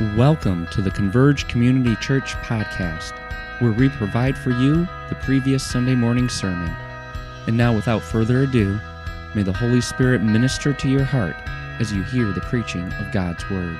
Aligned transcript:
Welcome 0.00 0.66
to 0.72 0.82
the 0.82 0.90
Converge 0.90 1.46
Community 1.46 1.94
Church 2.00 2.34
podcast, 2.38 3.12
where 3.60 3.70
we 3.70 3.88
provide 3.88 4.36
for 4.36 4.50
you 4.50 4.88
the 5.08 5.14
previous 5.22 5.64
Sunday 5.64 5.94
morning 5.94 6.28
sermon. 6.28 6.68
And 7.46 7.56
now, 7.56 7.72
without 7.72 8.02
further 8.02 8.42
ado, 8.42 8.80
may 9.36 9.44
the 9.44 9.52
Holy 9.52 9.80
Spirit 9.80 10.20
minister 10.20 10.72
to 10.72 10.88
your 10.88 11.04
heart 11.04 11.36
as 11.78 11.92
you 11.92 12.02
hear 12.02 12.32
the 12.32 12.40
preaching 12.40 12.92
of 12.94 13.12
God's 13.12 13.48
Word. 13.48 13.78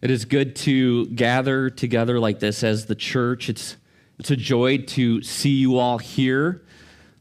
It 0.00 0.12
is 0.12 0.24
good 0.24 0.54
to 0.56 1.06
gather 1.06 1.70
together 1.70 2.20
like 2.20 2.38
this 2.38 2.62
as 2.62 2.86
the 2.86 2.94
church. 2.94 3.48
It's, 3.48 3.78
it's 4.20 4.30
a 4.30 4.36
joy 4.36 4.78
to 4.78 5.22
see 5.22 5.56
you 5.56 5.76
all 5.76 5.98
here. 5.98 6.62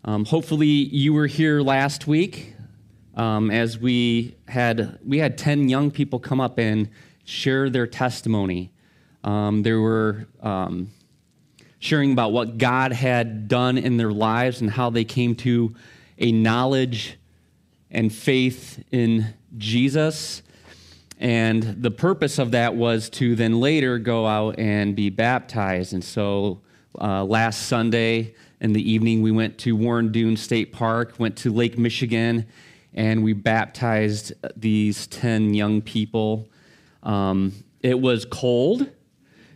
Um, 0.05 0.25
hopefully, 0.25 0.67
you 0.67 1.13
were 1.13 1.25
here 1.25 1.61
last 1.61 2.05
week 2.05 2.50
um, 3.15 3.51
as 3.51 3.77
we 3.77 4.35
had 4.47 4.99
we 5.05 5.17
had 5.17 5.37
10 5.37 5.69
young 5.69 5.91
people 5.91 6.19
come 6.19 6.39
up 6.39 6.57
and 6.57 6.89
share 7.23 7.69
their 7.69 7.87
testimony. 7.87 8.71
Um, 9.23 9.63
they 9.63 9.73
were 9.73 10.27
um, 10.41 10.91
sharing 11.79 12.13
about 12.13 12.31
what 12.31 12.57
god 12.57 12.91
had 12.91 13.47
done 13.47 13.77
in 13.77 13.97
their 13.97 14.11
lives 14.11 14.61
and 14.61 14.69
how 14.69 14.89
they 14.89 15.03
came 15.03 15.35
to 15.35 15.75
a 16.17 16.31
knowledge 16.31 17.17
and 17.89 18.11
faith 18.11 18.83
in 18.91 19.33
jesus. 19.57 20.41
And 21.19 21.61
the 21.83 21.91
purpose 21.91 22.39
of 22.39 22.51
that 22.51 22.75
was 22.75 23.09
to 23.11 23.35
then 23.35 23.59
later 23.59 23.99
go 23.99 24.25
out 24.25 24.57
and 24.57 24.95
be 24.95 25.11
baptized. 25.11 25.93
And 25.93 26.03
so 26.03 26.61
uh, 26.99 27.23
last 27.23 27.67
sunday 27.67 28.33
in 28.59 28.73
the 28.73 28.91
evening 28.91 29.21
we 29.21 29.31
went 29.31 29.57
to 29.57 29.75
warren 29.75 30.11
dunes 30.11 30.41
state 30.41 30.71
park 30.71 31.13
went 31.17 31.35
to 31.37 31.51
lake 31.51 31.77
michigan 31.77 32.45
and 32.93 33.23
we 33.23 33.33
baptized 33.33 34.33
these 34.55 35.07
10 35.07 35.53
young 35.53 35.81
people. 35.81 36.49
Um, 37.03 37.53
it 37.81 37.99
was 37.99 38.25
cold. 38.25 38.89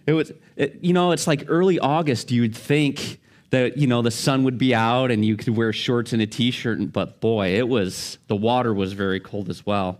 It 0.05 0.13
was, 0.13 0.31
it, 0.55 0.79
you 0.81 0.93
know, 0.93 1.11
it's 1.11 1.27
like 1.27 1.45
early 1.47 1.79
August. 1.79 2.31
You'd 2.31 2.55
think 2.55 3.19
that, 3.49 3.77
you 3.77 3.87
know, 3.87 4.01
the 4.01 4.11
sun 4.11 4.43
would 4.43 4.57
be 4.57 4.73
out 4.73 5.11
and 5.11 5.23
you 5.25 5.35
could 5.35 5.55
wear 5.55 5.73
shorts 5.73 6.13
and 6.13 6.21
a 6.21 6.27
t 6.27 6.51
shirt, 6.51 6.91
but 6.91 7.19
boy, 7.21 7.55
it 7.55 7.67
was, 7.67 8.17
the 8.27 8.35
water 8.35 8.73
was 8.73 8.93
very 8.93 9.19
cold 9.19 9.49
as 9.49 9.65
well. 9.65 9.99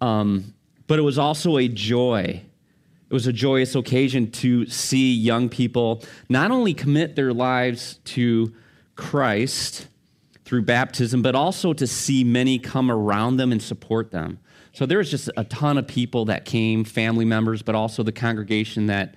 Um, 0.00 0.54
but 0.86 0.98
it 0.98 1.02
was 1.02 1.18
also 1.18 1.58
a 1.58 1.68
joy. 1.68 2.42
It 3.08 3.14
was 3.14 3.26
a 3.26 3.32
joyous 3.32 3.74
occasion 3.74 4.30
to 4.32 4.66
see 4.66 5.12
young 5.12 5.48
people 5.48 6.02
not 6.28 6.50
only 6.50 6.74
commit 6.74 7.14
their 7.14 7.32
lives 7.32 8.00
to 8.06 8.54
Christ, 8.96 9.88
through 10.52 10.60
baptism, 10.60 11.22
but 11.22 11.34
also 11.34 11.72
to 11.72 11.86
see 11.86 12.22
many 12.22 12.58
come 12.58 12.90
around 12.90 13.38
them 13.38 13.52
and 13.52 13.62
support 13.62 14.10
them. 14.10 14.38
So 14.74 14.84
there 14.84 14.98
was 14.98 15.10
just 15.10 15.30
a 15.34 15.44
ton 15.44 15.78
of 15.78 15.88
people 15.88 16.26
that 16.26 16.44
came, 16.44 16.84
family 16.84 17.24
members, 17.24 17.62
but 17.62 17.74
also 17.74 18.02
the 18.02 18.12
congregation 18.12 18.88
that 18.88 19.14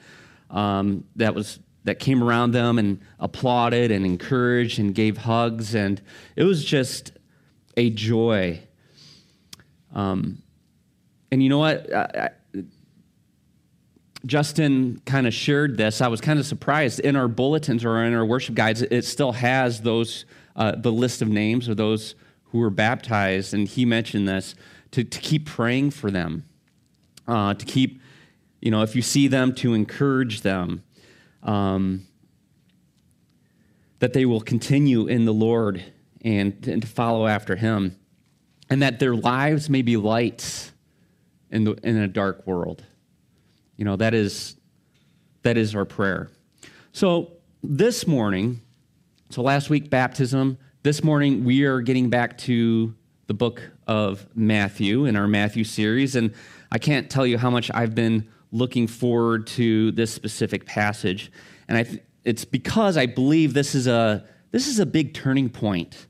um, 0.50 1.04
that 1.18 1.36
was 1.36 1.60
that 1.84 2.00
came 2.00 2.24
around 2.24 2.52
them 2.52 2.80
and 2.80 3.02
applauded 3.20 3.92
and 3.92 4.06
encouraged 4.06 4.80
and 4.80 4.96
gave 4.96 5.18
hugs, 5.18 5.76
and 5.76 6.02
it 6.38 6.46
was 6.46 6.64
just 6.64 7.12
a 7.76 7.90
joy. 7.90 8.62
Um, 9.94 10.42
and 11.34 11.44
you 11.44 11.50
know 11.50 11.60
what? 11.60 11.94
I, 11.94 12.30
I, 12.54 12.62
Justin 14.26 15.02
kind 15.06 15.28
of 15.28 15.34
shared 15.34 15.76
this. 15.76 16.00
I 16.00 16.08
was 16.08 16.22
kind 16.22 16.40
of 16.40 16.46
surprised. 16.46 17.02
In 17.02 17.18
our 17.18 17.28
bulletins 17.28 17.84
or 17.84 18.02
in 18.06 18.14
our 18.14 18.26
worship 18.26 18.56
guides, 18.56 18.82
it 18.84 19.04
still 19.04 19.34
has 19.34 19.82
those 19.82 20.24
uh, 20.56 20.74
the 20.76 20.92
list 20.92 21.22
of 21.22 21.28
names 21.28 21.68
of 21.68 21.78
those 21.78 22.16
who 22.46 22.60
were 22.60 22.70
baptized, 22.70 23.54
and 23.54 23.68
he 23.68 23.86
mentioned 23.86 24.28
this 24.28 24.56
to, 24.92 25.04
to 25.04 25.20
keep 25.20 25.46
praying 25.46 25.92
for 25.92 26.10
them, 26.10 26.46
uh, 27.28 27.54
to 27.54 27.66
keep, 27.66 28.02
you 28.62 28.72
know, 28.72 28.82
if 28.82 28.96
you 28.96 29.02
see 29.02 29.28
them, 29.28 29.54
to 29.56 29.74
encourage 29.74 30.42
them, 30.42 30.84
um, 31.44 32.08
that 34.00 34.14
they 34.14 34.26
will 34.26 34.42
continue 34.42 35.08
in 35.08 35.26
the 35.26 35.34
Lord 35.34 35.84
and, 36.22 36.68
and 36.68 36.82
to 36.82 36.88
follow 36.88 37.28
after 37.28 37.56
Him, 37.56 37.98
and 38.70 38.82
that 38.82 39.00
their 39.00 39.16
lives 39.16 39.70
may 39.70 39.82
be 39.82 39.98
lights 39.98 40.72
in, 41.52 41.66
the, 41.66 41.74
in 41.84 41.98
a 41.98 42.08
dark 42.08 42.48
world. 42.48 42.84
You 43.76 43.86
know, 43.86 43.96
that 43.98 44.14
is, 44.14 44.56
that 45.44 45.58
is 45.58 45.76
our 45.76 45.86
prayer. 45.86 46.30
So 46.94 47.34
this 47.62 48.08
morning, 48.08 48.62
so 49.32 49.42
last 49.42 49.70
week, 49.72 49.90
baptism. 49.90 50.58
This 50.84 51.04
morning, 51.04 51.44
we 51.46 51.64
are 51.64 51.82
getting 51.82 52.10
back 52.10 52.38
to 52.40 52.94
the 53.26 53.34
book 53.34 53.72
of 53.88 54.28
Matthew 54.36 55.06
in 55.06 55.16
our 55.16 55.28
Matthew 55.28 55.64
series. 55.64 56.16
And 56.16 56.32
I 56.72 56.78
can't 56.78 57.10
tell 57.10 57.26
you 57.26 57.40
how 57.40 57.50
much 57.50 57.72
I've 57.74 57.96
been 57.96 58.30
looking 58.52 58.86
forward 58.86 59.48
to 59.48 59.92
this 59.94 60.14
specific 60.14 60.66
passage. 60.66 61.32
And 61.68 61.78
I 61.78 62.02
it's 62.24 62.46
because 62.46 62.98
I 62.98 63.08
believe 63.08 63.54
this 63.54 63.76
is, 63.76 63.88
a, 63.88 64.26
this 64.52 64.68
is 64.68 64.80
a 64.80 64.86
big 64.86 65.14
turning 65.14 65.50
point 65.50 66.08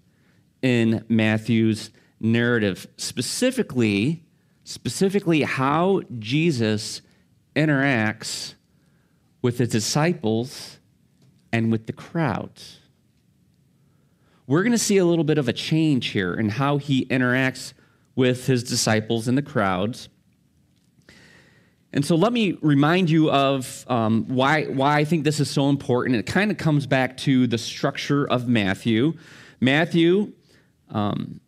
in 0.62 1.04
Matthew's 1.10 1.92
narrative, 2.20 2.88
specifically, 2.98 4.26
specifically 4.64 5.44
how 5.44 6.02
Jesus 6.20 7.02
interacts 7.56 8.56
with 9.42 9.58
his 9.58 9.70
disciples 9.70 10.80
and 11.52 11.72
with 11.72 11.88
the 11.88 11.94
crowds 11.94 12.80
we're 14.48 14.64
going 14.64 14.72
to 14.72 14.78
see 14.78 14.98
a 14.98 15.06
little 15.06 15.24
bit 15.24 15.38
of 15.38 15.48
a 15.48 15.54
change 15.54 16.08
here 16.08 16.34
in 16.34 16.50
how 16.50 16.78
he 16.78 17.06
interacts 17.06 17.74
with 18.16 18.48
his 18.48 18.64
disciples 18.64 19.28
and 19.28 19.38
the 19.38 19.42
crowds. 19.42 20.10
And 21.92 22.06
so 22.06 22.16
let 22.16 22.34
me 22.34 22.58
remind 22.62 23.10
you 23.10 23.32
of 23.32 23.86
um, 23.88 24.26
why, 24.28 24.66
why 24.66 24.98
I 24.98 25.06
think 25.06 25.24
this 25.24 25.40
is 25.40 25.50
so 25.50 25.70
important. 25.70 26.18
It 26.18 26.26
kind 26.26 26.52
of 26.52 26.58
comes 26.58 26.86
back 26.86 27.16
to 27.18 27.48
the 27.48 27.58
structure 27.58 28.30
of 28.30 28.48
Matthew. 28.48 29.14
Matthew 29.62 30.34
um, 30.90 31.40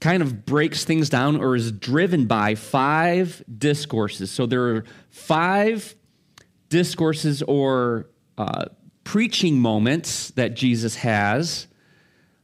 kind 0.00 0.20
of 0.20 0.44
breaks 0.44 0.84
things 0.84 1.08
down 1.08 1.36
or 1.36 1.54
is 1.54 1.70
driven 1.70 2.26
by 2.26 2.56
five 2.56 3.42
discourses. 3.56 4.32
So 4.32 4.46
there 4.46 4.74
are 4.74 4.84
five 5.10 5.94
discourses 6.68 7.40
or 7.42 8.08
uh, 8.36 8.64
preaching 9.04 9.58
moments 9.58 10.30
that 10.32 10.54
Jesus 10.54 10.96
has 10.96 11.66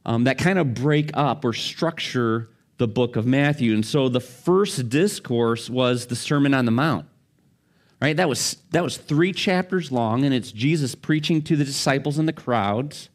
um, 0.05 0.23
that 0.23 0.37
kind 0.37 0.57
of 0.57 0.73
break 0.73 1.11
up 1.13 1.45
or 1.45 1.53
structure 1.53 2.49
the 2.77 2.87
book 2.87 3.15
of 3.15 3.25
Matthew. 3.25 3.73
And 3.73 3.85
so 3.85 4.09
the 4.09 4.21
first 4.21 4.89
discourse 4.89 5.69
was 5.69 6.07
the 6.07 6.15
Sermon 6.15 6.53
on 6.53 6.65
the 6.65 6.71
Mount. 6.71 7.05
Right? 8.01 8.15
That 8.15 8.29
was 8.29 8.57
that 8.71 8.81
was 8.81 8.95
3 8.95 9.33
chapters 9.33 9.91
long 9.91 10.23
and 10.23 10.33
it's 10.33 10.53
Jesus 10.53 10.95
preaching 10.95 11.41
to 11.43 11.57
the 11.57 11.65
disciples 11.65 12.17
and 12.17 12.27
the 12.27 12.33
crowds. 12.33 13.09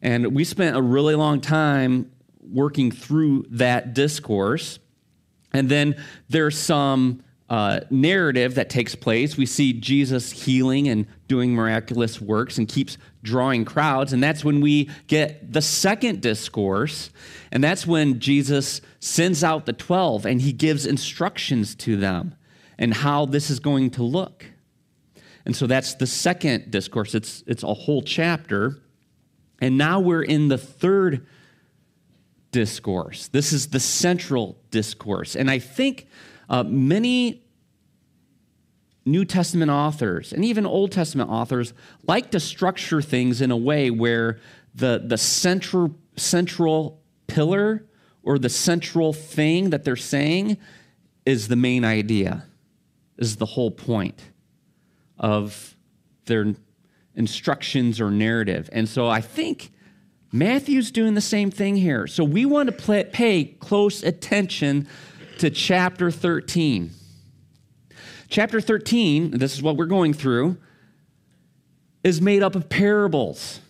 And 0.00 0.34
we 0.34 0.44
spent 0.44 0.76
a 0.76 0.82
really 0.82 1.14
long 1.14 1.40
time 1.40 2.10
working 2.40 2.90
through 2.90 3.44
that 3.50 3.92
discourse. 3.94 4.78
And 5.52 5.68
then 5.68 6.02
there's 6.28 6.58
some 6.58 7.22
uh, 7.50 7.80
narrative 7.90 8.56
that 8.56 8.68
takes 8.68 8.94
place. 8.94 9.36
We 9.36 9.46
see 9.46 9.72
Jesus 9.72 10.30
healing 10.30 10.88
and 10.88 11.06
doing 11.28 11.54
miraculous 11.54 12.20
works 12.20 12.58
and 12.58 12.68
keeps 12.68 12.98
drawing 13.22 13.64
crowds. 13.64 14.12
And 14.12 14.22
that's 14.22 14.44
when 14.44 14.60
we 14.60 14.90
get 15.06 15.52
the 15.52 15.62
second 15.62 16.20
discourse. 16.20 17.10
And 17.50 17.64
that's 17.64 17.86
when 17.86 18.20
Jesus 18.20 18.80
sends 19.00 19.42
out 19.42 19.64
the 19.64 19.72
12 19.72 20.26
and 20.26 20.42
he 20.42 20.52
gives 20.52 20.84
instructions 20.84 21.74
to 21.76 21.96
them 21.96 22.34
and 22.78 22.92
how 22.92 23.24
this 23.24 23.48
is 23.48 23.60
going 23.60 23.90
to 23.90 24.02
look. 24.02 24.44
And 25.46 25.56
so 25.56 25.66
that's 25.66 25.94
the 25.94 26.06
second 26.06 26.70
discourse. 26.70 27.14
It's, 27.14 27.42
it's 27.46 27.62
a 27.62 27.72
whole 27.72 28.02
chapter. 28.02 28.76
And 29.60 29.78
now 29.78 30.00
we're 30.00 30.22
in 30.22 30.48
the 30.48 30.58
third 30.58 31.26
discourse. 32.52 33.28
This 33.28 33.52
is 33.54 33.68
the 33.68 33.80
central 33.80 34.58
discourse. 34.70 35.34
And 35.34 35.50
I 35.50 35.58
think 35.58 36.06
uh, 36.48 36.62
many 36.64 37.42
New 39.04 39.24
Testament 39.24 39.70
authors 39.70 40.32
and 40.32 40.44
even 40.44 40.66
Old 40.66 40.92
Testament 40.92 41.30
authors 41.30 41.72
like 42.06 42.30
to 42.32 42.40
structure 42.40 43.00
things 43.00 43.40
in 43.40 43.50
a 43.50 43.56
way 43.56 43.90
where 43.90 44.38
the, 44.74 45.02
the 45.04 45.18
central, 45.18 45.96
central 46.16 47.00
pillar 47.26 47.86
or 48.22 48.38
the 48.38 48.48
central 48.48 49.12
thing 49.12 49.70
that 49.70 49.84
they're 49.84 49.96
saying 49.96 50.58
is 51.24 51.48
the 51.48 51.56
main 51.56 51.84
idea, 51.84 52.44
is 53.16 53.36
the 53.36 53.46
whole 53.46 53.70
point 53.70 54.22
of 55.18 55.76
their 56.26 56.54
instructions 57.14 58.00
or 58.00 58.10
narrative. 58.10 58.68
And 58.72 58.88
so 58.88 59.08
I 59.08 59.20
think 59.20 59.72
Matthew's 60.30 60.90
doing 60.90 61.14
the 61.14 61.20
same 61.20 61.50
thing 61.50 61.76
here. 61.76 62.06
So 62.06 62.22
we 62.22 62.44
want 62.44 62.68
to 62.68 63.04
pay 63.04 63.44
close 63.44 64.02
attention 64.02 64.86
to 65.38 65.50
chapter 65.50 66.10
13. 66.10 66.90
Chapter 68.28 68.60
13, 68.60 69.38
this 69.38 69.54
is 69.54 69.62
what 69.62 69.76
we're 69.76 69.86
going 69.86 70.12
through, 70.12 70.58
is 72.04 72.20
made 72.20 72.42
up 72.42 72.54
of 72.54 72.68
parables. 72.68 73.60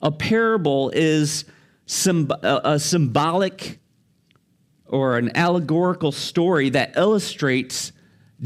A 0.00 0.10
parable 0.10 0.90
is 0.90 1.44
a 2.42 2.78
symbolic 2.78 3.78
or 4.86 5.18
an 5.18 5.36
allegorical 5.36 6.12
story 6.12 6.70
that 6.70 6.96
illustrates 6.96 7.92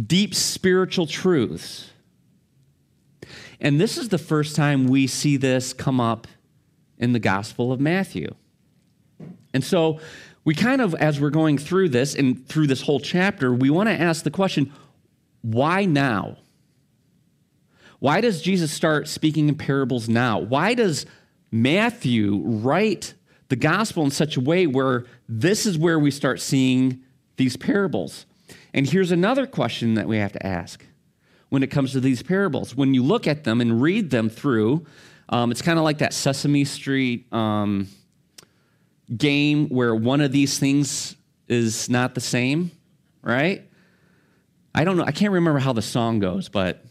deep 0.07 0.35
spiritual 0.35 1.07
truths. 1.07 1.91
And 3.61 3.81
this 3.81 3.99
is 3.99 4.09
the 4.09 4.19
first 4.19 4.57
time 4.57 4.87
we 4.87 5.07
see 5.07 5.37
this 5.37 5.73
come 5.73 6.01
up 6.01 6.27
in 6.97 7.13
the 7.13 7.19
Gospel 7.19 7.73
of 7.73 7.81
Matthew. 7.81 8.35
And 9.53 9.65
so, 9.65 10.01
we 10.49 10.55
kind 10.55 10.81
of, 10.81 10.95
as 10.95 11.21
we're 11.21 11.29
going 11.29 11.59
through 11.59 11.91
this 11.91 12.15
and 12.15 12.49
through 12.49 12.67
this 12.67 12.81
whole 12.81 13.01
chapter, 13.01 13.53
we 13.53 13.69
want 13.69 13.87
to 13.87 13.93
ask 13.93 14.25
the 14.25 14.31
question 14.31 14.73
why 15.43 15.85
now? 15.85 16.39
Why 17.99 18.23
does 18.23 18.41
Jesus 18.41 18.73
start 18.73 19.09
speaking 19.09 19.51
in 19.51 19.57
parables 19.57 20.09
now? 20.09 20.39
Why 20.39 20.73
does 20.73 21.05
Matthew 21.53 22.41
write 22.43 23.13
the 23.51 23.57
gospel 23.57 24.05
in 24.05 24.11
such 24.11 24.39
a 24.39 24.41
way 24.41 24.67
where 24.67 25.05
this 25.29 25.67
is 25.67 25.77
where 25.77 25.99
we 25.99 26.11
start 26.11 26.41
seeing 26.41 27.03
these 27.37 27.59
parables? 27.59 28.25
And 28.73 28.89
here's 28.89 29.11
another 29.11 29.47
question 29.47 29.97
that 29.97 30.09
we 30.09 30.17
have 30.17 30.33
to 30.33 30.47
ask 30.47 30.83
when 31.51 31.63
it 31.63 31.67
comes 31.67 31.93
to 31.93 32.01
these 32.01 32.23
parables. 32.23 32.75
When 32.75 32.95
you 32.95 33.03
look 33.03 33.27
at 33.27 33.45
them 33.45 33.61
and 33.61 33.83
read 33.83 34.09
them 34.09 34.31
through, 34.31 34.87
um, 35.29 35.51
it's 35.51 35.61
kind 35.61 35.79
of 35.79 35.85
like 35.85 35.99
that 35.99 36.15
Sesame 36.15 36.65
Street 36.65 37.31
um, 37.35 37.87
game 39.17 39.69
where 39.69 39.95
one 39.95 40.21
of 40.21 40.33
these 40.33 40.59
things 40.59 41.17
is 41.49 41.89
not 41.89 42.15
the 42.15 42.21
same, 42.21 42.71
right? 43.23 43.69
I 44.75 44.85
don't 44.85 44.97
know. 44.97 45.05
I 45.05 45.13
can't 45.13 45.33
remember 45.33 45.59
how 45.59 45.73
the 45.73 45.83
song 45.83 46.19
goes, 46.19 46.49
but 46.49 46.85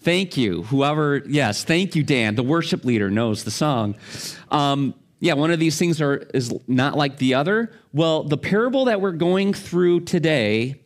thank 0.00 0.36
you. 0.36 0.62
Whoever, 0.64 1.22
yes, 1.26 1.64
thank 1.64 1.96
you, 1.96 2.02
Dan. 2.02 2.36
The 2.36 2.42
worship 2.42 2.84
leader 2.84 3.10
knows 3.10 3.44
the 3.44 3.50
song. 3.50 3.96
Um, 4.50 4.94
yeah, 5.18 5.34
one 5.34 5.50
of 5.50 5.58
these 5.58 5.78
things 5.78 6.00
are 6.00 6.16
is 6.34 6.54
not 6.68 6.96
like 6.96 7.16
the 7.16 7.34
other. 7.34 7.72
Well, 7.92 8.22
the 8.22 8.36
parable 8.38 8.84
that 8.84 9.00
we're 9.00 9.12
going 9.12 9.52
through 9.52 10.00
today 10.00 10.76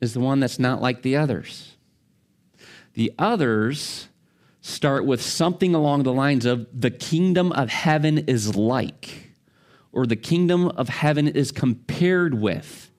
is 0.00 0.14
the 0.14 0.20
one 0.20 0.40
that's 0.40 0.58
not 0.58 0.82
like 0.82 1.02
the 1.02 1.16
others. 1.16 1.76
The 2.94 3.12
others 3.18 4.08
start 4.66 5.04
with 5.04 5.20
something 5.20 5.74
along 5.74 6.04
the 6.04 6.12
lines 6.12 6.46
of 6.46 6.66
the 6.72 6.90
kingdom 6.90 7.52
of 7.52 7.68
heaven 7.68 8.16
is 8.16 8.56
like, 8.56 9.30
or 9.92 10.06
the 10.06 10.16
kingdom 10.16 10.68
of 10.68 10.88
heaven 10.88 11.28
is 11.28 11.52
compared 11.52 12.32
with. 12.32 12.90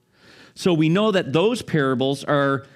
So 0.54 0.76
we 0.76 0.90
know 0.90 1.10
that 1.10 1.34
those 1.34 1.64
parables 1.64 2.24
are, 2.26 2.68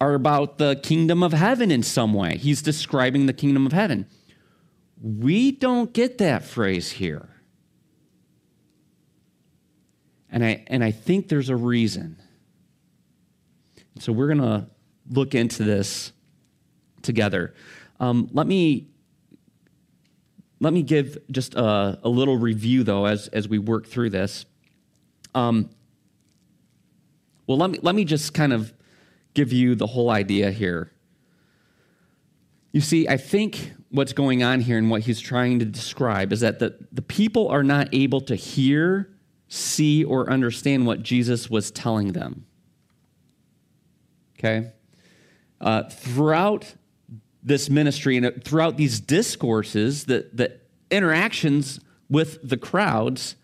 are 0.00 0.14
about 0.14 0.58
the 0.58 0.76
kingdom 0.76 1.24
of 1.24 1.32
heaven 1.32 1.72
in 1.72 1.82
some 1.82 2.14
way. 2.14 2.36
He's 2.36 2.62
describing 2.62 3.26
the 3.26 3.32
kingdom 3.32 3.66
of 3.66 3.72
heaven. 3.72 4.06
We 5.02 5.50
don't 5.50 5.92
get 5.92 6.18
that 6.18 6.44
phrase 6.44 6.92
here. 6.92 7.30
And 10.30 10.44
I, 10.44 10.62
and 10.68 10.84
I 10.84 10.92
think 10.92 11.26
there's 11.26 11.48
a 11.48 11.56
reason. 11.56 12.16
So 13.98 14.12
we're 14.12 14.32
going 14.32 14.38
to 14.38 14.68
look 15.10 15.34
into 15.34 15.64
this 15.64 16.12
together. 17.02 17.54
Um, 18.00 18.30
let 18.32 18.46
me 18.46 18.88
let 20.58 20.72
me 20.72 20.82
give 20.82 21.18
just 21.30 21.54
a, 21.54 21.98
a, 22.02 22.08
little 22.08 22.36
review 22.36 22.82
though 22.82 23.04
as 23.04 23.28
as 23.28 23.46
we 23.46 23.58
work 23.58 23.86
through 23.86 24.10
this. 24.10 24.46
Um, 25.34 25.70
well, 27.46 27.58
let 27.58 27.70
me 27.70 27.78
let 27.82 27.94
me 27.94 28.04
just 28.04 28.32
kind 28.32 28.52
of 28.52 28.72
give 29.34 29.52
you 29.52 29.74
the 29.74 29.86
whole 29.86 30.10
idea 30.10 30.50
here. 30.50 30.92
You 32.72 32.80
see, 32.80 33.06
I 33.06 33.16
think 33.16 33.72
what's 33.90 34.12
going 34.12 34.42
on 34.42 34.60
here 34.60 34.78
and 34.78 34.90
what 34.90 35.02
he's 35.02 35.20
trying 35.20 35.58
to 35.58 35.64
describe 35.64 36.32
is 36.32 36.40
that 36.40 36.60
the, 36.60 36.78
the 36.92 37.02
people 37.02 37.48
are 37.48 37.64
not 37.64 37.88
able 37.92 38.20
to 38.22 38.36
hear, 38.36 39.10
see, 39.48 40.04
or 40.04 40.30
understand 40.30 40.86
what 40.86 41.02
Jesus 41.02 41.50
was 41.50 41.72
telling 41.72 42.12
them. 42.12 42.46
Okay? 44.38 44.70
Uh, 45.60 45.82
throughout 45.90 46.74
this 47.42 47.70
ministry 47.70 48.16
and 48.16 48.44
throughout 48.44 48.76
these 48.76 49.00
discourses, 49.00 50.04
the, 50.04 50.28
the 50.32 50.58
interactions 50.90 51.80
with 52.08 52.46
the 52.46 52.56
crowds, 52.56 53.36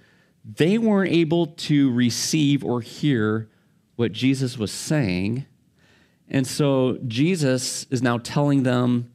they 0.45 0.79
weren't 0.79 1.13
able 1.13 1.47
to 1.47 1.93
receive 1.93 2.65
or 2.65 2.81
hear 2.81 3.49
what 3.97 4.13
Jesus 4.13 4.59
was 4.59 4.71
saying. 4.71 5.47
And 6.29 6.47
so 6.47 6.99
Jesus 7.07 7.87
is 7.91 8.03
now 8.03 8.19
telling 8.19 8.65
them 8.65 9.13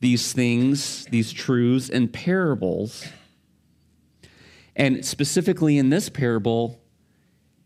these 0.00 0.32
things, 0.32 1.06
these 1.06 1.32
truths, 1.32 1.88
in 1.88 2.08
parables. 2.08 3.06
And 4.74 5.04
specifically 5.04 5.78
in 5.78 5.90
this 5.90 6.08
parable, 6.08 6.80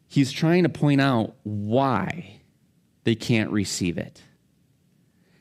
he's 0.07 0.31
trying 0.31 0.63
to 0.65 0.69
point 0.69 1.01
out 1.01 1.35
why 1.43 2.41
they 3.05 3.15
can't 3.15 3.51
receive 3.51 3.99
it 3.99 4.23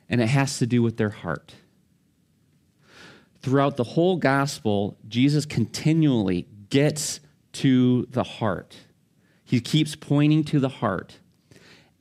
and 0.09 0.21
it 0.21 0.27
has 0.27 0.57
to 0.59 0.65
do 0.65 0.81
with 0.81 0.97
their 0.97 1.09
heart. 1.09 1.53
Throughout 3.41 3.77
the 3.77 3.83
whole 3.83 4.17
gospel, 4.17 4.97
Jesus 5.07 5.45
continually 5.45 6.47
gets 6.69 7.19
to 7.53 8.05
the 8.11 8.23
heart. 8.23 8.75
He 9.45 9.59
keeps 9.61 9.95
pointing 9.95 10.43
to 10.45 10.59
the 10.59 10.69
heart. 10.69 11.17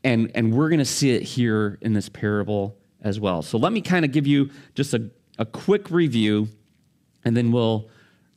And, 0.02 0.30
and 0.34 0.54
we're 0.54 0.68
going 0.68 0.78
to 0.78 0.84
see 0.84 1.10
it 1.10 1.22
here 1.22 1.78
in 1.80 1.92
this 1.92 2.08
parable 2.08 2.76
as 3.02 3.20
well. 3.20 3.42
So 3.42 3.58
let 3.58 3.72
me 3.72 3.80
kind 3.80 4.04
of 4.04 4.12
give 4.12 4.26
you 4.26 4.50
just 4.74 4.94
a, 4.94 5.10
a 5.38 5.46
quick 5.46 5.90
review, 5.90 6.48
and 7.24 7.36
then 7.36 7.52
we'll 7.52 7.88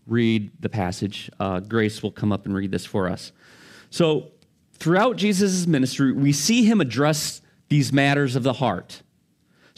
read 0.06 0.52
the 0.60 0.70
passage. 0.70 1.30
Uh, 1.40 1.60
Grace 1.60 2.04
will 2.04 2.12
come 2.12 2.32
up 2.32 2.46
and 2.46 2.54
read 2.54 2.72
this 2.72 2.86
for 2.86 3.08
us. 3.08 3.32
So, 3.90 4.32
throughout 4.74 5.18
Jesus' 5.18 5.68
ministry, 5.68 6.12
we 6.12 6.32
see 6.32 6.64
him 6.64 6.82
address 6.82 7.42
these 7.70 7.94
matters 7.94 8.36
of 8.36 8.44
the 8.44 8.54
heart 8.54 9.02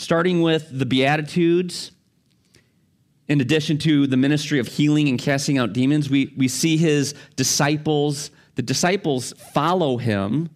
starting 0.03 0.41
with 0.41 0.67
the 0.77 0.85
Beatitudes. 0.85 1.91
In 3.29 3.39
addition 3.39 3.77
to 3.79 4.05
the 4.05 4.17
ministry 4.17 4.59
of 4.59 4.67
healing 4.67 5.07
and 5.07 5.17
casting 5.17 5.57
out 5.57 5.71
demons, 5.71 6.09
we, 6.09 6.33
we 6.35 6.49
see 6.49 6.75
his 6.75 7.15
disciples. 7.37 8.29
The 8.55 8.61
disciples 8.61 9.33
follow 9.53 9.95
him. 9.95 10.49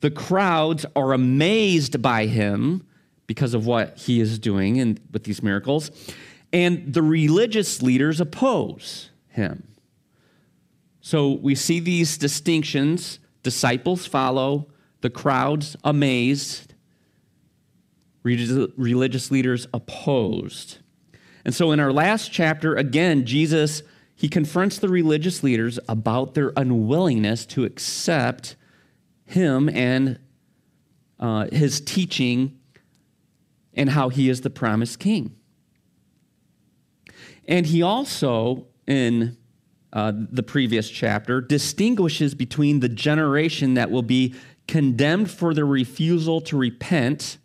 The 0.00 0.10
crowds 0.10 0.84
are 0.96 1.12
amazed 1.12 2.02
by 2.02 2.26
him 2.26 2.84
because 3.28 3.54
of 3.54 3.64
what 3.64 3.96
he 3.96 4.20
is 4.20 4.40
doing 4.40 4.80
and 4.80 4.98
with 5.12 5.22
these 5.22 5.40
miracles. 5.40 5.92
And 6.52 6.92
the 6.92 7.02
religious 7.02 7.80
leaders 7.80 8.20
oppose 8.20 9.10
him. 9.28 9.68
So 11.00 11.30
we 11.34 11.54
see 11.54 11.78
these 11.78 12.18
distinctions. 12.18 13.20
Disciples 13.44 14.04
follow, 14.04 14.66
the 15.00 15.10
crowds 15.10 15.76
amazed, 15.84 16.69
religious 18.22 19.30
leaders 19.30 19.66
opposed. 19.72 20.78
And 21.44 21.54
so 21.54 21.72
in 21.72 21.80
our 21.80 21.92
last 21.92 22.32
chapter, 22.32 22.76
again, 22.76 23.24
Jesus, 23.24 23.82
he 24.14 24.28
confronts 24.28 24.78
the 24.78 24.88
religious 24.88 25.42
leaders 25.42 25.78
about 25.88 26.34
their 26.34 26.52
unwillingness 26.56 27.46
to 27.46 27.64
accept 27.64 28.56
him 29.24 29.68
and 29.70 30.18
uh, 31.18 31.46
his 31.52 31.80
teaching 31.80 32.58
and 33.74 33.90
how 33.90 34.08
he 34.08 34.28
is 34.28 34.42
the 34.42 34.50
promised 34.50 34.98
king. 34.98 35.36
And 37.46 37.66
he 37.66 37.82
also, 37.82 38.66
in 38.86 39.36
uh, 39.92 40.12
the 40.14 40.42
previous 40.42 40.90
chapter, 40.90 41.40
distinguishes 41.40 42.34
between 42.34 42.80
the 42.80 42.88
generation 42.88 43.74
that 43.74 43.90
will 43.90 44.02
be 44.02 44.34
condemned 44.68 45.30
for 45.30 45.52
their 45.52 45.66
refusal 45.66 46.40
to 46.42 46.56
repent 46.56 47.38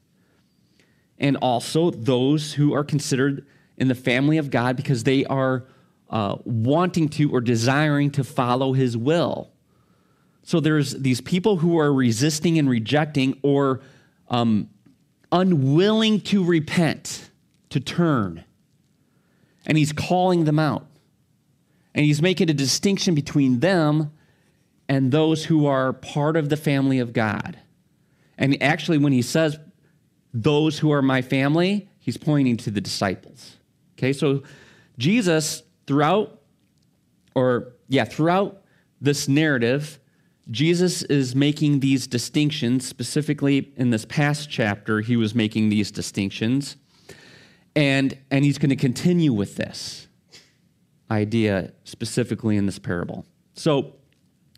and 1.20 1.38
also 1.38 1.92
those 1.92 2.54
who 2.54 2.74
are 2.74 2.84
considered 2.84 3.46
in 3.78 3.88
the 3.88 3.96
family 3.96 4.38
of 4.38 4.50
God 4.50 4.76
because 4.76 5.04
they 5.04 5.26
are 5.26 5.66
uh, 6.10 6.38
wanting 6.44 7.10
to 7.10 7.32
or 7.32 7.42
desiring 7.42 8.12
to 8.12 8.24
follow 8.24 8.74
his 8.74 8.96
will. 8.96 9.52
So 10.44 10.60
there's 10.60 10.92
these 10.94 11.22
people 11.22 11.58
who 11.58 11.80
are 11.80 11.92
resisting 11.92 12.60
and 12.60 12.70
rejecting 12.70 13.40
or 13.42 13.82
um, 14.30 14.70
unwilling 15.32 16.22
to 16.22 16.44
repent, 16.44 17.32
to 17.70 17.80
turn. 17.80 18.44
And 19.66 19.78
he's 19.78 19.92
calling 19.92 20.46
them 20.46 20.60
out. 20.60 20.86
And 21.96 22.06
he's 22.06 22.22
making 22.22 22.50
a 22.50 22.54
distinction 22.54 23.16
between 23.16 23.60
them 23.62 24.12
and 24.88 25.12
those 25.12 25.46
who 25.46 25.66
are 25.66 25.94
part 25.94 26.38
of 26.38 26.50
the 26.50 26.58
family 26.58 27.00
of 27.00 27.14
God. 27.14 27.60
And 28.38 28.62
actually, 28.62 28.98
when 28.98 29.14
he 29.14 29.22
says 29.22 29.58
those 30.36 30.78
who 30.78 30.92
are 30.92 31.02
my 31.02 31.22
family, 31.22 31.88
he's 32.00 32.18
pointing 32.18 32.58
to 32.58 32.70
the 32.70 32.82
disciples. 32.82 33.56
Okay, 33.98 34.12
so 34.12 34.44
Jesus, 34.98 35.64
throughout, 35.88 36.42
or 37.34 37.74
yeah, 37.88 38.04
throughout 38.04 38.62
this 39.00 39.30
narrative, 39.30 40.00
Jesus 40.52 41.04
is 41.04 41.36
making 41.36 41.80
these 41.80 42.06
distinctions. 42.06 42.86
Specifically, 42.86 43.72
in 43.78 43.90
this 43.92 44.06
past 44.06 44.50
chapter, 44.50 45.00
he 45.00 45.16
was 45.16 45.34
making 45.34 45.70
these 45.70 45.90
distinctions. 45.90 46.76
And, 47.76 48.18
and 48.30 48.44
he's 48.44 48.58
going 48.58 48.70
to 48.70 48.76
continue 48.76 49.32
with 49.32 49.56
this 49.56 50.08
idea 51.10 51.72
specifically 51.86 52.58
in 52.58 52.66
this 52.66 52.80
parable. 52.80 53.26
So 53.54 53.96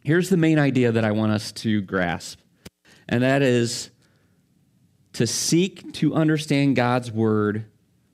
here's 0.04 0.30
the 0.30 0.38
main 0.38 0.58
idea 0.58 0.92
that 0.92 1.06
I 1.06 1.12
want 1.12 1.32
us 1.32 1.52
to 1.54 1.82
grasp, 1.82 2.40
and 3.08 3.22
that 3.22 3.42
is 3.42 3.92
to 5.18 5.26
seek 5.26 5.92
to 5.94 6.14
understand 6.14 6.76
God's 6.76 7.12
word 7.12 7.66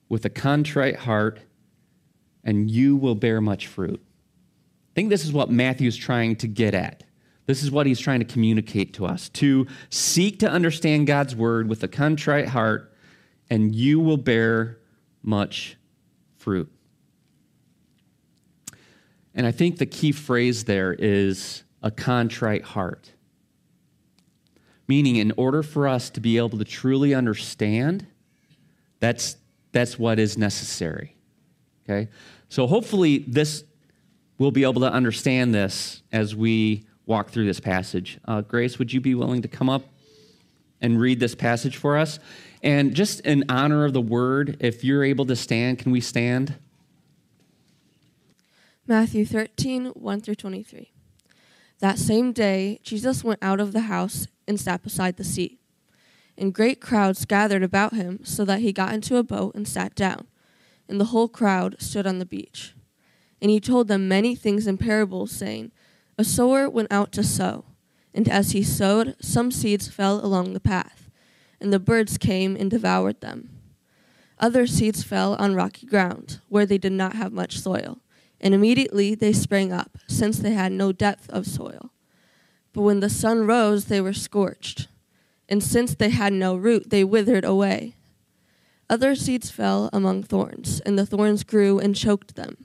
with 0.07 0.23
a 0.23 0.29
contrite 0.29 0.95
heart, 0.95 1.41
and 2.45 2.71
you 2.71 2.95
will 2.95 3.13
bear 3.13 3.41
much 3.41 3.67
fruit. 3.67 4.01
I 4.01 4.91
think 4.95 5.09
this 5.09 5.25
is 5.25 5.33
what 5.33 5.51
Matthew's 5.51 5.97
trying 5.97 6.37
to 6.37 6.47
get 6.47 6.73
at. 6.73 7.03
This 7.45 7.61
is 7.61 7.69
what 7.69 7.87
he's 7.87 7.99
trying 7.99 8.19
to 8.19 8.25
communicate 8.25 8.93
to 8.93 9.05
us 9.05 9.27
to 9.29 9.67
seek 9.89 10.39
to 10.39 10.49
understand 10.49 11.05
God's 11.05 11.35
word 11.35 11.67
with 11.67 11.83
a 11.83 11.89
contrite 11.89 12.47
heart, 12.47 12.95
and 13.49 13.75
you 13.75 13.99
will 13.99 14.15
bear 14.15 14.77
much 15.23 15.75
fruit. 16.37 16.71
And 19.35 19.45
I 19.45 19.51
think 19.51 19.77
the 19.77 19.85
key 19.85 20.13
phrase 20.13 20.63
there 20.63 20.93
is 20.93 21.63
a 21.81 21.91
contrite 21.91 22.63
heart. 22.63 23.11
Meaning, 24.87 25.15
in 25.15 25.31
order 25.37 25.63
for 25.63 25.87
us 25.87 26.09
to 26.11 26.19
be 26.19 26.37
able 26.37 26.57
to 26.57 26.65
truly 26.65 27.13
understand, 27.13 28.05
that's, 28.99 29.37
that's 29.71 29.97
what 29.97 30.19
is 30.19 30.37
necessary. 30.37 31.15
Okay? 31.83 32.09
So, 32.49 32.67
hopefully, 32.67 33.19
this 33.19 33.63
we'll 34.37 34.51
be 34.51 34.63
able 34.63 34.81
to 34.81 34.91
understand 34.91 35.53
this 35.53 36.01
as 36.11 36.35
we 36.35 36.85
walk 37.05 37.29
through 37.29 37.45
this 37.45 37.59
passage. 37.59 38.19
Uh, 38.25 38.41
Grace, 38.41 38.79
would 38.79 38.91
you 38.91 39.01
be 39.01 39.15
willing 39.15 39.41
to 39.41 39.47
come 39.47 39.69
up 39.69 39.83
and 40.81 40.99
read 40.99 41.19
this 41.19 41.35
passage 41.35 41.77
for 41.77 41.97
us? 41.97 42.19
And 42.61 42.93
just 42.93 43.19
in 43.21 43.43
honor 43.49 43.85
of 43.85 43.93
the 43.93 44.01
word, 44.01 44.57
if 44.59 44.83
you're 44.83 45.03
able 45.03 45.25
to 45.25 45.35
stand, 45.35 45.79
can 45.79 45.91
we 45.91 46.01
stand? 46.01 46.55
Matthew 48.87 49.25
13, 49.25 49.87
1 49.87 50.21
through 50.21 50.35
23. 50.35 50.92
That 51.83 51.99
same 51.99 52.31
day, 52.31 52.79
Jesus 52.81 53.25
went 53.25 53.43
out 53.43 53.59
of 53.59 53.73
the 53.73 53.81
house 53.81 54.27
and 54.47 54.57
sat 54.57 54.83
beside 54.83 55.17
the 55.17 55.25
sea. 55.25 55.59
And 56.37 56.53
great 56.53 56.79
crowds 56.79 57.25
gathered 57.25 57.61
about 57.61 57.93
him, 57.93 58.21
so 58.23 58.45
that 58.45 58.61
he 58.61 58.71
got 58.71 58.93
into 58.93 59.17
a 59.17 59.21
boat 59.23 59.53
and 59.53 59.67
sat 59.67 59.93
down. 59.93 60.27
And 60.87 60.97
the 60.97 61.11
whole 61.11 61.27
crowd 61.27 61.75
stood 61.79 62.07
on 62.07 62.19
the 62.19 62.25
beach. 62.25 62.73
And 63.41 63.51
he 63.51 63.59
told 63.59 63.89
them 63.89 64.07
many 64.07 64.33
things 64.33 64.65
in 64.65 64.77
parables, 64.77 65.33
saying, 65.33 65.73
A 66.17 66.23
sower 66.23 66.69
went 66.69 66.89
out 66.89 67.11
to 67.11 67.21
sow. 67.21 67.65
And 68.13 68.29
as 68.29 68.51
he 68.51 68.63
sowed, 68.63 69.17
some 69.19 69.51
seeds 69.51 69.89
fell 69.89 70.25
along 70.25 70.53
the 70.53 70.61
path, 70.61 71.09
and 71.59 71.73
the 71.73 71.79
birds 71.79 72.17
came 72.17 72.55
and 72.55 72.71
devoured 72.71 73.19
them. 73.19 73.49
Other 74.39 74.67
seeds 74.67 75.03
fell 75.03 75.35
on 75.35 75.53
rocky 75.53 75.85
ground, 75.85 76.39
where 76.47 76.65
they 76.65 76.77
did 76.77 76.93
not 76.93 77.17
have 77.17 77.33
much 77.33 77.59
soil 77.59 77.99
and 78.43 78.53
immediately 78.53 79.15
they 79.15 79.31
sprang 79.31 79.71
up, 79.71 79.97
since 80.05 80.37
they 80.37 80.51
had 80.51 80.73
no 80.73 80.91
depth 80.91 81.29
of 81.29 81.47
soil. 81.47 81.91
But 82.73 82.81
when 82.81 82.99
the 82.99 83.09
sun 83.09 83.47
rose, 83.47 83.85
they 83.85 84.01
were 84.01 84.13
scorched, 84.13 84.89
and 85.47 85.63
since 85.63 85.95
they 85.95 86.09
had 86.09 86.33
no 86.33 86.55
root, 86.57 86.89
they 86.89 87.05
withered 87.05 87.45
away. 87.45 87.95
Other 88.89 89.15
seeds 89.15 89.49
fell 89.49 89.89
among 89.93 90.23
thorns, 90.23 90.81
and 90.81 90.99
the 90.99 91.05
thorns 91.05 91.45
grew 91.45 91.79
and 91.79 91.95
choked 91.95 92.35
them. 92.35 92.57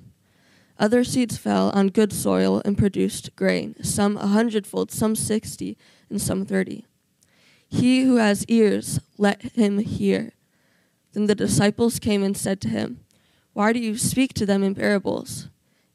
Other 0.81 1.05
seeds 1.05 1.37
fell 1.37 1.71
on 1.71 1.89
good 1.89 2.13
soil 2.13 2.61
and 2.65 2.77
produced 2.77 3.35
grain, 3.37 3.77
some 3.83 4.17
a 4.17 4.27
hundredfold, 4.27 4.91
some 4.91 5.15
sixty, 5.15 5.79
and 6.11 6.21
some 6.21 6.45
thirty. 6.45 6.87
He 7.69 8.03
who 8.03 8.17
has 8.17 8.45
ears, 8.47 8.99
let 9.17 9.43
him 9.43 9.79
hear. 9.79 10.33
Then 11.13 11.27
the 11.27 11.35
disciples 11.37 12.01
came 12.01 12.25
and 12.25 12.37
said 12.37 12.61
to 12.63 12.69
him, 12.69 13.05
Why 13.53 13.73
do 13.73 13.79
you 13.79 13.97
speak 13.97 14.35
to 14.35 14.47
them 14.47 14.65
in 14.65 14.75
parables? 14.75 15.49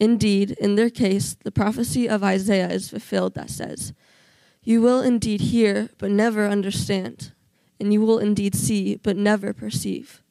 Indeed, 0.00 0.52
in 0.52 0.76
their 0.76 0.90
case, 0.90 1.34
the 1.42 1.50
prophecy 1.50 2.08
of 2.08 2.22
Isaiah 2.22 2.70
is 2.70 2.88
fulfilled 2.88 3.34
that 3.34 3.50
says, 3.50 3.92
You 4.62 4.80
will 4.80 5.00
indeed 5.00 5.40
hear, 5.40 5.88
but 5.98 6.10
never 6.10 6.46
understand, 6.46 7.32
and 7.80 7.92
you 7.92 8.00
will 8.00 8.18
indeed 8.18 8.54
see, 8.54 8.96
but 8.96 9.16
never 9.16 9.52
perceive. 9.52 10.22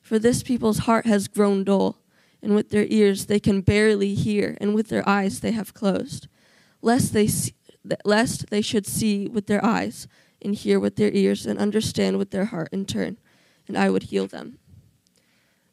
For 0.00 0.18
this 0.18 0.42
people's 0.42 0.78
heart 0.78 1.06
has 1.06 1.28
grown 1.28 1.62
dull, 1.62 1.98
and 2.42 2.54
with 2.54 2.70
their 2.70 2.86
ears 2.88 3.26
they 3.26 3.40
can 3.40 3.60
barely 3.60 4.14
hear, 4.14 4.56
and 4.60 4.74
with 4.74 4.88
their 4.88 5.08
eyes 5.08 5.40
they 5.40 5.52
have 5.52 5.74
closed, 5.74 6.26
lest 6.82 7.12
they, 7.12 7.28
see, 7.28 7.54
lest 8.04 8.50
they 8.50 8.60
should 8.60 8.86
see 8.86 9.28
with 9.28 9.46
their 9.46 9.64
eyes, 9.64 10.08
and 10.42 10.54
hear 10.54 10.78
with 10.80 10.96
their 10.96 11.10
ears, 11.12 11.46
and 11.46 11.58
understand 11.58 12.18
with 12.18 12.30
their 12.30 12.46
heart, 12.46 12.68
in 12.72 12.86
turn, 12.86 13.18
and 13.68 13.78
I 13.78 13.88
would 13.88 14.04
heal 14.04 14.26
them. 14.26 14.58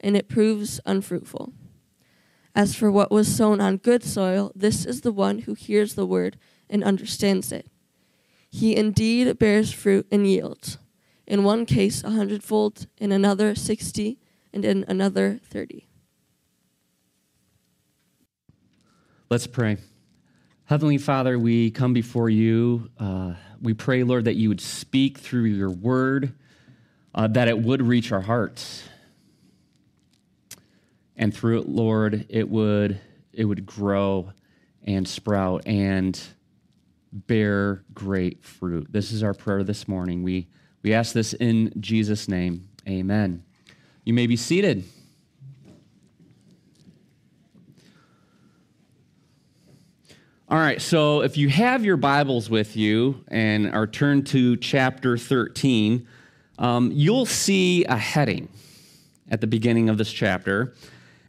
and 0.00 0.16
it 0.16 0.28
proves 0.28 0.80
unfruitful. 0.86 1.52
As 2.54 2.74
for 2.74 2.90
what 2.90 3.10
was 3.10 3.34
sown 3.34 3.60
on 3.60 3.76
good 3.76 4.02
soil, 4.02 4.50
this 4.54 4.86
is 4.86 5.02
the 5.02 5.12
one 5.12 5.40
who 5.40 5.54
hears 5.54 5.94
the 5.94 6.06
word 6.06 6.38
and 6.70 6.82
understands 6.82 7.52
it. 7.52 7.68
He 8.48 8.74
indeed 8.74 9.38
bears 9.38 9.72
fruit 9.72 10.06
and 10.10 10.26
yields, 10.26 10.78
in 11.26 11.44
one 11.44 11.66
case 11.66 12.02
a 12.02 12.10
hundredfold, 12.10 12.86
in 12.98 13.12
another 13.12 13.54
sixty, 13.54 14.18
and 14.52 14.64
in 14.64 14.84
another 14.88 15.38
thirty. 15.44 15.86
Let's 19.28 19.46
pray. 19.46 19.76
Heavenly 20.64 20.98
Father, 20.98 21.38
we 21.38 21.70
come 21.70 21.92
before 21.92 22.30
you. 22.30 22.90
Uh, 22.98 23.34
we 23.60 23.74
pray, 23.74 24.02
Lord, 24.02 24.24
that 24.24 24.36
you 24.36 24.48
would 24.48 24.60
speak 24.60 25.18
through 25.18 25.44
your 25.44 25.70
word, 25.70 26.32
uh, 27.14 27.26
that 27.28 27.48
it 27.48 27.58
would 27.58 27.82
reach 27.82 28.12
our 28.12 28.22
hearts 28.22 28.84
and 31.16 31.34
through 31.34 31.60
it, 31.60 31.68
Lord, 31.68 32.26
it 32.28 32.48
would 32.48 33.00
it 33.32 33.44
would 33.44 33.66
grow 33.66 34.32
and 34.84 35.06
sprout 35.06 35.66
and 35.66 36.18
bear 37.12 37.84
great 37.92 38.44
fruit. 38.44 38.86
This 38.90 39.12
is 39.12 39.22
our 39.22 39.34
prayer 39.34 39.64
this 39.64 39.88
morning. 39.88 40.22
We 40.22 40.48
we 40.82 40.92
ask 40.92 41.12
this 41.12 41.32
in 41.32 41.72
Jesus' 41.80 42.28
name. 42.28 42.68
Amen. 42.88 43.42
You 44.04 44.14
may 44.14 44.26
be 44.26 44.36
seated. 44.36 44.84
All 50.48 50.58
right, 50.58 50.80
so 50.80 51.22
if 51.22 51.36
you 51.36 51.48
have 51.48 51.84
your 51.84 51.96
Bibles 51.96 52.48
with 52.48 52.76
you 52.76 53.24
and 53.26 53.74
are 53.74 53.88
turned 53.88 54.28
to 54.28 54.56
chapter 54.56 55.18
13, 55.18 56.06
um, 56.60 56.92
you'll 56.92 57.26
see 57.26 57.84
a 57.86 57.96
heading 57.96 58.48
at 59.28 59.40
the 59.40 59.48
beginning 59.48 59.88
of 59.88 59.98
this 59.98 60.12
chapter. 60.12 60.72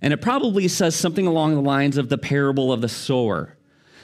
And 0.02 0.14
it 0.14 0.22
probably 0.22 0.68
says 0.68 0.96
something 0.96 1.28
along 1.28 1.56
the 1.56 1.62
lines 1.62 1.98
of 1.98 2.10
the 2.10 2.18
parable 2.18 2.72
of 2.72 2.82
the 2.82 2.90
sower. 2.90 3.58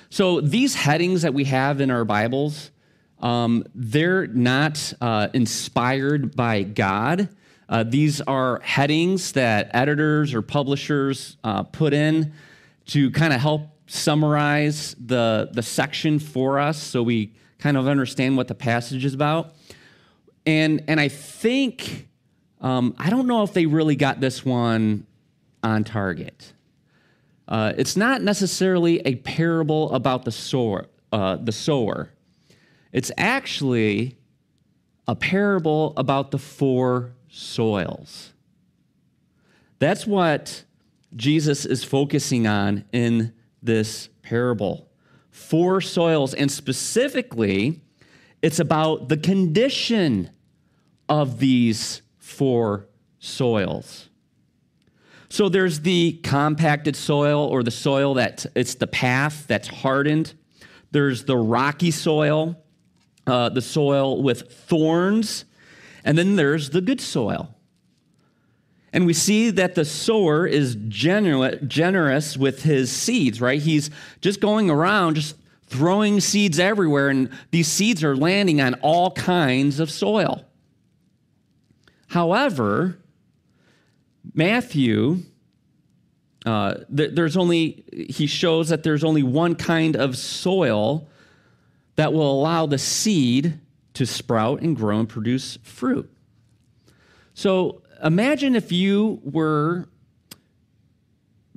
So 0.10 0.42
these 0.42 0.76
headings 0.76 1.22
that 1.22 1.34
we 1.34 1.46
have 1.46 1.82
in 1.82 1.92
our 1.92 2.06
Bibles, 2.06 2.72
Um, 3.24 3.64
they're 3.74 4.28
not 4.28 4.94
uh, 5.00 5.30
inspired 5.34 6.36
by 6.36 6.64
God. 6.64 7.30
Uh, 7.70 7.84
these 7.84 8.20
are 8.28 8.60
headings 8.62 9.32
that 9.32 9.70
editors 9.74 10.34
or 10.34 10.42
publishers 10.42 11.38
uh, 11.44 11.64
put 11.64 11.94
in 11.94 12.34
to 12.88 13.12
kind 13.12 13.32
of 13.32 13.40
help 13.40 13.62
summarize 13.88 14.96
the, 15.00 15.48
the 15.54 15.62
section 15.62 16.20
for 16.20 16.60
us 16.60 16.78
so 16.78 17.02
we 17.02 17.32
kind 17.60 17.78
of 17.78 17.88
understand 17.88 18.36
what 18.36 18.48
the 18.48 18.56
passage 18.56 19.06
is 19.06 19.14
about. 19.14 19.54
And, 20.46 20.84
and 20.90 21.00
I 21.00 21.08
think, 21.08 22.10
um, 22.60 22.94
I 22.98 23.10
don't 23.10 23.28
know 23.28 23.44
if 23.44 23.54
they 23.54 23.68
really 23.68 23.96
got 23.96 24.20
this 24.20 24.44
one 24.44 25.06
on 25.64 25.84
target. 25.84 26.54
Uh, 27.48 27.74
it's 27.78 27.98
not 27.98 28.22
necessarily 28.22 29.00
a 29.06 29.16
parable 29.16 29.92
about 29.94 30.26
the 30.26 30.32
sower, 30.32 30.88
uh, 31.12 31.36
the 31.38 31.52
sower. 31.52 32.10
It's 32.92 33.12
actually 33.18 34.18
a 35.08 35.16
parable 35.16 35.94
about 35.98 36.32
the 36.32 36.38
four 36.38 37.14
soils. 37.30 38.34
That's 39.80 40.08
what 40.08 40.64
Jesus 41.16 41.66
is 41.66 41.84
focusing 41.84 42.48
on 42.48 42.86
in 42.92 43.34
this 43.62 44.10
parable. 44.22 44.90
Four 45.32 45.82
soils, 45.82 46.34
and 46.34 46.52
specifically, 46.52 47.82
it's 48.42 48.60
about 48.60 49.10
the 49.10 49.18
condition 49.18 50.30
of 51.10 51.40
these 51.40 52.02
four 52.18 52.88
soils. 53.20 54.10
So 55.34 55.50
there's 55.50 55.80
the 55.80 56.20
compacted 56.22 56.96
soil 56.96 57.48
or 57.48 57.64
the 57.64 57.72
soil 57.72 58.14
that 58.14 58.46
it's 58.54 58.76
the 58.76 58.86
path 58.86 59.46
that's 59.48 59.68
hardened. 59.68 60.36
There's 60.92 61.26
the 61.26 61.36
rocky 61.36 61.90
soil, 61.90 62.56
uh, 63.26 63.50
the 63.50 63.60
soil 63.60 64.22
with 64.22 64.54
thorns, 64.54 65.46
and 66.06 66.20
then 66.20 66.36
there's 66.36 66.70
the 66.70 66.82
good 66.82 67.02
soil. 67.02 67.50
And 68.94 69.08
we 69.08 69.14
see 69.14 69.50
that 69.50 69.74
the 69.74 69.86
sower 69.86 70.46
is 70.46 70.78
genu- 70.88 71.56
generous 71.62 72.38
with 72.38 72.62
his 72.62 72.92
seeds, 72.92 73.42
right? 73.42 73.60
He's 73.60 73.90
just 74.22 74.40
going 74.40 74.70
around, 74.70 75.16
just 75.16 75.36
throwing 75.66 76.20
seeds 76.20 76.60
everywhere, 76.60 77.10
and 77.10 77.32
these 77.50 77.68
seeds 77.68 78.04
are 78.04 78.16
landing 78.16 78.62
on 78.62 78.76
all 78.84 79.10
kinds 79.10 79.80
of 79.80 79.90
soil. 79.90 80.46
However, 82.10 83.00
Matthew, 84.34 85.20
uh, 86.46 86.76
th- 86.96 87.12
there's 87.14 87.38
only, 87.38 87.86
he 88.10 88.28
shows 88.28 88.70
that 88.70 88.84
there's 88.84 89.04
only 89.04 89.24
one 89.24 89.56
kind 89.56 89.96
of 89.96 90.18
soil 90.18 91.08
that 91.96 92.14
will 92.14 92.32
allow 92.32 92.66
the 92.66 92.78
seed 92.78 93.60
to 93.94 94.06
sprout 94.06 94.62
and 94.62 94.76
grow 94.76 95.00
and 95.00 95.08
produce 95.08 95.58
fruit. 95.58 96.12
So 97.34 97.84
imagine 98.04 98.56
if 98.56 98.72
you 98.72 99.22
were 99.24 99.88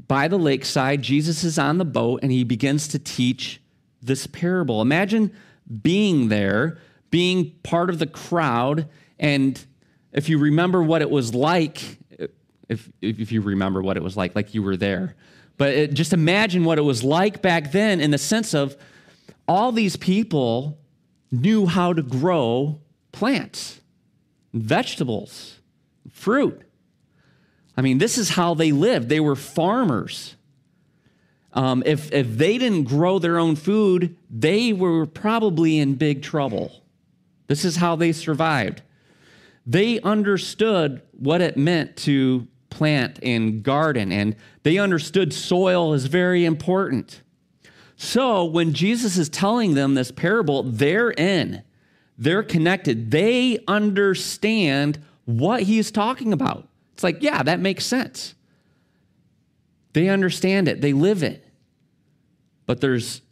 by 0.06 0.28
the 0.28 0.38
lakeside, 0.38 1.02
Jesus 1.02 1.42
is 1.42 1.58
on 1.58 1.78
the 1.78 1.84
boat, 1.84 2.20
and 2.22 2.30
he 2.30 2.44
begins 2.44 2.88
to 2.88 2.98
teach 2.98 3.60
this 4.00 4.26
parable. 4.26 4.80
Imagine 4.80 5.32
being 5.82 6.28
there, 6.28 6.78
being 7.10 7.52
part 7.62 7.90
of 7.90 7.98
the 7.98 8.06
crowd, 8.06 8.88
and 9.18 9.64
if 10.12 10.28
you 10.28 10.38
remember 10.38 10.82
what 10.82 11.02
it 11.02 11.10
was 11.10 11.34
like, 11.34 11.98
if, 12.68 12.90
if 13.00 13.32
you 13.32 13.40
remember 13.40 13.82
what 13.82 13.96
it 13.96 14.02
was 14.02 14.16
like, 14.16 14.34
like 14.34 14.54
you 14.54 14.62
were 14.62 14.76
there, 14.76 15.14
but 15.56 15.70
it, 15.70 15.94
just 15.94 16.12
imagine 16.12 16.64
what 16.64 16.78
it 16.78 16.82
was 16.82 17.02
like 17.02 17.42
back 17.42 17.72
then 17.72 18.00
in 18.00 18.10
the 18.10 18.18
sense 18.18 18.54
of 18.54 18.76
all 19.48 19.72
these 19.72 19.96
people 19.96 20.78
knew 21.30 21.66
how 21.66 21.92
to 21.92 22.02
grow 22.02 22.80
plants, 23.12 23.80
vegetables, 24.52 25.60
fruit. 26.10 26.60
I 27.76 27.82
mean, 27.82 27.98
this 27.98 28.18
is 28.18 28.30
how 28.30 28.54
they 28.54 28.72
lived. 28.72 29.08
They 29.08 29.20
were 29.20 29.36
farmers. 29.36 30.36
Um, 31.52 31.82
if, 31.86 32.12
if 32.12 32.36
they 32.36 32.58
didn't 32.58 32.84
grow 32.84 33.18
their 33.18 33.38
own 33.38 33.56
food, 33.56 34.16
they 34.28 34.72
were 34.72 35.06
probably 35.06 35.78
in 35.78 35.94
big 35.94 36.22
trouble. 36.22 36.82
This 37.46 37.64
is 37.64 37.76
how 37.76 37.96
they 37.96 38.12
survived. 38.12 38.82
They 39.64 40.00
understood 40.00 41.02
what 41.12 41.40
it 41.40 41.56
meant 41.56 41.96
to 41.98 42.46
plant 42.76 43.18
and 43.22 43.62
garden, 43.62 44.12
and 44.12 44.36
they 44.62 44.76
understood 44.76 45.32
soil 45.32 45.94
is 45.94 46.04
very 46.04 46.44
important. 46.44 47.22
So 47.96 48.44
when 48.44 48.74
Jesus 48.74 49.16
is 49.16 49.30
telling 49.30 49.72
them 49.72 49.94
this 49.94 50.10
parable, 50.10 50.62
they're 50.62 51.10
in, 51.10 51.62
they're 52.18 52.42
connected, 52.42 53.10
they 53.10 53.58
understand 53.66 55.02
what 55.24 55.62
he's 55.62 55.90
talking 55.90 56.34
about. 56.34 56.68
It's 56.92 57.02
like, 57.02 57.22
yeah, 57.22 57.42
that 57.42 57.60
makes 57.60 57.86
sense. 57.86 58.34
They 59.94 60.10
understand 60.10 60.68
it, 60.68 60.82
they 60.82 60.92
live 60.92 61.22
it. 61.22 61.48
But 62.66 62.82
there's, 62.82 63.22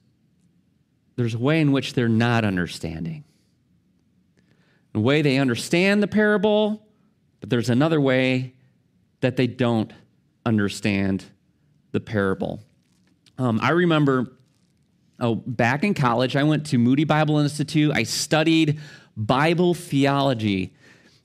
there's 1.17 1.35
a 1.35 1.39
way 1.39 1.61
in 1.61 1.71
which 1.71 1.93
they're 1.93 2.09
not 2.09 2.47
understanding. 2.47 3.25
The 4.95 5.01
way 5.01 5.21
they 5.21 5.37
understand 5.37 6.03
the 6.03 6.09
parable, 6.09 6.87
but 7.41 7.51
there's 7.51 7.69
another 7.69 8.01
way 8.01 8.55
that 9.25 9.37
they 9.37 9.47
don't 9.47 9.91
understand 10.45 11.25
the 11.93 12.01
parable. 12.01 12.61
Um, 13.39 13.59
I 13.63 13.71
remember 13.71 14.37
oh, 15.19 15.35
back 15.35 15.83
in 15.83 15.95
college, 15.95 16.37
I 16.37 16.43
went 16.43 16.67
to 16.67 16.79
Moody 16.79 17.05
Bible 17.05 17.39
Institute. 17.39 17.91
I 17.95 18.03
studied 18.03 18.81
Bible 19.17 19.73
theology 19.73 20.75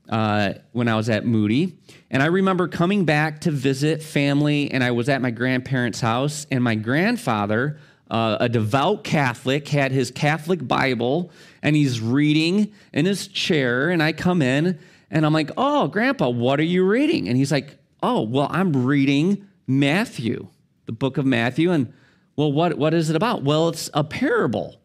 uh, 0.07 0.53
when 0.71 0.87
I 0.87 0.95
was 0.95 1.09
at 1.09 1.25
Moody. 1.25 1.77
And 2.09 2.23
I 2.23 2.27
remember 2.27 2.69
coming 2.69 3.03
back 3.03 3.41
to 3.41 3.51
visit 3.51 4.01
family, 4.01 4.71
and 4.71 4.81
I 4.81 4.91
was 4.91 5.09
at 5.09 5.21
my 5.21 5.31
grandparents' 5.31 5.99
house, 5.99 6.47
and 6.49 6.63
my 6.63 6.75
grandfather, 6.75 7.79
uh, 8.09 8.37
a 8.39 8.47
devout 8.47 9.03
Catholic, 9.03 9.67
had 9.67 9.91
his 9.91 10.09
Catholic 10.09 10.65
Bible, 10.65 11.31
and 11.61 11.75
he's 11.75 11.99
reading 11.99 12.71
in 12.93 13.05
his 13.05 13.27
chair. 13.27 13.89
And 13.89 14.01
I 14.01 14.13
come 14.13 14.41
in, 14.41 14.79
and 15.11 15.25
I'm 15.25 15.33
like, 15.33 15.51
Oh, 15.57 15.89
Grandpa, 15.89 16.29
what 16.29 16.61
are 16.61 16.63
you 16.63 16.85
reading? 16.85 17.27
And 17.27 17.35
he's 17.35 17.51
like, 17.51 17.75
Oh, 18.01 18.21
well, 18.21 18.47
I'm 18.49 18.85
reading 18.85 19.47
Matthew, 19.67 20.47
the 20.85 20.91
book 20.91 21.17
of 21.17 21.25
Matthew. 21.25 21.71
And 21.71 21.93
well, 22.35 22.51
what, 22.51 22.77
what 22.77 22.93
is 22.93 23.09
it 23.09 23.15
about? 23.15 23.43
Well, 23.43 23.69
it's 23.69 23.89
a 23.93 24.03
parable. 24.03 24.79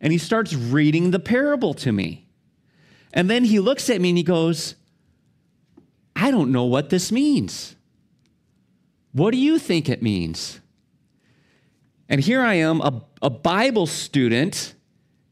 And 0.00 0.12
he 0.12 0.18
starts 0.18 0.54
reading 0.54 1.10
the 1.10 1.18
parable 1.18 1.74
to 1.74 1.92
me. 1.92 2.26
And 3.12 3.30
then 3.30 3.44
he 3.44 3.60
looks 3.60 3.88
at 3.90 4.00
me 4.00 4.10
and 4.10 4.18
he 4.18 4.24
goes, 4.24 4.74
I 6.14 6.30
don't 6.30 6.52
know 6.52 6.64
what 6.64 6.90
this 6.90 7.10
means. 7.10 7.76
What 9.12 9.32
do 9.32 9.38
you 9.38 9.58
think 9.58 9.88
it 9.88 10.02
means? 10.02 10.60
And 12.08 12.20
here 12.20 12.42
I 12.42 12.54
am, 12.54 12.80
a, 12.80 13.02
a 13.22 13.30
Bible 13.30 13.86
student, 13.86 14.74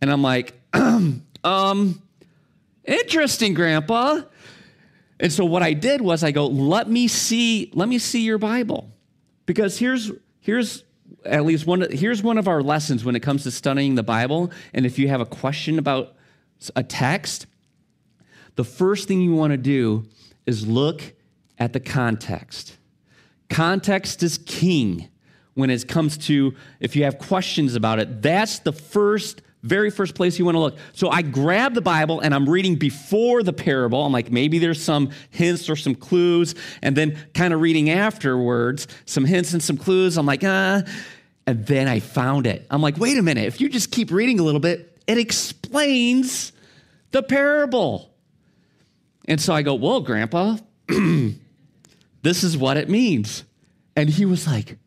and 0.00 0.10
I'm 0.10 0.22
like, 0.22 0.58
um, 1.44 2.02
interesting, 2.84 3.54
Grandpa. 3.54 4.22
And 5.20 5.30
so 5.30 5.44
what 5.44 5.62
I 5.62 5.74
did 5.74 6.00
was 6.00 6.24
I 6.24 6.32
go, 6.32 6.46
let 6.46 6.88
me 6.88 7.06
see, 7.06 7.70
let 7.74 7.88
me 7.88 7.98
see 7.98 8.22
your 8.22 8.38
Bible. 8.38 8.90
Because 9.46 9.78
here's 9.78 10.10
here's 10.40 10.84
at 11.24 11.44
least 11.44 11.66
one 11.66 11.86
here's 11.90 12.22
one 12.22 12.38
of 12.38 12.48
our 12.48 12.62
lessons 12.62 13.04
when 13.04 13.14
it 13.14 13.20
comes 13.20 13.42
to 13.42 13.50
studying 13.50 13.94
the 13.94 14.02
Bible. 14.02 14.50
And 14.72 14.86
if 14.86 14.98
you 14.98 15.08
have 15.08 15.20
a 15.20 15.26
question 15.26 15.78
about 15.78 16.16
a 16.74 16.82
text, 16.82 17.46
the 18.56 18.64
first 18.64 19.06
thing 19.06 19.20
you 19.20 19.34
want 19.34 19.52
to 19.52 19.58
do 19.58 20.06
is 20.46 20.66
look 20.66 21.02
at 21.58 21.74
the 21.74 21.80
context. 21.80 22.78
Context 23.50 24.22
is 24.22 24.38
king 24.38 25.08
when 25.54 25.68
it 25.68 25.86
comes 25.86 26.16
to 26.16 26.54
if 26.80 26.96
you 26.96 27.04
have 27.04 27.18
questions 27.18 27.74
about 27.74 27.98
it. 27.98 28.22
That's 28.22 28.60
the 28.60 28.72
first, 28.72 29.42
very 29.62 29.90
first 29.90 30.14
place 30.14 30.38
you 30.38 30.44
want 30.44 30.54
to 30.54 30.60
look. 30.60 30.78
So 30.92 31.10
I 31.10 31.22
grab 31.22 31.74
the 31.74 31.82
Bible 31.82 32.20
and 32.20 32.34
I'm 32.34 32.48
reading 32.48 32.76
before 32.76 33.42
the 33.42 33.52
parable. 33.52 34.04
I'm 34.04 34.12
like, 34.12 34.30
maybe 34.30 34.58
there's 34.58 34.82
some 34.82 35.10
hints 35.30 35.68
or 35.68 35.76
some 35.76 35.94
clues. 35.94 36.54
And 36.82 36.96
then 36.96 37.18
kind 37.34 37.52
of 37.52 37.60
reading 37.60 37.90
afterwards, 37.90 38.88
some 39.04 39.24
hints 39.24 39.52
and 39.52 39.62
some 39.62 39.76
clues. 39.76 40.16
I'm 40.16 40.26
like, 40.26 40.42
ah. 40.44 40.82
And 41.46 41.66
then 41.66 41.88
I 41.88 42.00
found 42.00 42.46
it. 42.46 42.66
I'm 42.70 42.80
like, 42.80 42.96
wait 42.96 43.18
a 43.18 43.22
minute. 43.22 43.44
If 43.44 43.60
you 43.60 43.68
just 43.68 43.90
keep 43.90 44.10
reading 44.10 44.38
a 44.40 44.42
little 44.42 44.60
bit, 44.60 44.98
it 45.06 45.18
explains 45.18 46.52
the 47.10 47.22
parable. 47.22 48.10
And 49.26 49.40
so 49.40 49.52
I 49.52 49.62
go, 49.62 49.74
Well, 49.74 50.00
Grandpa, 50.00 50.56
this 50.88 52.44
is 52.44 52.56
what 52.56 52.76
it 52.76 52.88
means. 52.88 53.44
And 53.96 54.08
he 54.08 54.24
was 54.24 54.46
like, 54.46 54.78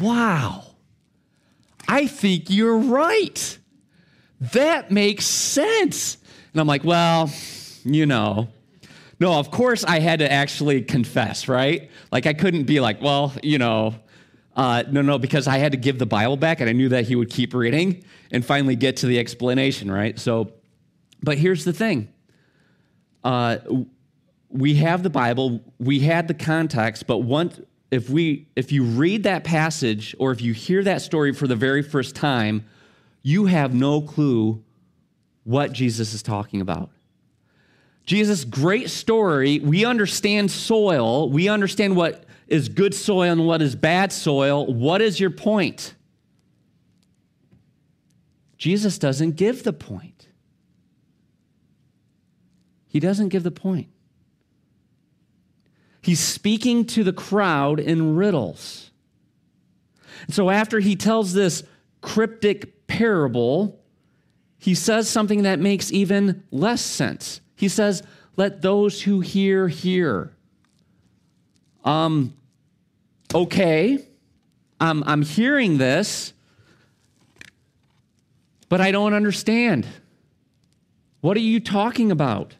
Wow, 0.00 0.64
I 1.86 2.06
think 2.06 2.50
you're 2.50 2.78
right. 2.78 3.57
That 4.40 4.90
makes 4.90 5.26
sense. 5.26 6.16
And 6.52 6.60
I'm 6.60 6.66
like, 6.66 6.84
Well, 6.84 7.30
you 7.84 8.06
know. 8.06 8.48
No, 9.20 9.34
of 9.34 9.50
course 9.50 9.82
I 9.84 9.98
had 9.98 10.20
to 10.20 10.30
actually 10.30 10.82
confess, 10.82 11.48
right? 11.48 11.90
Like 12.12 12.26
I 12.26 12.34
couldn't 12.34 12.64
be 12.64 12.80
like, 12.80 13.02
Well, 13.02 13.32
you 13.42 13.58
know, 13.58 13.94
Uh, 14.56 14.82
no, 14.90 15.02
no, 15.02 15.18
because 15.18 15.46
I 15.46 15.58
had 15.58 15.70
to 15.72 15.78
give 15.78 15.98
the 16.00 16.06
Bible 16.06 16.36
back 16.36 16.60
and 16.60 16.68
I 16.68 16.72
knew 16.72 16.88
that 16.88 17.06
he 17.06 17.14
would 17.14 17.30
keep 17.30 17.54
reading 17.54 18.02
and 18.32 18.44
finally 18.44 18.74
get 18.74 18.96
to 18.98 19.06
the 19.06 19.18
explanation, 19.20 19.88
right? 19.90 20.18
So, 20.18 20.52
but 21.22 21.38
here's 21.38 21.64
the 21.64 21.72
thing 21.72 22.08
uh, 23.22 23.58
we 24.48 24.74
have 24.76 25.02
the 25.02 25.10
Bible, 25.10 25.60
we 25.78 26.00
had 26.00 26.26
the 26.26 26.34
context, 26.34 27.06
but 27.06 27.18
once, 27.18 27.60
if, 27.90 28.10
we, 28.10 28.48
if 28.56 28.72
you 28.72 28.82
read 28.82 29.22
that 29.24 29.44
passage 29.44 30.14
or 30.18 30.32
if 30.32 30.40
you 30.40 30.52
hear 30.52 30.82
that 30.84 31.02
story 31.02 31.32
for 31.32 31.46
the 31.46 31.56
very 31.56 31.82
first 31.82 32.16
time, 32.16 32.64
you 33.28 33.44
have 33.44 33.74
no 33.74 34.00
clue 34.00 34.64
what 35.44 35.70
Jesus 35.72 36.14
is 36.14 36.22
talking 36.22 36.62
about. 36.62 36.88
Jesus' 38.06 38.42
great 38.44 38.88
story, 38.88 39.58
we 39.58 39.84
understand 39.84 40.50
soil, 40.50 41.30
we 41.30 41.46
understand 41.46 41.94
what 41.94 42.24
is 42.46 42.70
good 42.70 42.94
soil 42.94 43.32
and 43.32 43.46
what 43.46 43.60
is 43.60 43.76
bad 43.76 44.14
soil. 44.14 44.72
What 44.72 45.02
is 45.02 45.20
your 45.20 45.28
point? 45.28 45.94
Jesus 48.56 48.98
doesn't 48.98 49.36
give 49.36 49.62
the 49.62 49.74
point. 49.74 50.28
He 52.86 52.98
doesn't 52.98 53.28
give 53.28 53.42
the 53.42 53.50
point. 53.50 53.88
He's 56.00 56.18
speaking 56.18 56.86
to 56.86 57.04
the 57.04 57.12
crowd 57.12 57.78
in 57.78 58.16
riddles. 58.16 58.90
And 60.24 60.34
so 60.34 60.48
after 60.48 60.80
he 60.80 60.96
tells 60.96 61.34
this 61.34 61.62
cryptic 62.08 62.86
parable, 62.86 63.78
he 64.58 64.74
says 64.74 65.10
something 65.10 65.42
that 65.42 65.58
makes 65.58 65.92
even 65.92 66.42
less 66.50 66.80
sense. 66.80 67.42
He 67.54 67.68
says, 67.68 68.02
Let 68.36 68.62
those 68.62 69.02
who 69.02 69.20
hear, 69.20 69.68
hear. 69.68 70.32
Um, 71.84 72.32
okay, 73.34 74.06
I'm, 74.80 75.04
I'm 75.04 75.20
hearing 75.20 75.76
this, 75.76 76.32
but 78.70 78.80
I 78.80 78.90
don't 78.90 79.12
understand. 79.12 79.86
What 81.20 81.36
are 81.36 81.40
you 81.40 81.60
talking 81.60 82.10
about? 82.10 82.54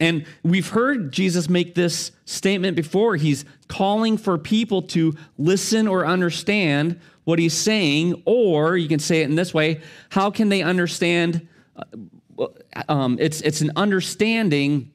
And 0.00 0.26
we've 0.42 0.68
heard 0.70 1.12
Jesus 1.12 1.48
make 1.48 1.76
this 1.76 2.10
statement 2.24 2.76
before. 2.76 3.14
He's 3.14 3.44
calling 3.68 4.16
for 4.16 4.36
people 4.36 4.82
to 4.82 5.14
listen 5.38 5.86
or 5.86 6.04
understand 6.06 7.00
what 7.28 7.38
he's 7.38 7.52
saying, 7.52 8.22
or 8.24 8.74
you 8.78 8.88
can 8.88 8.98
say 8.98 9.20
it 9.20 9.24
in 9.24 9.34
this 9.34 9.52
way 9.52 9.82
how 10.08 10.30
can 10.30 10.48
they 10.48 10.62
understand? 10.62 11.46
Uh, 11.76 12.46
um, 12.88 13.18
it's, 13.20 13.42
it's 13.42 13.60
an 13.60 13.70
understanding 13.76 14.90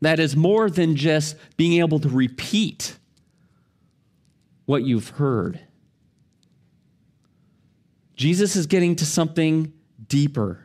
that 0.00 0.20
is 0.20 0.36
more 0.36 0.70
than 0.70 0.94
just 0.94 1.34
being 1.56 1.80
able 1.80 1.98
to 1.98 2.08
repeat 2.08 2.96
what 4.66 4.84
you've 4.84 5.08
heard. 5.08 5.58
Jesus 8.14 8.54
is 8.54 8.66
getting 8.66 8.94
to 8.94 9.04
something 9.04 9.72
deeper. 10.06 10.60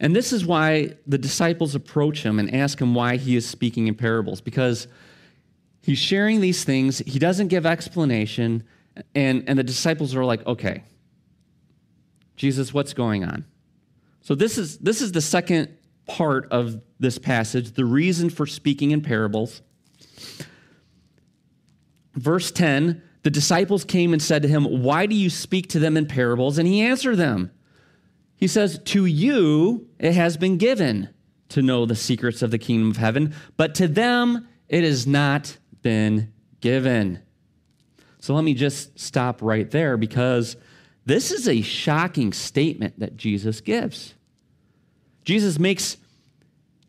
And 0.00 0.16
this 0.16 0.32
is 0.32 0.44
why 0.44 0.96
the 1.06 1.18
disciples 1.18 1.76
approach 1.76 2.24
him 2.24 2.40
and 2.40 2.52
ask 2.52 2.80
him 2.80 2.96
why 2.96 3.16
he 3.16 3.36
is 3.36 3.48
speaking 3.48 3.86
in 3.86 3.94
parables, 3.94 4.40
because 4.40 4.88
he's 5.82 5.98
sharing 5.98 6.40
these 6.40 6.64
things, 6.64 6.98
he 6.98 7.20
doesn't 7.20 7.46
give 7.46 7.64
explanation, 7.64 8.64
and, 9.14 9.44
and 9.48 9.58
the 9.58 9.64
disciples 9.64 10.14
are 10.14 10.24
like, 10.24 10.46
okay, 10.46 10.84
Jesus, 12.36 12.72
what's 12.72 12.94
going 12.94 13.24
on? 13.24 13.44
So 14.20 14.34
this 14.34 14.58
is 14.58 14.78
this 14.78 15.00
is 15.00 15.12
the 15.12 15.20
second 15.20 15.76
part 16.06 16.50
of 16.50 16.80
this 16.98 17.18
passage, 17.18 17.72
the 17.72 17.84
reason 17.84 18.30
for 18.30 18.46
speaking 18.46 18.90
in 18.90 19.00
parables. 19.00 19.62
Verse 22.14 22.50
10 22.50 23.02
the 23.22 23.30
disciples 23.30 23.84
came 23.84 24.12
and 24.12 24.22
said 24.22 24.42
to 24.42 24.48
him, 24.48 24.64
Why 24.82 25.06
do 25.06 25.14
you 25.14 25.28
speak 25.28 25.68
to 25.70 25.78
them 25.78 25.96
in 25.96 26.06
parables? 26.06 26.58
And 26.58 26.66
he 26.66 26.80
answered 26.80 27.16
them. 27.16 27.50
He 28.36 28.46
says, 28.46 28.80
To 28.86 29.04
you 29.04 29.88
it 29.98 30.14
has 30.14 30.36
been 30.36 30.56
given 30.56 31.10
to 31.50 31.62
know 31.62 31.84
the 31.84 31.96
secrets 31.96 32.42
of 32.42 32.50
the 32.50 32.58
kingdom 32.58 32.90
of 32.90 32.96
heaven, 32.96 33.34
but 33.56 33.74
to 33.76 33.88
them 33.88 34.48
it 34.68 34.84
has 34.84 35.06
not 35.06 35.58
been 35.82 36.32
given. 36.60 37.20
So 38.28 38.34
let 38.34 38.44
me 38.44 38.52
just 38.52 39.00
stop 39.00 39.40
right 39.40 39.70
there 39.70 39.96
because 39.96 40.58
this 41.06 41.30
is 41.30 41.48
a 41.48 41.62
shocking 41.62 42.34
statement 42.34 42.98
that 43.00 43.16
Jesus 43.16 43.62
gives. 43.62 44.12
Jesus 45.24 45.58
makes, 45.58 45.96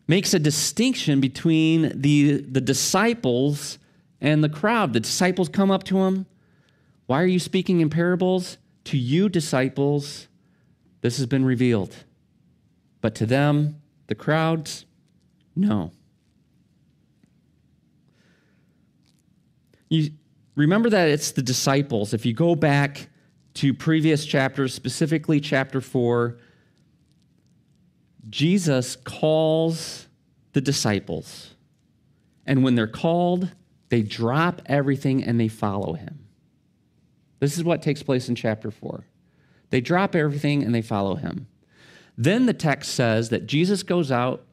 makes 0.05 0.33
a 0.33 0.39
distinction 0.39 1.21
between 1.21 1.93
the, 2.01 2.41
the 2.41 2.59
disciples 2.59 3.79
and 4.19 4.43
the 4.43 4.49
crowd. 4.49 4.91
The 4.91 4.99
disciples 4.99 5.47
come 5.47 5.71
up 5.71 5.85
to 5.85 5.99
him. 5.99 6.25
Why 7.05 7.21
are 7.21 7.25
you 7.25 7.39
speaking 7.39 7.79
in 7.79 7.89
parables? 7.89 8.57
To 8.83 8.97
you, 8.97 9.29
disciples, 9.29 10.27
this 10.99 11.15
has 11.19 11.25
been 11.25 11.45
revealed. 11.45 11.95
But 12.99 13.15
to 13.15 13.25
them, 13.25 13.79
the 14.07 14.15
crowds, 14.15 14.83
no. 15.55 15.93
You 19.87 20.11
remember 20.59 20.89
that 20.89 21.07
it's 21.07 21.31
the 21.31 21.41
disciples. 21.41 22.13
If 22.13 22.25
you 22.25 22.33
go 22.33 22.53
back 22.53 23.07
to 23.55 23.73
previous 23.73 24.25
chapters, 24.25 24.73
specifically 24.73 25.39
chapter 25.39 25.79
4, 25.79 26.37
Jesus 28.29 28.97
calls 28.97 30.07
the 30.51 30.59
disciples. 30.59 31.55
And 32.45 32.61
when 32.61 32.75
they're 32.75 32.87
called, 32.87 33.49
they 33.87 34.01
drop 34.01 34.61
everything 34.65 35.23
and 35.23 35.39
they 35.39 35.47
follow 35.47 35.93
him. 35.93 36.27
This 37.39 37.57
is 37.57 37.63
what 37.63 37.81
takes 37.81 38.03
place 38.03 38.27
in 38.27 38.35
chapter 38.35 38.69
4. 38.69 39.05
They 39.69 39.79
drop 39.79 40.13
everything 40.13 40.63
and 40.63 40.75
they 40.75 40.81
follow 40.81 41.15
him. 41.15 41.47
Then 42.17 42.47
the 42.47 42.53
text 42.53 42.93
says 42.93 43.29
that 43.29 43.47
Jesus 43.47 43.81
goes 43.81 44.11
out 44.11 44.43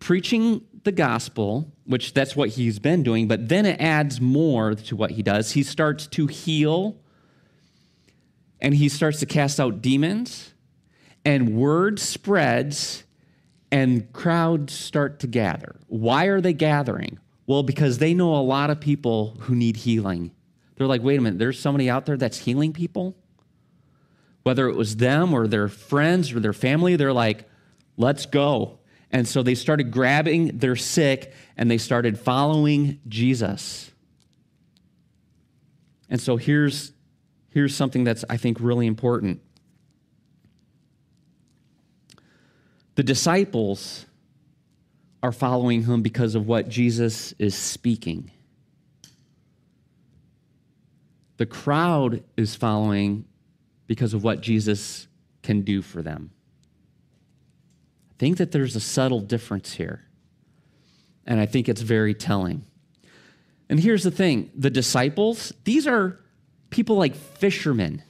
preaching 0.00 0.62
the 0.84 0.92
gospel, 0.92 1.70
which 1.84 2.14
that's 2.14 2.34
what 2.34 2.50
he's 2.50 2.78
been 2.78 3.02
doing, 3.02 3.28
but 3.28 3.48
then 3.48 3.66
it 3.66 3.80
adds 3.80 4.20
more 4.20 4.74
to 4.74 4.96
what 4.96 5.12
he 5.12 5.22
does. 5.22 5.52
He 5.52 5.62
starts 5.62 6.06
to 6.08 6.26
heal 6.26 6.96
and 8.60 8.74
he 8.74 8.88
starts 8.88 9.18
to 9.20 9.26
cast 9.26 9.58
out 9.58 9.82
demons, 9.82 10.54
and 11.24 11.56
word 11.56 11.98
spreads 11.98 13.02
and 13.72 14.12
crowds 14.12 14.72
start 14.72 15.18
to 15.20 15.26
gather. 15.26 15.74
Why 15.88 16.26
are 16.26 16.40
they 16.40 16.52
gathering? 16.52 17.18
Well, 17.46 17.64
because 17.64 17.98
they 17.98 18.14
know 18.14 18.36
a 18.36 18.38
lot 18.38 18.70
of 18.70 18.80
people 18.80 19.36
who 19.40 19.56
need 19.56 19.78
healing. 19.78 20.30
They're 20.76 20.86
like, 20.86 21.02
wait 21.02 21.18
a 21.18 21.22
minute, 21.22 21.38
there's 21.38 21.58
somebody 21.58 21.90
out 21.90 22.06
there 22.06 22.16
that's 22.16 22.38
healing 22.38 22.72
people? 22.72 23.16
Whether 24.44 24.68
it 24.68 24.76
was 24.76 24.96
them 24.96 25.34
or 25.34 25.48
their 25.48 25.68
friends 25.68 26.32
or 26.32 26.38
their 26.38 26.52
family, 26.52 26.94
they're 26.96 27.12
like, 27.12 27.48
let's 27.96 28.26
go. 28.26 28.78
And 29.12 29.28
so 29.28 29.42
they 29.42 29.54
started 29.54 29.90
grabbing 29.90 30.58
their 30.58 30.74
sick 30.74 31.34
and 31.56 31.70
they 31.70 31.78
started 31.78 32.18
following 32.18 32.98
Jesus. 33.06 33.90
And 36.08 36.20
so 36.20 36.36
here's, 36.36 36.92
here's 37.50 37.74
something 37.74 38.04
that's, 38.04 38.24
I 38.28 38.38
think, 38.38 38.58
really 38.60 38.86
important. 38.86 39.40
The 42.94 43.02
disciples 43.02 44.06
are 45.22 45.32
following 45.32 45.84
him 45.84 46.02
because 46.02 46.34
of 46.34 46.46
what 46.46 46.68
Jesus 46.68 47.32
is 47.38 47.54
speaking. 47.54 48.30
The 51.36 51.46
crowd 51.46 52.22
is 52.36 52.54
following 52.54 53.24
because 53.86 54.14
of 54.14 54.24
what 54.24 54.40
Jesus 54.40 55.06
can 55.42 55.62
do 55.62 55.82
for 55.82 56.02
them. 56.02 56.30
Think 58.22 58.36
that 58.36 58.52
there's 58.52 58.76
a 58.76 58.80
subtle 58.80 59.18
difference 59.18 59.72
here, 59.72 60.04
and 61.26 61.40
I 61.40 61.46
think 61.46 61.68
it's 61.68 61.80
very 61.80 62.14
telling. 62.14 62.64
And 63.68 63.80
here's 63.80 64.04
the 64.04 64.12
thing 64.12 64.48
the 64.54 64.70
disciples, 64.70 65.52
these 65.64 65.88
are 65.88 66.20
people 66.70 66.94
like 66.94 67.16
fishermen, 67.16 68.00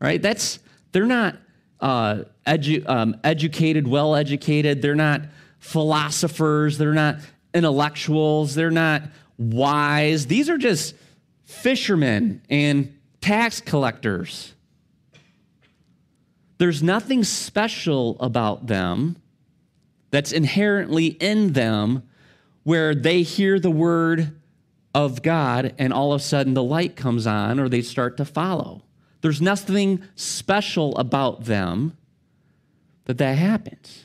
right? 0.00 0.22
That's, 0.22 0.58
they're 0.92 1.04
not 1.04 1.36
uh, 1.80 2.22
edu- 2.46 2.88
um, 2.88 3.20
educated, 3.22 3.86
well 3.86 4.14
educated. 4.14 4.80
They're 4.80 4.94
not 4.94 5.20
philosophers, 5.58 6.78
they're 6.78 6.94
not 6.94 7.16
intellectuals, 7.52 8.54
they're 8.54 8.70
not 8.70 9.02
wise. 9.36 10.28
These 10.28 10.48
are 10.48 10.56
just 10.56 10.94
fishermen 11.44 12.40
and 12.48 12.98
tax 13.20 13.60
collectors. 13.60 14.53
There's 16.58 16.82
nothing 16.82 17.24
special 17.24 18.16
about 18.20 18.66
them 18.66 19.16
that's 20.10 20.32
inherently 20.32 21.06
in 21.06 21.52
them 21.52 22.04
where 22.62 22.94
they 22.94 23.22
hear 23.22 23.58
the 23.58 23.70
word 23.70 24.40
of 24.94 25.22
God 25.22 25.74
and 25.78 25.92
all 25.92 26.12
of 26.12 26.20
a 26.20 26.24
sudden 26.24 26.54
the 26.54 26.62
light 26.62 26.94
comes 26.96 27.26
on 27.26 27.58
or 27.58 27.68
they 27.68 27.82
start 27.82 28.16
to 28.18 28.24
follow. 28.24 28.82
There's 29.20 29.40
nothing 29.40 30.02
special 30.14 30.96
about 30.96 31.44
them 31.44 31.96
that 33.06 33.18
that 33.18 33.36
happens. 33.38 34.04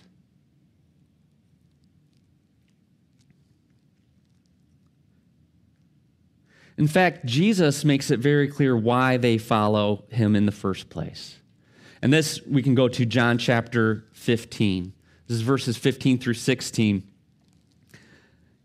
In 6.77 6.87
fact, 6.87 7.25
Jesus 7.25 7.83
makes 7.83 8.09
it 8.09 8.19
very 8.21 8.47
clear 8.47 8.75
why 8.75 9.17
they 9.17 9.37
follow 9.37 10.05
him 10.09 10.33
in 10.33 10.45
the 10.45 10.51
first 10.53 10.89
place. 10.89 11.38
And 12.01 12.13
this, 12.13 12.41
we 12.45 12.63
can 12.63 12.75
go 12.75 12.87
to 12.87 13.05
John 13.05 13.37
chapter 13.37 14.05
15. 14.13 14.93
This 15.27 15.37
is 15.37 15.41
verses 15.41 15.77
15 15.77 16.17
through 16.19 16.35
16. 16.35 17.03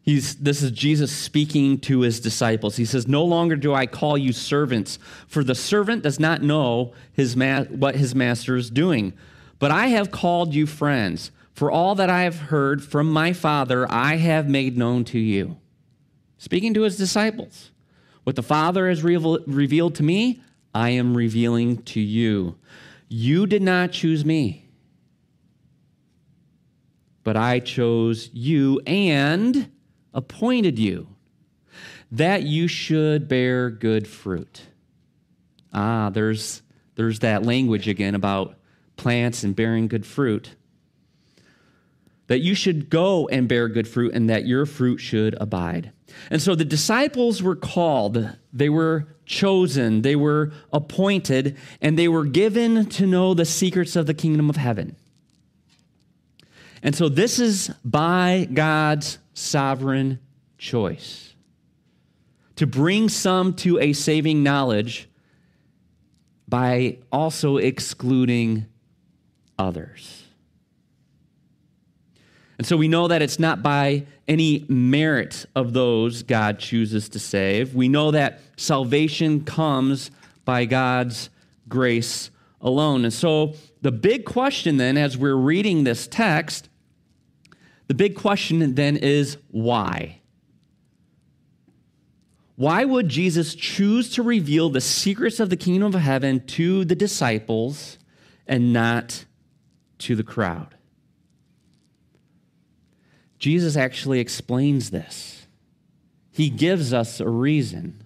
He's, 0.03 0.37
this 0.37 0.62
is 0.62 0.70
Jesus 0.70 1.11
speaking 1.11 1.79
to 1.81 2.01
his 2.01 2.20
disciples. 2.20 2.77
He 2.77 2.85
says, 2.85 3.09
No 3.09 3.25
longer 3.25 3.57
do 3.57 3.73
I 3.73 3.87
call 3.87 4.18
you 4.18 4.33
servants, 4.33 4.99
for 5.27 5.42
the 5.42 5.55
servant 5.55 6.03
does 6.03 6.20
not 6.20 6.42
know 6.42 6.92
his 7.12 7.35
ma- 7.35 7.64
what 7.64 7.97
his 7.97 8.14
master 8.14 8.55
is 8.57 8.68
doing. 8.68 9.14
But 9.59 9.70
I 9.70 9.87
have 9.87 10.11
called 10.11 10.53
you 10.53 10.66
friends, 10.66 11.31
for 11.55 11.70
all 11.70 11.94
that 11.94 12.11
I 12.11 12.23
have 12.23 12.38
heard 12.38 12.85
from 12.85 13.11
my 13.11 13.33
Father, 13.33 13.90
I 13.90 14.16
have 14.16 14.47
made 14.47 14.77
known 14.77 15.05
to 15.07 15.18
you. 15.18 15.57
Speaking 16.37 16.75
to 16.75 16.83
his 16.83 16.99
disciples, 16.99 17.70
what 18.25 18.37
the 18.37 18.42
Father 18.42 18.90
has 18.90 19.03
reveal- 19.03 19.42
revealed 19.47 19.94
to 19.94 20.03
me, 20.03 20.42
I 20.75 20.90
am 20.90 21.16
revealing 21.16 21.83
to 21.85 22.01
you. 22.01 22.57
You 23.09 23.47
did 23.47 23.62
not 23.62 23.93
choose 23.93 24.25
me, 24.25 24.69
but 27.23 27.37
I 27.37 27.61
chose 27.61 28.31
you 28.33 28.81
and 28.87 29.71
appointed 30.12 30.79
you 30.79 31.09
that 32.12 32.43
you 32.43 32.69
should 32.69 33.29
bear 33.29 33.71
good 33.71 34.07
fruit. 34.07 34.62
Ah, 35.73 36.11
there's, 36.11 36.62
there's 36.95 37.19
that 37.21 37.43
language 37.43 37.88
again 37.88 38.14
about 38.14 38.57
plants 38.97 39.43
and 39.43 39.57
bearing 39.57 39.88
good 39.88 40.07
fruit. 40.07 40.55
That 42.29 42.40
you 42.40 42.55
should 42.55 42.88
go 42.88 43.29
and 43.29 43.49
bear 43.49 43.69
good 43.69 43.88
fruit 43.88 44.14
and 44.14 44.31
that 44.31 44.47
your 44.47 44.64
fruit 44.64 44.99
should 44.99 45.37
abide. 45.40 45.93
And 46.31 46.40
so 46.40 46.55
the 46.55 46.64
disciples 46.64 47.43
were 47.43 47.57
called, 47.57 48.31
they 48.53 48.69
were 48.69 49.13
chosen, 49.27 50.03
they 50.03 50.17
were 50.17 50.53
appointed, 50.73 51.57
and 51.81 51.99
they 51.99 52.09
were 52.09 52.25
given 52.25 52.87
to 52.87 53.07
know 53.07 53.35
the 53.35 53.45
secrets 53.45 53.97
of 53.97 54.07
the 54.07 54.15
kingdom 54.15 54.51
of 54.51 54.57
heaven. 54.57 54.97
And 56.83 56.95
so 56.95 57.09
this 57.09 57.39
is 57.39 57.71
by 57.85 58.47
God's 58.53 59.19
sovereign 59.33 60.21
choice 60.59 61.35
to 62.57 62.67
bring 62.67 63.09
some 63.09 63.55
to 63.55 63.79
a 63.81 63.93
saving 63.93 64.43
knowledge 64.43 65.09
by 66.47 66.99
also 67.11 67.57
excluding 67.57 68.67
others. 69.59 70.24
And 72.59 72.67
so 72.67 72.77
we 72.77 72.88
know 72.88 73.09
that 73.09 73.23
it's 73.23 73.38
not 73.38 73.62
by 73.62 74.07
any 74.29 74.64
merit 74.69 75.45
of 75.57 75.73
those 75.73 76.23
God 76.23 76.59
chooses 76.59 77.09
to 77.11 77.19
save. 77.19 77.75
We 77.75 77.88
know 77.88 78.11
that 78.12 78.40
salvation 78.57 79.45
comes 79.45 80.11
by 80.45 80.64
God's 80.64 81.31
grace 81.69 82.31
alone. 82.61 83.05
And 83.05 83.12
so 83.12 83.55
the 83.83 83.93
big 83.93 84.25
question 84.25 84.77
then, 84.77 84.97
as 84.97 85.19
we're 85.19 85.35
reading 85.35 85.85
this 85.85 86.07
text, 86.07 86.69
the 87.87 87.95
big 87.95 88.14
question 88.14 88.75
then 88.75 88.97
is 88.97 89.37
why? 89.51 90.21
Why 92.57 92.85
would 92.85 93.09
Jesus 93.09 93.55
choose 93.55 94.11
to 94.11 94.23
reveal 94.23 94.71
the 94.71 94.81
secrets 94.81 95.40
of 95.40 95.51
the 95.51 95.57
kingdom 95.57 95.95
of 95.95 96.01
heaven 96.01 96.47
to 96.47 96.85
the 96.85 96.95
disciples 96.95 97.99
and 98.47 98.73
not 98.73 99.25
to 99.99 100.14
the 100.14 100.23
crowd? 100.23 100.74
Jesus 103.44 103.76
actually 103.76 104.20
explains 104.20 104.88
this. 104.88 105.46
He 106.30 106.48
gives 106.48 106.94
us 106.94 107.20
a 107.20 107.28
reason. 107.28 108.02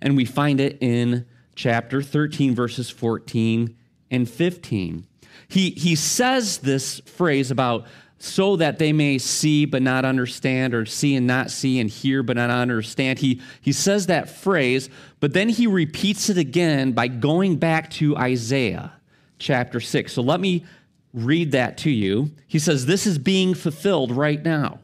And 0.00 0.16
we 0.16 0.24
find 0.24 0.60
it 0.60 0.78
in 0.80 1.26
chapter 1.54 2.00
13, 2.00 2.54
verses 2.54 2.88
14 2.88 3.76
and 4.10 4.26
15. 4.26 5.06
He, 5.46 5.72
he 5.72 5.94
says 5.94 6.56
this 6.56 7.00
phrase 7.00 7.50
about 7.50 7.86
so 8.18 8.56
that 8.56 8.78
they 8.78 8.94
may 8.94 9.18
see 9.18 9.66
but 9.66 9.82
not 9.82 10.06
understand, 10.06 10.72
or 10.72 10.86
see 10.86 11.16
and 11.16 11.26
not 11.26 11.50
see, 11.50 11.78
and 11.78 11.90
hear 11.90 12.22
but 12.22 12.38
not 12.38 12.48
understand. 12.48 13.18
He, 13.18 13.42
he 13.60 13.72
says 13.72 14.06
that 14.06 14.30
phrase, 14.30 14.88
but 15.20 15.34
then 15.34 15.50
he 15.50 15.66
repeats 15.66 16.30
it 16.30 16.38
again 16.38 16.92
by 16.92 17.08
going 17.08 17.58
back 17.58 17.90
to 17.90 18.16
Isaiah 18.16 18.94
chapter 19.38 19.80
6. 19.80 20.14
So 20.14 20.22
let 20.22 20.40
me 20.40 20.64
read 21.12 21.52
that 21.52 21.78
to 21.78 21.90
you. 21.90 22.30
He 22.46 22.58
says, 22.58 22.86
This 22.86 23.06
is 23.06 23.18
being 23.18 23.54
fulfilled 23.54 24.12
right 24.12 24.42
now. 24.42 24.80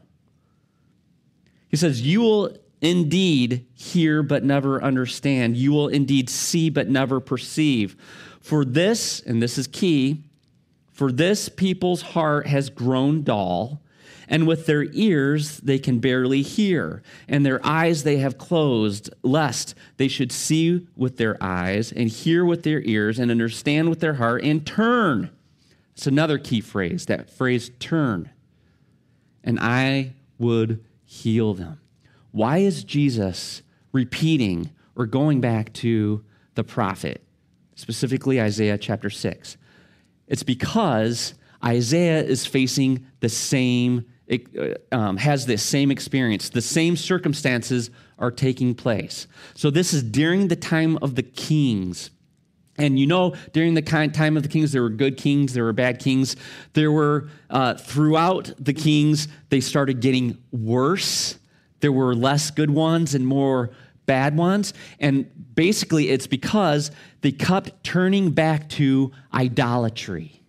He 1.69 1.77
says, 1.77 2.01
You 2.01 2.21
will 2.21 2.57
indeed 2.81 3.65
hear 3.73 4.23
but 4.23 4.43
never 4.43 4.81
understand. 4.81 5.57
You 5.57 5.71
will 5.71 5.87
indeed 5.87 6.29
see 6.29 6.69
but 6.69 6.89
never 6.89 7.19
perceive. 7.19 7.95
For 8.39 8.63
this, 8.63 9.19
and 9.21 9.41
this 9.41 9.57
is 9.57 9.67
key, 9.67 10.23
for 10.91 11.11
this 11.11 11.49
people's 11.49 12.01
heart 12.01 12.47
has 12.47 12.69
grown 12.69 13.23
dull, 13.23 13.81
and 14.29 14.47
with 14.47 14.65
their 14.65 14.83
ears 14.93 15.57
they 15.59 15.79
can 15.79 15.99
barely 15.99 16.41
hear, 16.41 17.01
and 17.27 17.45
their 17.45 17.65
eyes 17.65 18.03
they 18.03 18.17
have 18.17 18.37
closed, 18.37 19.09
lest 19.23 19.75
they 19.97 20.07
should 20.07 20.31
see 20.31 20.87
with 20.95 21.17
their 21.17 21.41
eyes, 21.41 21.91
and 21.91 22.09
hear 22.09 22.43
with 22.45 22.63
their 22.63 22.81
ears, 22.81 23.19
and 23.19 23.31
understand 23.31 23.89
with 23.89 23.99
their 23.99 24.15
heart, 24.15 24.43
and 24.43 24.65
turn. 24.65 25.29
It's 25.97 26.05
another 26.05 26.37
key 26.37 26.61
phrase, 26.61 27.07
that 27.07 27.27
phrase 27.27 27.71
turn. 27.79 28.29
And 29.43 29.59
I 29.59 30.13
would 30.37 30.85
heal 31.03 31.55
them. 31.55 31.81
Why 32.29 32.59
is 32.59 32.83
Jesus 32.83 33.63
repeating 33.91 34.69
or 34.95 35.07
going 35.07 35.41
back 35.41 35.73
to 35.73 36.23
the 36.53 36.63
prophet, 36.63 37.23
specifically 37.73 38.39
Isaiah 38.39 38.77
chapter 38.77 39.09
6? 39.09 39.57
It's 40.27 40.43
because 40.43 41.33
Isaiah 41.65 42.23
is 42.23 42.45
facing 42.45 43.07
the 43.21 43.29
same, 43.29 44.05
um, 44.91 45.17
has 45.17 45.47
this 45.47 45.63
same 45.63 45.89
experience. 45.89 46.49
The 46.49 46.61
same 46.61 46.95
circumstances 46.95 47.89
are 48.19 48.29
taking 48.29 48.75
place. 48.75 49.25
So 49.55 49.71
this 49.71 49.95
is 49.95 50.03
during 50.03 50.49
the 50.49 50.55
time 50.55 50.97
of 50.97 51.15
the 51.15 51.23
kings. 51.23 52.11
And 52.77 52.99
you 52.99 53.07
know, 53.07 53.35
during 53.53 53.73
the 53.73 53.81
time 53.81 54.37
of 54.37 54.43
the 54.43 54.49
kings, 54.49 54.71
there 54.71 54.83
were 54.83 54.89
good 54.89 55.17
kings, 55.17 55.53
there 55.53 55.63
were 55.63 55.73
bad 55.73 55.99
kings. 55.99 56.35
There 56.73 56.91
were, 56.91 57.29
uh, 57.49 57.73
throughout 57.73 58.51
the 58.59 58.73
kings, 58.73 59.27
they 59.49 59.61
started 59.61 59.99
getting 59.99 60.37
worse. 60.51 61.39
There 61.79 61.91
were 61.91 62.15
less 62.15 62.51
good 62.51 62.69
ones 62.69 63.15
and 63.15 63.25
more 63.25 63.71
bad 64.05 64.37
ones. 64.37 64.73
And 64.99 65.29
basically, 65.55 66.09
it's 66.09 66.27
because 66.27 66.91
they 67.21 67.31
kept 67.31 67.83
turning 67.83 68.31
back 68.31 68.69
to 68.69 69.11
idolatry. 69.33 70.41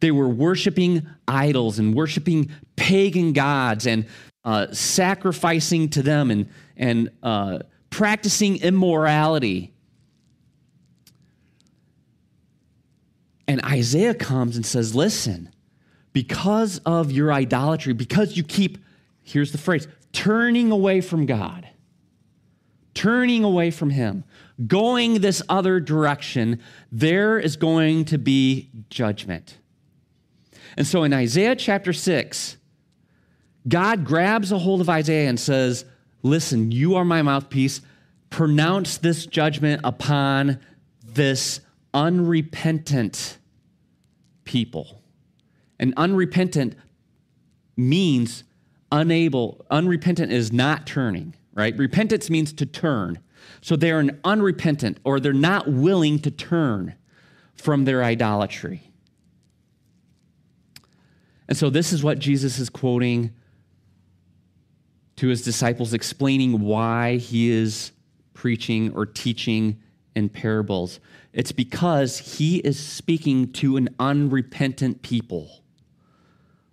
They 0.00 0.10
were 0.10 0.28
worshiping 0.28 1.06
idols 1.26 1.78
and 1.78 1.94
worshiping 1.94 2.50
pagan 2.76 3.32
gods 3.32 3.86
and 3.86 4.06
uh, 4.44 4.72
sacrificing 4.72 5.88
to 5.90 6.02
them 6.02 6.30
and, 6.30 6.48
and 6.76 7.10
uh, 7.22 7.60
practicing 7.90 8.56
immorality. 8.62 9.72
And 13.48 13.64
Isaiah 13.64 14.14
comes 14.14 14.56
and 14.56 14.66
says, 14.66 14.94
Listen, 14.94 15.50
because 16.12 16.78
of 16.86 17.12
your 17.12 17.32
idolatry, 17.32 17.92
because 17.92 18.36
you 18.36 18.42
keep, 18.42 18.78
here's 19.22 19.52
the 19.52 19.58
phrase, 19.58 19.86
turning 20.12 20.72
away 20.72 21.00
from 21.00 21.26
God, 21.26 21.68
turning 22.94 23.44
away 23.44 23.70
from 23.70 23.90
Him, 23.90 24.24
going 24.66 25.20
this 25.20 25.42
other 25.48 25.80
direction, 25.80 26.60
there 26.90 27.38
is 27.38 27.56
going 27.56 28.06
to 28.06 28.18
be 28.18 28.70
judgment. 28.88 29.58
And 30.76 30.86
so 30.86 31.04
in 31.04 31.12
Isaiah 31.12 31.56
chapter 31.56 31.92
6, 31.92 32.56
God 33.68 34.04
grabs 34.04 34.52
a 34.52 34.58
hold 34.58 34.80
of 34.80 34.88
Isaiah 34.88 35.28
and 35.28 35.38
says, 35.38 35.84
Listen, 36.22 36.72
you 36.72 36.96
are 36.96 37.04
my 37.04 37.22
mouthpiece. 37.22 37.80
Pronounce 38.30 38.98
this 38.98 39.26
judgment 39.26 39.80
upon 39.84 40.58
this 41.04 41.60
unrepentant 41.96 43.38
people. 44.44 45.02
And 45.80 45.94
unrepentant 45.96 46.76
means 47.76 48.44
unable, 48.92 49.64
unrepentant 49.70 50.30
is 50.30 50.52
not 50.52 50.86
turning, 50.86 51.34
right? 51.54 51.76
Repentance 51.76 52.30
means 52.30 52.52
to 52.52 52.66
turn. 52.66 53.18
So 53.62 53.76
they're 53.76 53.98
an 53.98 54.20
unrepentant 54.24 54.98
or 55.04 55.18
they're 55.18 55.32
not 55.32 55.68
willing 55.68 56.18
to 56.20 56.30
turn 56.30 56.94
from 57.54 57.84
their 57.86 58.04
idolatry. 58.04 58.82
And 61.48 61.56
so 61.56 61.70
this 61.70 61.92
is 61.92 62.04
what 62.04 62.18
Jesus 62.18 62.58
is 62.58 62.68
quoting 62.68 63.32
to 65.16 65.28
his 65.28 65.42
disciples, 65.42 65.94
explaining 65.94 66.60
why 66.60 67.16
he 67.16 67.50
is 67.50 67.92
preaching 68.34 68.92
or 68.94 69.06
teaching 69.06 69.80
in 70.14 70.28
parables. 70.28 71.00
It's 71.36 71.52
because 71.52 72.38
he 72.38 72.56
is 72.56 72.78
speaking 72.78 73.52
to 73.52 73.76
an 73.76 73.90
unrepentant 73.98 75.02
people, 75.02 75.60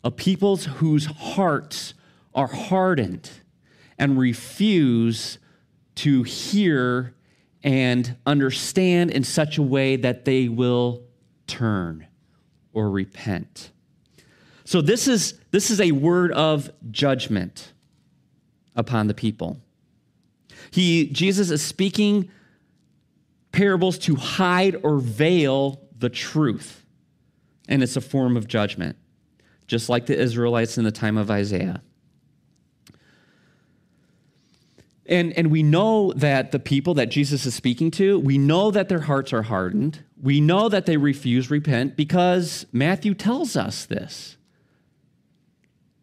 a 0.06 0.10
people 0.10 0.56
whose 0.56 1.06
hearts 1.06 1.94
are 2.34 2.48
hardened 2.48 3.30
and 4.00 4.18
refuse 4.18 5.38
to 5.96 6.24
hear 6.24 7.14
and 7.62 8.16
understand 8.26 9.12
in 9.12 9.26
such 9.26 9.58
a 9.58 9.62
way 9.62 9.98
that 9.98 10.24
they 10.24 10.48
will 10.48 11.04
turn 11.46 12.08
or 12.72 12.90
repent. 12.90 13.70
So 14.64 14.82
this 14.82 15.10
is 15.10 15.34
this 15.52 15.72
is 15.72 15.82
a 15.82 15.92
word 15.92 16.32
of 16.32 16.72
judgment 16.90 17.74
upon 18.78 19.08
the 19.08 19.14
people. 19.14 19.60
He 20.72 21.08
Jesus 21.08 21.50
is 21.50 21.62
speaking 21.62 22.30
parables 23.54 23.98
to 24.00 24.16
hide 24.16 24.76
or 24.84 24.98
veil 24.98 25.80
the 25.98 26.10
truth. 26.10 26.86
And 27.70 27.82
it's 27.82 27.96
a 27.96 28.02
form 28.02 28.36
of 28.36 28.48
judgment, 28.48 28.98
just 29.68 29.88
like 29.88 30.08
the 30.08 30.20
Israelites 30.20 30.78
in 30.78 30.84
the 30.84 30.92
time 30.92 31.18
of 31.18 31.32
Isaiah. 31.32 31.82
And, 35.06 35.34
and 35.38 35.52
we 35.52 35.64
know 35.64 36.14
that 36.14 36.52
the 36.52 36.60
people 36.60 36.94
that 36.96 37.10
Jesus 37.10 37.46
is 37.46 37.54
speaking 37.54 37.92
to, 37.92 38.20
we 38.20 38.38
know 38.38 38.72
that 38.72 38.90
their 38.90 39.02
hearts 39.02 39.34
are 39.34 39.44
hardened. 39.44 40.04
We 40.22 40.42
know 40.42 40.70
that 40.70 40.86
they 40.86 40.98
refuse 40.98 41.50
repent 41.52 41.96
because 41.96 42.66
Matthew 42.72 43.14
tells 43.14 43.56
us 43.56 43.86
this. 43.86 44.38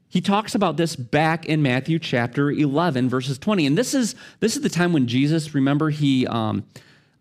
He 0.09 0.21
talks 0.21 0.55
about 0.55 0.77
this 0.77 0.97
back 0.97 1.47
in 1.47 1.63
Matthew 1.63 1.99
chapter 1.99 2.51
11, 2.51 3.09
verses 3.09 3.39
20. 3.39 3.65
And 3.65 3.79
this 3.79 3.95
is, 3.95 4.15
this 4.41 4.57
is 4.57 4.63
the 4.63 4.69
time 4.69 4.93
when 4.93 5.07
Jesus, 5.07 5.55
remember, 5.55 5.91
he 5.91 6.27
um, 6.27 6.65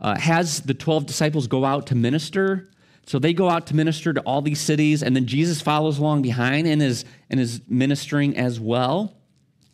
uh, 0.02 0.18
has 0.18 0.62
the 0.62 0.74
12 0.74 1.06
disciples 1.06 1.48
go 1.48 1.66
out 1.66 1.88
to 1.88 1.96
minister. 1.96 2.70
So 3.06 3.20
they 3.20 3.34
go 3.34 3.50
out 3.50 3.68
to 3.68 3.76
minister 3.76 4.14
to 4.14 4.22
all 4.22 4.42
these 4.42 4.60
cities, 4.60 5.02
and 5.02 5.16
then 5.16 5.26
Jesus 5.26 5.62
follows 5.62 5.98
along 5.98 6.22
behind 6.22 6.68
and 6.68 6.82
is, 6.82 7.06
and 7.30 7.40
is 7.40 7.62
ministering 7.68 8.38
as 8.38 8.60
well. 8.60 9.16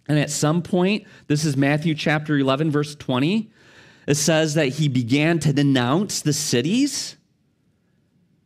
And 0.07 0.17
at 0.19 0.29
some 0.29 0.61
point, 0.61 1.05
this 1.27 1.43
is 1.45 1.57
Matthew 1.57 1.95
chapter 1.95 2.38
11, 2.38 2.71
verse 2.71 2.95
20, 2.95 3.51
it 4.07 4.15
says 4.15 4.53
that 4.53 4.67
he 4.67 4.88
began 4.88 5.39
to 5.39 5.51
denounce 5.51 6.21
the 6.21 6.33
cities. 6.33 7.15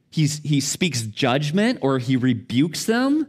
He's, 0.09 0.39
he 0.39 0.61
speaks 0.61 1.01
judgment 1.01 1.79
or 1.81 1.99
he 1.99 2.15
rebukes 2.15 2.85
them. 2.85 3.27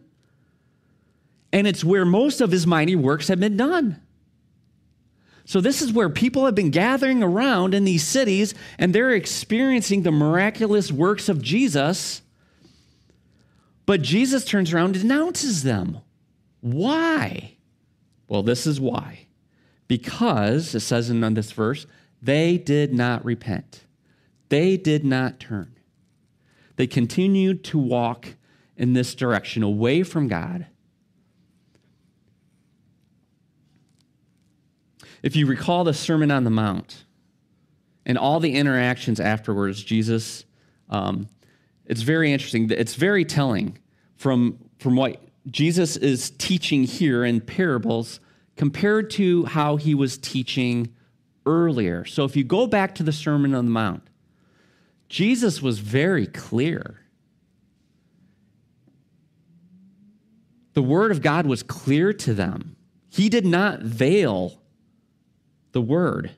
And 1.53 1.67
it's 1.67 1.85
where 1.85 2.05
most 2.05 2.41
of 2.41 2.53
his 2.53 2.67
mighty 2.67 2.95
works 2.95 3.27
have 3.29 3.41
been 3.41 3.57
done. 3.57 4.01
So, 5.51 5.61
this 5.61 5.83
is 5.83 5.93
where 5.93 6.09
people 6.09 6.45
have 6.45 6.55
been 6.55 6.71
gathering 6.71 7.25
around 7.25 7.75
in 7.75 7.83
these 7.83 8.07
cities 8.07 8.55
and 8.79 8.95
they're 8.95 9.11
experiencing 9.11 10.05
the 10.05 10.13
miraculous 10.13 10.93
works 10.93 11.29
of 11.29 11.43
Jesus. 11.43 12.23
But 13.85 14.01
Jesus 14.01 14.45
turns 14.45 14.73
around 14.73 14.95
and 14.95 15.03
denounces 15.03 15.65
them. 15.65 16.03
Why? 16.61 17.57
Well, 18.29 18.45
this 18.45 18.65
is 18.65 18.81
why. 18.81 19.27
Because, 19.89 20.73
it 20.73 20.83
says 20.83 21.11
in 21.11 21.19
this 21.35 21.51
verse, 21.51 21.85
they 22.23 22.57
did 22.57 22.95
not 22.95 23.25
repent, 23.25 23.87
they 24.51 24.77
did 24.77 25.05
not 25.05 25.41
turn. 25.41 25.75
They 26.77 26.87
continued 26.87 27.65
to 27.65 27.79
walk 27.81 28.37
in 28.77 28.93
this 28.93 29.17
direction 29.17 29.65
away 29.65 30.05
from 30.05 30.29
God. 30.29 30.67
If 35.23 35.37
you 35.37 35.47
recall 35.47 35.85
the 35.85 35.95
Sermon 35.95 36.31
on 36.31 36.45
the 36.45 36.51
Mount 36.51 37.05
and 38.07 38.17
all 38.17 38.41
the 38.41 38.55
interactions 38.55 39.21
afterwards, 39.21 39.83
Jesus, 39.83 40.45
um, 40.89 41.29
it's 41.87 42.03
very 42.03 42.33
interesting. 42.33 42.71
It's 42.71 42.95
very 42.95 43.25
telling 43.25 43.79
from, 44.17 44.59
from 44.79 44.97
what 44.97 45.23
Jesus 45.51 45.97
is 45.97 46.31
teaching 46.31 46.85
here 46.85 47.25
in 47.25 47.41
parables 47.41 48.21
compared 48.57 49.11
to 49.11 49.45
how 49.47 49.77
he 49.77 49.95
was 49.95 50.19
teaching 50.19 50.95
earlier. 51.47 52.05
So 52.05 52.25
if 52.25 52.37
you 52.37 52.45
go 52.45 52.67
back 52.67 52.95
to 52.97 53.03
the 53.03 53.13
Sermon 53.13 53.55
on 53.55 53.67
the 53.67 53.71
Mount, 53.71 54.03
Jesus 55.09 55.61
was 55.61 55.81
very 55.81 56.27
clear. 56.27 57.01
The 60.75 60.83
Word 60.83 61.11
of 61.11 61.21
God 61.21 61.47
was 61.47 61.63
clear 61.63 62.13
to 62.13 62.33
them. 62.33 62.77
He 63.09 63.29
did 63.29 63.45
not 63.45 63.81
veil 63.81 64.60
the 65.73 65.81
Word. 65.81 66.33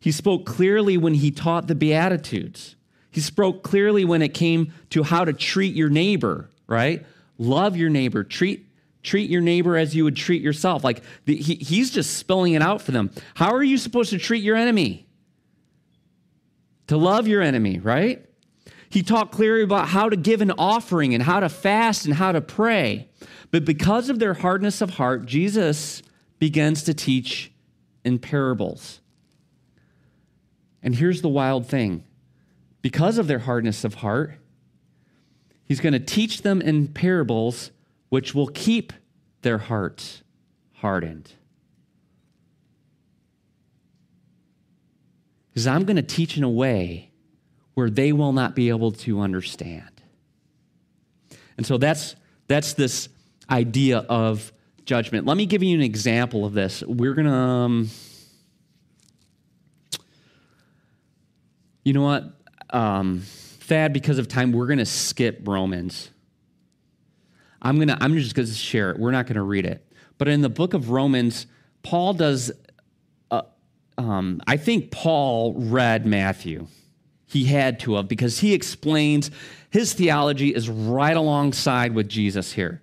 He 0.00 0.12
spoke 0.12 0.46
clearly 0.46 0.96
when 0.96 1.14
he 1.14 1.30
taught 1.30 1.66
the 1.66 1.74
Beatitudes. 1.74 2.76
He 3.10 3.20
spoke 3.20 3.62
clearly 3.62 4.04
when 4.04 4.22
it 4.22 4.34
came 4.34 4.72
to 4.90 5.02
how 5.02 5.24
to 5.24 5.32
treat 5.32 5.74
your 5.74 5.88
neighbor, 5.88 6.50
right? 6.66 7.04
Love 7.38 7.76
your 7.76 7.90
neighbor. 7.90 8.22
Treat 8.24 8.66
treat 9.02 9.30
your 9.30 9.40
neighbor 9.40 9.76
as 9.76 9.94
you 9.94 10.04
would 10.04 10.16
treat 10.16 10.42
yourself. 10.42 10.84
Like 10.84 11.02
the, 11.24 11.36
he, 11.36 11.54
he's 11.54 11.90
just 11.90 12.16
spelling 12.16 12.54
it 12.54 12.62
out 12.62 12.82
for 12.82 12.92
them. 12.92 13.10
How 13.34 13.54
are 13.54 13.62
you 13.62 13.78
supposed 13.78 14.10
to 14.10 14.18
treat 14.18 14.42
your 14.42 14.56
enemy? 14.56 15.06
To 16.88 16.96
love 16.96 17.26
your 17.26 17.40
enemy, 17.40 17.78
right? 17.78 18.24
He 18.90 19.02
talked 19.02 19.32
clearly 19.32 19.62
about 19.62 19.88
how 19.88 20.08
to 20.08 20.16
give 20.16 20.40
an 20.40 20.52
offering 20.58 21.14
and 21.14 21.22
how 21.22 21.40
to 21.40 21.48
fast 21.48 22.06
and 22.06 22.14
how 22.14 22.32
to 22.32 22.40
pray. 22.40 23.08
But 23.50 23.64
because 23.64 24.10
of 24.10 24.18
their 24.18 24.34
hardness 24.34 24.80
of 24.80 24.90
heart, 24.90 25.26
Jesus 25.26 26.02
begins 26.38 26.82
to 26.84 26.94
teach 26.94 27.52
in 28.08 28.18
parables. 28.18 29.00
And 30.82 30.94
here's 30.94 31.20
the 31.20 31.28
wild 31.28 31.66
thing 31.66 32.04
because 32.80 33.18
of 33.18 33.26
their 33.26 33.40
hardness 33.40 33.84
of 33.84 33.94
heart, 33.94 34.32
he's 35.64 35.78
going 35.78 35.92
to 35.92 36.00
teach 36.00 36.42
them 36.42 36.60
in 36.62 36.88
parables 36.88 37.70
which 38.08 38.34
will 38.34 38.46
keep 38.48 38.92
their 39.42 39.58
hearts 39.58 40.22
hardened. 40.76 41.30
Because 45.50 45.66
I'm 45.66 45.84
going 45.84 45.96
to 45.96 46.02
teach 46.02 46.38
in 46.38 46.44
a 46.44 46.50
way 46.50 47.10
where 47.74 47.90
they 47.90 48.12
will 48.12 48.32
not 48.32 48.54
be 48.54 48.70
able 48.70 48.92
to 48.92 49.20
understand. 49.20 50.02
And 51.58 51.66
so 51.66 51.76
that's, 51.76 52.16
that's 52.46 52.72
this 52.72 53.08
idea 53.50 53.98
of 54.08 54.50
judgment. 54.88 55.26
Let 55.26 55.36
me 55.36 55.44
give 55.46 55.62
you 55.62 55.76
an 55.76 55.82
example 55.82 56.44
of 56.44 56.54
this. 56.54 56.82
We're 56.82 57.14
going 57.14 57.26
to. 57.26 57.32
Um, 57.32 57.90
you 61.84 61.92
know 61.92 62.02
what? 62.02 62.24
Um, 62.70 63.20
Thad, 63.20 63.92
because 63.92 64.18
of 64.18 64.28
time, 64.28 64.50
we're 64.50 64.66
going 64.66 64.78
to 64.78 64.86
skip 64.86 65.42
Romans. 65.44 66.10
I'm 67.60 67.76
going 67.76 67.88
to, 67.88 67.98
I'm 68.00 68.14
just 68.14 68.34
going 68.34 68.48
to 68.48 68.54
share 68.54 68.90
it. 68.90 68.98
We're 68.98 69.10
not 69.10 69.26
going 69.26 69.36
to 69.36 69.42
read 69.42 69.66
it. 69.66 69.84
But 70.16 70.28
in 70.28 70.40
the 70.40 70.48
book 70.48 70.74
of 70.74 70.90
Romans, 70.90 71.46
Paul 71.82 72.14
does, 72.14 72.50
uh, 73.30 73.42
um, 73.98 74.40
I 74.46 74.56
think 74.56 74.90
Paul 74.90 75.54
read 75.54 76.06
Matthew. 76.06 76.66
He 77.26 77.44
had 77.44 77.78
to 77.80 77.96
have 77.96 78.08
because 78.08 78.38
he 78.40 78.54
explains 78.54 79.30
his 79.70 79.92
theology 79.92 80.54
is 80.54 80.70
right 80.70 81.16
alongside 81.16 81.94
with 81.94 82.08
Jesus 82.08 82.52
here 82.52 82.80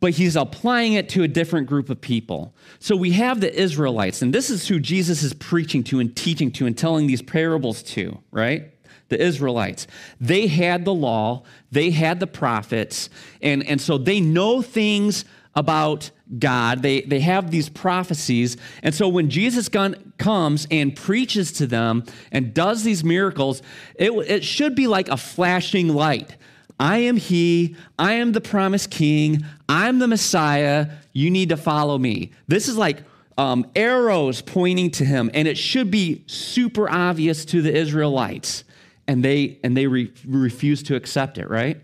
but 0.00 0.12
he's 0.12 0.36
applying 0.36 0.92
it 0.92 1.08
to 1.10 1.22
a 1.22 1.28
different 1.28 1.66
group 1.66 1.90
of 1.90 2.00
people. 2.00 2.54
So 2.78 2.96
we 2.96 3.12
have 3.12 3.40
the 3.40 3.54
Israelites, 3.54 4.22
and 4.22 4.32
this 4.32 4.50
is 4.50 4.68
who 4.68 4.78
Jesus 4.78 5.22
is 5.22 5.32
preaching 5.32 5.82
to 5.84 6.00
and 6.00 6.14
teaching 6.14 6.50
to 6.52 6.66
and 6.66 6.76
telling 6.76 7.06
these 7.06 7.22
parables 7.22 7.82
to, 7.84 8.18
right? 8.30 8.72
The 9.08 9.20
Israelites. 9.20 9.86
They 10.20 10.48
had 10.48 10.84
the 10.84 10.94
law, 10.94 11.44
they 11.70 11.90
had 11.90 12.20
the 12.20 12.26
prophets, 12.26 13.08
and, 13.40 13.66
and 13.66 13.80
so 13.80 13.98
they 13.98 14.20
know 14.20 14.62
things 14.62 15.24
about 15.54 16.10
God. 16.38 16.82
They, 16.82 17.00
they 17.00 17.20
have 17.20 17.50
these 17.50 17.68
prophecies. 17.68 18.56
And 18.82 18.94
so 18.94 19.08
when 19.08 19.30
Jesus 19.30 19.68
comes 19.68 20.66
and 20.70 20.94
preaches 20.94 21.52
to 21.52 21.66
them 21.66 22.04
and 22.30 22.52
does 22.52 22.82
these 22.82 23.02
miracles, 23.02 23.62
it, 23.94 24.10
it 24.10 24.44
should 24.44 24.74
be 24.74 24.86
like 24.86 25.08
a 25.08 25.16
flashing 25.16 25.88
light 25.88 26.36
I 26.78 26.98
am 26.98 27.16
He. 27.16 27.76
I 27.98 28.14
am 28.14 28.32
the 28.32 28.40
promised 28.40 28.90
King. 28.90 29.44
I'm 29.68 29.98
the 29.98 30.08
Messiah. 30.08 30.90
You 31.12 31.30
need 31.30 31.48
to 31.48 31.56
follow 31.56 31.98
me. 31.98 32.32
This 32.48 32.68
is 32.68 32.76
like 32.76 33.02
um, 33.38 33.66
arrows 33.74 34.42
pointing 34.42 34.90
to 34.92 35.04
Him, 35.04 35.30
and 35.34 35.48
it 35.48 35.56
should 35.56 35.90
be 35.90 36.22
super 36.26 36.90
obvious 36.90 37.44
to 37.46 37.62
the 37.62 37.74
Israelites, 37.74 38.64
and 39.06 39.24
they 39.24 39.58
and 39.64 39.76
they 39.76 39.86
re- 39.86 40.12
refuse 40.26 40.82
to 40.84 40.96
accept 40.96 41.38
it. 41.38 41.48
Right? 41.48 41.80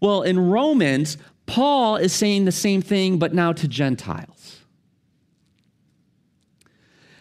Well, 0.00 0.22
in 0.22 0.38
Romans, 0.50 1.16
Paul 1.46 1.96
is 1.96 2.12
saying 2.12 2.44
the 2.44 2.52
same 2.52 2.82
thing, 2.82 3.18
but 3.18 3.34
now 3.34 3.52
to 3.52 3.66
Gentiles. 3.66 4.57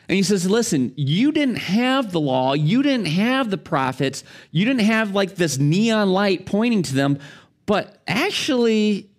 And 0.09 0.15
he 0.15 0.23
says, 0.23 0.49
Listen, 0.49 0.93
you 0.95 1.31
didn't 1.31 1.57
have 1.57 2.11
the 2.11 2.19
law, 2.19 2.53
you 2.53 2.81
didn't 2.81 3.07
have 3.07 3.49
the 3.49 3.57
prophets, 3.57 4.23
you 4.51 4.65
didn't 4.65 4.85
have 4.85 5.13
like 5.13 5.35
this 5.35 5.57
neon 5.57 6.11
light 6.11 6.45
pointing 6.45 6.83
to 6.83 6.93
them, 6.93 7.19
but 7.65 8.01
actually, 8.07 9.09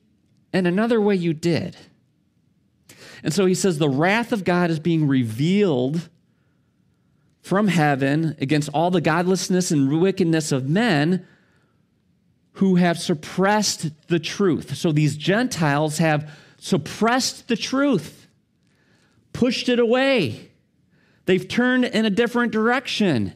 in 0.53 0.67
another 0.67 1.01
way, 1.01 1.15
you 1.15 1.35
did. 1.35 1.77
And 3.23 3.35
so 3.35 3.47
he 3.47 3.55
says, 3.55 3.79
The 3.79 3.89
wrath 3.89 4.33
of 4.33 4.45
God 4.45 4.71
is 4.71 4.79
being 4.79 5.07
revealed 5.07 6.09
from 7.43 7.69
heaven 7.69 8.37
against 8.41 8.69
all 8.75 8.91
the 8.91 9.01
godlessness 9.01 9.71
and 9.71 10.01
wickedness 10.01 10.53
of 10.53 10.69
men 10.69 11.27
who 12.53 12.77
have 12.77 12.99
suppressed 12.99 14.09
the 14.09 14.19
truth. 14.19 14.77
So 14.77 14.93
these 14.93 15.17
Gentiles 15.17 15.99
have 15.99 16.31
suppressed 16.59 17.49
the 17.49 17.57
truth 17.57 18.19
pushed 19.39 19.69
it 19.69 19.79
away. 19.79 20.48
They've 21.29 21.47
turned 21.47 21.85
in 21.85 22.07
a 22.07 22.11
different 22.11 22.53
direction. 22.53 23.35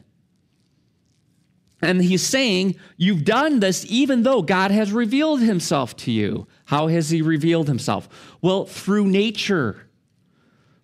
And 1.79 2.01
he's 2.01 2.23
saying, 2.23 2.75
You've 2.97 3.23
done 3.23 3.59
this 3.59 3.85
even 3.87 4.23
though 4.23 4.41
God 4.41 4.71
has 4.71 4.91
revealed 4.91 5.41
himself 5.41 5.95
to 5.97 6.11
you. 6.11 6.47
How 6.65 6.87
has 6.87 7.11
he 7.11 7.21
revealed 7.21 7.67
himself? 7.67 8.09
Well, 8.41 8.65
through 8.65 9.05
nature, 9.05 9.89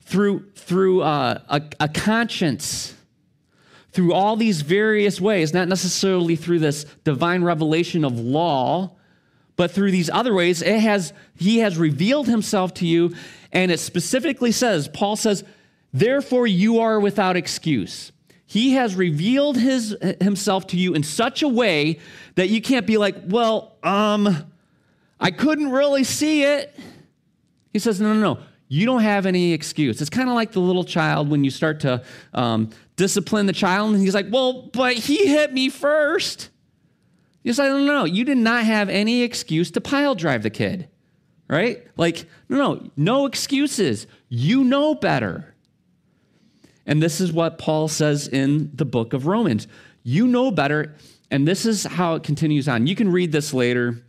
through, 0.01 0.51
through 0.51 1.01
uh, 1.01 1.41
a, 1.49 1.63
a 1.79 1.89
conscience, 1.89 2.93
through 3.91 4.13
all 4.13 4.35
these 4.35 4.61
various 4.61 5.19
ways, 5.19 5.51
not 5.51 5.67
necessarily 5.67 6.35
through 6.35 6.59
this 6.59 6.83
divine 7.05 7.43
revelation 7.43 8.05
of 8.05 8.19
law, 8.19 8.95
but 9.55 9.71
through 9.71 9.89
these 9.89 10.11
other 10.11 10.35
ways, 10.35 10.61
it 10.61 10.79
has, 10.79 11.11
he 11.35 11.57
has 11.57 11.75
revealed 11.75 12.27
himself 12.27 12.75
to 12.75 12.85
you. 12.85 13.15
And 13.51 13.71
it 13.71 13.79
specifically 13.79 14.51
says, 14.51 14.87
Paul 14.87 15.15
says, 15.15 15.43
Therefore 15.93 16.47
you 16.47 16.79
are 16.79 16.99
without 16.99 17.35
excuse. 17.35 18.11
He 18.45 18.73
has 18.73 18.95
revealed 18.95 19.57
his, 19.57 19.95
himself 20.21 20.67
to 20.67 20.77
you 20.77 20.93
in 20.93 21.03
such 21.03 21.43
a 21.43 21.47
way 21.47 21.99
that 22.35 22.49
you 22.49 22.61
can't 22.61 22.87
be 22.87 22.97
like, 22.97 23.15
well, 23.27 23.75
um, 23.83 24.51
I 25.19 25.31
couldn't 25.31 25.69
really 25.71 26.03
see 26.03 26.43
it. 26.43 26.75
He 27.73 27.79
says, 27.79 28.01
no, 28.01 28.13
no, 28.13 28.19
no. 28.33 28.41
You 28.67 28.85
don't 28.85 29.01
have 29.01 29.25
any 29.25 29.53
excuse. 29.53 29.99
It's 30.01 30.09
kind 30.09 30.29
of 30.29 30.35
like 30.35 30.51
the 30.51 30.59
little 30.59 30.83
child 30.83 31.29
when 31.29 31.43
you 31.43 31.51
start 31.51 31.79
to 31.81 32.03
um, 32.33 32.69
discipline 32.95 33.45
the 33.45 33.53
child, 33.53 33.93
and 33.93 34.01
he's 34.01 34.13
like, 34.13 34.27
well, 34.29 34.69
but 34.73 34.93
he 34.93 35.27
hit 35.27 35.53
me 35.53 35.69
first. 35.69 36.49
You 37.43 37.53
say, 37.53 37.67
no, 37.67 37.79
no, 37.79 37.85
no. 37.85 38.05
You 38.05 38.25
did 38.25 38.37
not 38.37 38.65
have 38.65 38.89
any 38.89 39.23
excuse 39.23 39.71
to 39.71 39.81
pile 39.81 40.13
drive 40.13 40.43
the 40.43 40.49
kid, 40.49 40.87
right? 41.47 41.83
Like, 41.97 42.25
no, 42.47 42.57
no, 42.57 42.89
no 42.95 43.25
excuses. 43.25 44.07
You 44.27 44.63
know 44.63 44.93
better. 44.93 45.48
And 46.89 47.03
this 47.03 47.21
is 47.21 47.31
what 47.31 47.59
Paul 47.59 47.87
says 47.87 48.27
in 48.27 48.71
the 48.73 48.83
book 48.83 49.13
of 49.13 49.27
Romans. 49.27 49.67
You 50.01 50.27
know 50.27 50.49
better. 50.49 50.95
And 51.29 51.47
this 51.47 51.67
is 51.67 51.83
how 51.83 52.15
it 52.15 52.23
continues 52.23 52.67
on. 52.67 52.87
You 52.87 52.95
can 52.95 53.11
read 53.11 53.31
this 53.31 53.53
later. 53.53 54.03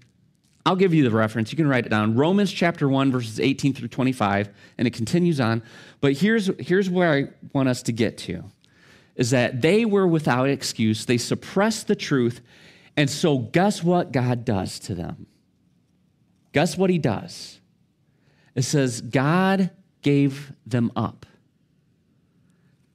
I'll 0.64 0.76
give 0.76 0.94
you 0.94 1.04
the 1.04 1.10
reference. 1.10 1.52
You 1.52 1.56
can 1.56 1.68
write 1.68 1.84
it 1.84 1.90
down. 1.90 2.16
Romans 2.16 2.50
chapter 2.50 2.88
1, 2.88 3.12
verses 3.12 3.38
18 3.38 3.74
through 3.74 3.88
25, 3.88 4.48
and 4.78 4.88
it 4.88 4.94
continues 4.94 5.40
on. 5.40 5.62
But 6.00 6.14
here's, 6.14 6.50
here's 6.58 6.88
where 6.88 7.12
I 7.12 7.28
want 7.52 7.68
us 7.68 7.82
to 7.82 7.92
get 7.92 8.16
to 8.18 8.44
is 9.14 9.30
that 9.30 9.60
they 9.60 9.84
were 9.84 10.06
without 10.06 10.48
excuse. 10.48 11.04
They 11.04 11.18
suppressed 11.18 11.86
the 11.86 11.96
truth. 11.96 12.40
And 12.96 13.10
so, 13.10 13.36
guess 13.36 13.84
what 13.84 14.10
God 14.10 14.46
does 14.46 14.78
to 14.80 14.94
them? 14.94 15.26
Guess 16.52 16.78
what 16.78 16.88
he 16.88 16.98
does? 16.98 17.60
It 18.54 18.62
says, 18.62 19.02
God 19.02 19.70
gave 20.00 20.54
them 20.64 20.90
up. 20.96 21.26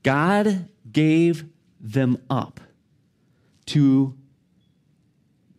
God 0.05 0.69
gave 0.91 1.45
them 1.81 2.19
up 2.29 2.59
to 3.65 4.15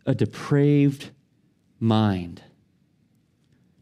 a 0.07 0.15
depraved 0.15 1.11
mind, 1.81 2.43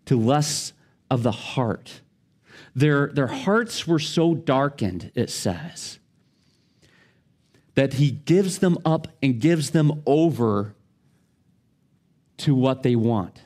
to 0.06 0.18
lusts 0.18 0.72
of 1.10 1.22
the 1.22 1.32
heart. 1.32 2.00
Their, 2.74 3.08
their 3.08 3.26
hearts 3.26 3.86
were 3.86 3.98
so 3.98 4.34
darkened, 4.34 5.12
it 5.14 5.28
says, 5.28 5.98
that 7.74 7.94
he 7.94 8.10
gives 8.10 8.60
them 8.60 8.78
up 8.86 9.08
and 9.22 9.38
gives 9.38 9.72
them 9.72 10.02
over 10.06 10.74
to 12.38 12.54
what 12.54 12.82
they 12.82 12.96
want. 12.96 13.43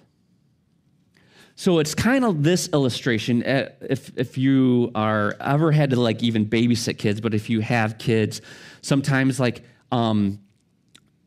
So 1.58 1.80
it's 1.80 1.92
kind 1.92 2.24
of 2.24 2.44
this 2.44 2.68
illustration. 2.68 3.42
Uh, 3.42 3.70
if, 3.80 4.12
if 4.16 4.38
you 4.38 4.92
are 4.94 5.34
ever 5.40 5.72
had 5.72 5.90
to 5.90 5.98
like 5.98 6.22
even 6.22 6.46
babysit 6.46 6.98
kids, 6.98 7.20
but 7.20 7.34
if 7.34 7.50
you 7.50 7.58
have 7.58 7.98
kids, 7.98 8.40
sometimes 8.80 9.40
like 9.40 9.64
um, 9.90 10.38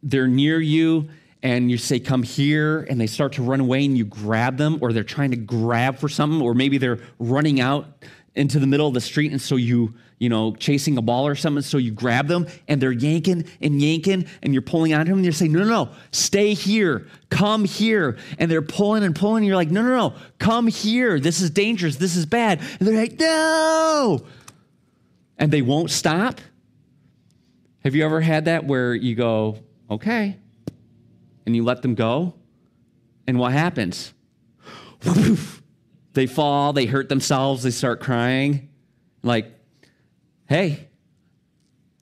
they're 0.01 0.29
near 0.29 0.61
you 0.61 1.09
and 1.43 1.69
you 1.69 1.77
say, 1.77 1.99
come 1.99 2.23
here, 2.23 2.87
and 2.89 3.01
they 3.01 3.07
start 3.07 3.33
to 3.33 3.43
run 3.43 3.59
away 3.59 3.83
and 3.83 3.97
you 3.97 4.05
grab 4.05 4.55
them, 4.55 4.77
or 4.79 4.93
they're 4.93 5.03
trying 5.03 5.31
to 5.31 5.37
grab 5.37 5.97
for 5.97 6.07
something, 6.07 6.41
or 6.41 6.53
maybe 6.53 6.77
they're 6.77 6.99
running 7.19 7.59
out 7.59 7.87
into 8.33 8.57
the 8.57 8.67
middle 8.67 8.87
of 8.87 8.93
the 8.93 9.01
street, 9.01 9.33
and 9.33 9.41
so 9.41 9.57
you, 9.57 9.93
you 10.21 10.29
know, 10.29 10.53
chasing 10.53 10.99
a 10.99 11.01
ball 11.01 11.25
or 11.25 11.33
something, 11.33 11.63
so 11.63 11.79
you 11.79 11.89
grab 11.89 12.27
them, 12.27 12.45
and 12.67 12.79
they're 12.79 12.91
yanking 12.91 13.43
and 13.59 13.81
yanking, 13.81 14.23
and 14.43 14.53
you're 14.53 14.61
pulling 14.61 14.93
on 14.93 15.07
them, 15.07 15.15
and 15.15 15.25
you're 15.25 15.33
saying, 15.33 15.51
no, 15.51 15.63
no, 15.63 15.65
no, 15.65 15.89
stay 16.11 16.53
here, 16.53 17.07
come 17.31 17.65
here. 17.65 18.19
And 18.37 18.49
they're 18.51 18.61
pulling 18.61 19.03
and 19.03 19.15
pulling, 19.15 19.37
and 19.37 19.47
you're 19.47 19.55
like, 19.55 19.71
no, 19.71 19.81
no, 19.81 19.89
no, 19.89 20.13
come 20.37 20.67
here. 20.67 21.19
This 21.19 21.41
is 21.41 21.49
dangerous, 21.49 21.95
this 21.95 22.15
is 22.15 22.27
bad. 22.27 22.59
And 22.59 22.87
they're 22.87 22.95
like, 22.95 23.19
no. 23.19 24.23
And 25.39 25.51
they 25.51 25.63
won't 25.63 25.89
stop. 25.89 26.39
Have 27.83 27.95
you 27.95 28.05
ever 28.05 28.21
had 28.21 28.45
that 28.45 28.65
where 28.65 28.93
you 28.93 29.15
go, 29.15 29.57
okay, 29.89 30.37
and 31.47 31.55
you 31.55 31.63
let 31.63 31.81
them 31.81 31.95
go? 31.95 32.35
And 33.25 33.39
what 33.39 33.53
happens? 33.53 34.13
They 36.13 36.27
fall, 36.27 36.73
they 36.73 36.85
hurt 36.85 37.09
themselves, 37.09 37.63
they 37.63 37.71
start 37.71 38.01
crying. 38.01 38.69
Like, 39.23 39.57
hey, 40.51 40.89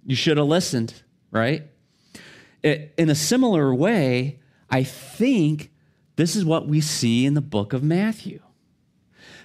you 0.07 0.15
should 0.15 0.37
have 0.37 0.47
listened, 0.47 1.03
right? 1.29 1.67
In 2.63 3.07
a 3.07 3.13
similar 3.13 3.75
way, 3.75 4.39
I 4.71 4.83
think 4.83 5.69
this 6.15 6.35
is 6.35 6.43
what 6.43 6.67
we 6.67 6.81
see 6.81 7.27
in 7.27 7.35
the 7.35 7.41
book 7.41 7.73
of 7.73 7.83
Matthew. 7.83 8.39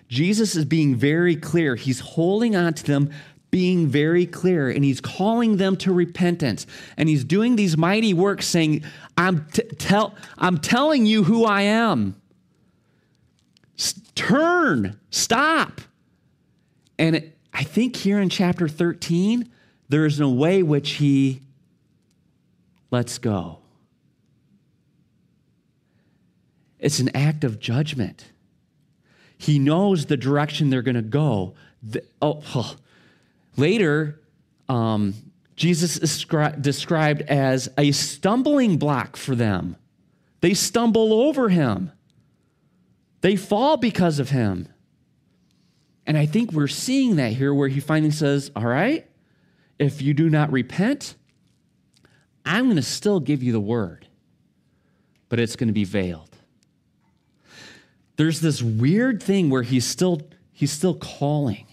Jesus 0.09 0.57
is 0.57 0.64
being 0.64 0.96
very 0.96 1.36
clear. 1.36 1.76
He's 1.76 2.00
holding 2.00 2.57
on 2.57 2.72
to 2.72 2.82
them, 2.82 3.11
being 3.50 3.88
very 3.88 4.24
clear, 4.24 4.70
and 4.70 4.82
he's 4.82 5.02
calling 5.02 5.59
them 5.59 5.76
to 5.76 5.92
repentance. 5.92 6.66
And 6.96 7.07
he's 7.07 7.24
doing 7.24 7.57
these 7.57 7.76
mighty 7.76 8.14
works, 8.14 8.46
saying, 8.46 8.84
I'm, 9.18 9.44
t- 9.52 9.64
tell, 9.76 10.14
I'm 10.38 10.57
telling 10.57 11.05
you 11.05 11.24
who 11.24 11.44
I 11.44 11.61
am. 11.61 12.18
Turn, 14.14 14.98
stop. 15.11 15.82
And 16.98 17.30
I 17.55 17.62
think 17.62 17.94
here 17.94 18.18
in 18.18 18.28
chapter 18.28 18.66
13, 18.66 19.48
there 19.88 20.05
is 20.05 20.18
a 20.18 20.28
way 20.28 20.62
which 20.62 20.92
he 20.92 21.40
lets 22.90 23.18
go. 23.18 23.61
It's 26.80 26.98
an 26.98 27.16
act 27.16 27.44
of 27.44 27.61
judgment. 27.61 28.32
He 29.38 29.59
knows 29.59 30.07
the 30.07 30.16
direction 30.16 30.68
they're 30.68 30.82
going 30.82 30.96
to 30.96 31.02
go. 31.02 31.55
The, 31.82 32.05
oh, 32.20 32.42
oh. 32.55 32.76
Later, 33.57 34.20
um, 34.68 35.14
Jesus 35.55 35.96
is 35.96 36.26
described 36.61 37.22
as 37.22 37.68
a 37.78 37.92
stumbling 37.92 38.78
block 38.78 39.16
for 39.16 39.34
them. 39.36 39.76
They 40.40 40.55
stumble 40.55 41.12
over 41.12 41.48
him. 41.48 41.92
They 43.20 43.36
fall 43.36 43.76
because 43.76 44.18
of 44.18 44.30
him. 44.30 44.68
And 46.07 46.18
I 46.18 46.26
think 46.26 46.52
we're 46.52 46.68
seeing 46.68 47.16
that 47.16 47.32
here 47.32 47.55
where 47.55 47.68
he 47.68 47.80
finally 47.80 48.11
says, 48.11 48.50
All 48.55 48.66
right, 48.66 49.09
if 49.78 50.02
you 50.02 50.14
do 50.14 50.28
not 50.28 50.52
repent, 50.52 51.16
I'm 52.44 52.64
going 52.64 52.76
to 52.76 52.82
still 52.82 53.20
give 53.20 53.42
you 53.42 53.52
the 53.52 53.61
word, 53.61 54.07
but 55.28 55.40
it's 55.40 55.57
going 55.57 55.68
to 55.68 55.74
be 55.74 55.84
veiled. 55.84 56.30
There's 58.16 58.40
this 58.40 58.62
weird 58.62 59.22
thing 59.22 59.50
where 59.50 59.62
he's 59.62 59.86
still 59.86 60.20
he's 60.52 60.70
still 60.72 60.94
calling. 60.94 61.66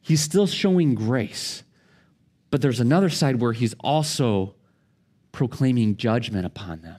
He's 0.00 0.20
still 0.20 0.46
showing 0.46 0.94
grace. 0.94 1.62
But 2.50 2.62
there's 2.62 2.80
another 2.80 3.10
side 3.10 3.40
where 3.40 3.52
he's 3.52 3.74
also 3.80 4.54
proclaiming 5.32 5.96
judgment 5.96 6.46
upon 6.46 6.82
them. 6.82 6.98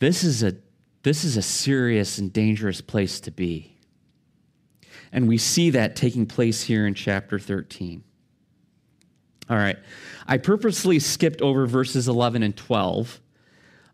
This 0.00 0.24
is 0.24 0.42
a 0.42 0.56
this 1.02 1.24
is 1.24 1.36
a 1.36 1.42
serious 1.42 2.18
and 2.18 2.32
dangerous 2.32 2.80
place 2.80 3.20
to 3.20 3.30
be. 3.30 3.76
And 5.12 5.28
we 5.28 5.38
see 5.38 5.70
that 5.70 5.96
taking 5.96 6.26
place 6.26 6.62
here 6.62 6.86
in 6.86 6.94
chapter 6.94 7.38
13. 7.38 8.04
All 9.48 9.56
right. 9.56 9.78
I 10.26 10.38
purposely 10.38 10.98
skipped 10.98 11.42
over 11.42 11.66
verses 11.66 12.06
11 12.06 12.42
and 12.42 12.56
12, 12.56 13.20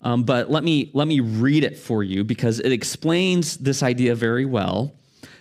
um, 0.02 0.24
but 0.24 0.50
let 0.50 0.62
me, 0.62 0.90
let 0.92 1.08
me 1.08 1.20
read 1.20 1.64
it 1.64 1.78
for 1.78 2.02
you 2.02 2.22
because 2.22 2.60
it 2.60 2.70
explains 2.70 3.56
this 3.56 3.82
idea 3.82 4.14
very 4.14 4.44
well. 4.44 4.94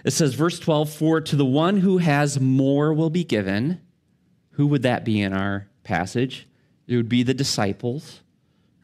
It 0.05 0.11
says, 0.11 0.33
verse 0.33 0.59
12, 0.59 0.89
For 0.89 1.19
to 1.19 1.35
the 1.35 1.45
one 1.45 1.77
who 1.77 1.97
has 1.97 2.39
more 2.39 2.93
will 2.93 3.09
be 3.09 3.23
given. 3.23 3.81
Who 4.51 4.67
would 4.67 4.83
that 4.83 5.03
be 5.03 5.21
in 5.21 5.33
our 5.33 5.67
passage? 5.83 6.47
It 6.87 6.95
would 6.95 7.09
be 7.09 7.23
the 7.23 7.33
disciples 7.33 8.21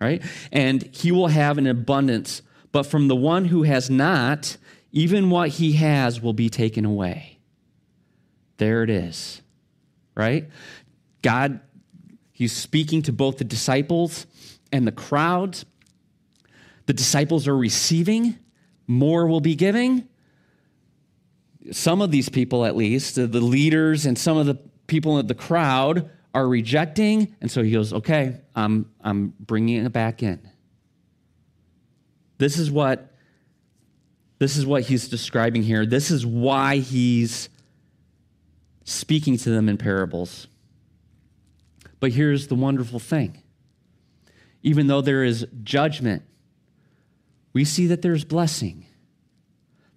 right? 0.01 0.23
And 0.51 0.84
he 0.93 1.11
will 1.11 1.27
have 1.27 1.57
an 1.57 1.67
abundance. 1.67 2.41
But 2.72 2.84
from 2.84 3.07
the 3.07 3.15
one 3.15 3.45
who 3.45 3.63
has 3.63 3.89
not, 3.89 4.57
even 4.91 5.30
what 5.30 5.49
he 5.49 5.74
has 5.74 6.22
will 6.22 6.34
be 6.34 6.49
taken 6.49 6.86
away. 6.86 7.39
There 8.57 8.84
it 8.84 8.89
is, 8.89 9.41
right? 10.15 10.49
God, 11.22 11.59
he's 12.32 12.53
speaking 12.53 13.01
to 13.03 13.11
both 13.11 13.38
the 13.38 13.43
disciples 13.43 14.26
and 14.72 14.88
the 14.88 14.91
crowds. 14.91 15.65
The 16.86 16.93
disciples 16.93 17.47
are 17.47 17.57
receiving, 17.57 18.38
more 18.88 19.28
will 19.28 19.41
be 19.41 19.55
giving. 19.55 20.07
some 21.72 22.01
of 22.01 22.11
these 22.11 22.30
people, 22.30 22.65
at 22.65 22.76
least, 22.76 23.15
the 23.15 23.28
leaders 23.28 24.05
and 24.05 24.17
some 24.17 24.38
of 24.38 24.45
the 24.45 24.55
people 24.88 25.19
in 25.19 25.28
the 25.28 25.36
crowd, 25.36 26.09
are 26.34 26.47
rejecting. 26.47 27.36
And 27.41 27.51
so 27.51 27.61
he 27.61 27.72
goes, 27.72 27.91
okay, 27.93 28.39
I'm, 28.55 28.89
I'm 29.01 29.34
bringing 29.39 29.86
it 29.86 29.91
back 29.91 30.24
in. 30.24 30.39
This 32.41 32.57
is 32.57 32.71
what 32.71 33.13
this 34.39 34.57
is 34.57 34.65
what 34.65 34.81
he's 34.81 35.07
describing 35.07 35.61
here. 35.61 35.85
This 35.85 36.09
is 36.09 36.25
why 36.25 36.77
he's 36.77 37.49
speaking 38.83 39.37
to 39.37 39.51
them 39.51 39.69
in 39.69 39.77
parables. 39.77 40.47
But 41.99 42.13
here's 42.13 42.47
the 42.47 42.55
wonderful 42.55 42.97
thing 42.97 43.43
even 44.63 44.87
though 44.87 45.01
there 45.01 45.23
is 45.23 45.45
judgment, 45.63 46.23
we 47.53 47.63
see 47.63 47.85
that 47.85 48.01
there's 48.01 48.23
blessing. 48.23 48.87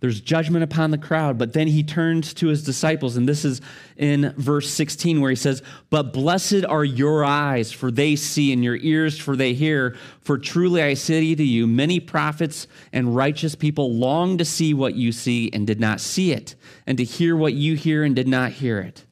There's 0.05 0.21
judgment 0.21 0.63
upon 0.63 0.91
the 0.91 0.99
crowd, 0.99 1.39
but 1.39 1.55
then 1.55 1.67
he 1.67 1.83
turns 1.83 2.35
to 2.35 2.49
his 2.49 2.63
disciples, 2.63 3.17
and 3.17 3.27
this 3.27 3.43
is 3.43 3.63
in 3.97 4.35
verse 4.37 4.69
16 4.69 5.19
where 5.19 5.31
he 5.31 5.35
says, 5.35 5.63
But 5.89 6.13
blessed 6.13 6.67
are 6.69 6.85
your 6.85 7.25
eyes, 7.25 7.73
for 7.73 7.91
they 7.91 8.15
see, 8.15 8.53
and 8.53 8.63
your 8.63 8.77
ears, 8.77 9.19
for 9.19 9.35
they 9.35 9.55
hear. 9.55 9.97
For 10.21 10.37
truly 10.37 10.83
I 10.83 10.93
say 10.93 11.35
to 11.35 11.43
you, 11.43 11.67
many 11.67 12.01
prophets 12.01 12.67
and 12.93 13.17
righteous 13.17 13.55
people 13.55 13.95
long 13.95 14.37
to 14.37 14.45
see 14.45 14.75
what 14.75 14.95
you 14.95 15.11
see 15.11 15.49
and 15.55 15.67
did 15.67 15.81
not 15.81 16.03
see 16.03 16.33
it, 16.33 16.55
and 16.87 16.99
to 16.99 17.05
hear 17.05 17.35
what 17.35 17.55
you 17.55 17.75
hear 17.75 18.05
and 18.05 18.15
did 18.15 18.29
not 18.29 18.53
hear 18.53 18.81
it. 18.81 19.07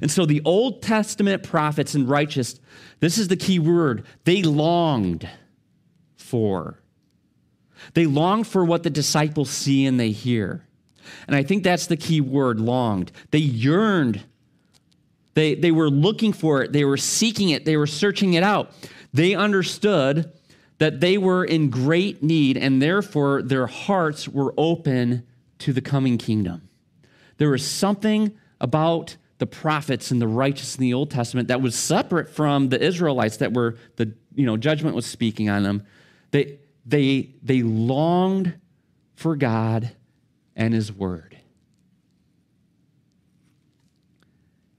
And 0.00 0.12
so 0.12 0.26
the 0.26 0.42
Old 0.44 0.80
Testament 0.80 1.42
prophets 1.42 1.96
and 1.96 2.08
righteous, 2.08 2.60
this 3.00 3.18
is 3.18 3.26
the 3.26 3.36
key 3.36 3.58
word, 3.58 4.06
they 4.22 4.44
longed 4.44 5.28
for 6.14 6.78
they 7.94 8.06
long 8.06 8.44
for 8.44 8.64
what 8.64 8.82
the 8.82 8.90
disciples 8.90 9.50
see 9.50 9.86
and 9.86 9.98
they 9.98 10.10
hear. 10.10 10.66
And 11.26 11.36
I 11.36 11.42
think 11.42 11.62
that's 11.62 11.86
the 11.86 11.96
key 11.96 12.20
word 12.20 12.60
longed. 12.60 13.12
They 13.30 13.38
yearned. 13.38 14.22
They, 15.34 15.54
they 15.54 15.70
were 15.70 15.90
looking 15.90 16.32
for 16.32 16.62
it. 16.62 16.72
They 16.72 16.84
were 16.84 16.96
seeking 16.96 17.50
it. 17.50 17.64
They 17.64 17.76
were 17.76 17.86
searching 17.86 18.34
it 18.34 18.42
out. 18.42 18.72
They 19.12 19.34
understood 19.34 20.32
that 20.78 21.00
they 21.00 21.16
were 21.16 21.44
in 21.44 21.70
great 21.70 22.22
need, 22.22 22.56
and 22.56 22.82
therefore 22.82 23.42
their 23.42 23.66
hearts 23.66 24.28
were 24.28 24.52
open 24.56 25.26
to 25.58 25.72
the 25.72 25.80
coming 25.80 26.18
kingdom. 26.18 26.68
There 27.38 27.50
was 27.50 27.66
something 27.66 28.36
about 28.60 29.16
the 29.38 29.46
prophets 29.46 30.10
and 30.10 30.20
the 30.20 30.28
righteous 30.28 30.76
in 30.76 30.82
the 30.82 30.94
Old 30.94 31.10
Testament 31.10 31.48
that 31.48 31.60
was 31.60 31.74
separate 31.74 32.28
from 32.28 32.70
the 32.70 32.82
Israelites 32.82 33.38
that 33.38 33.52
were 33.52 33.76
the 33.96 34.14
you 34.34 34.46
know 34.46 34.56
judgment 34.56 34.96
was 34.96 35.06
speaking 35.06 35.48
on 35.48 35.62
them. 35.62 35.82
They 36.30 36.58
they, 36.86 37.34
they 37.42 37.62
longed 37.62 38.54
for 39.14 39.34
God 39.36 39.90
and 40.54 40.72
His 40.72 40.92
Word. 40.92 41.36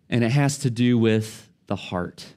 And 0.10 0.24
it 0.24 0.32
has 0.32 0.58
to 0.60 0.70
do 0.70 0.98
with 0.98 1.50
the 1.68 1.76
heart. 1.76 2.34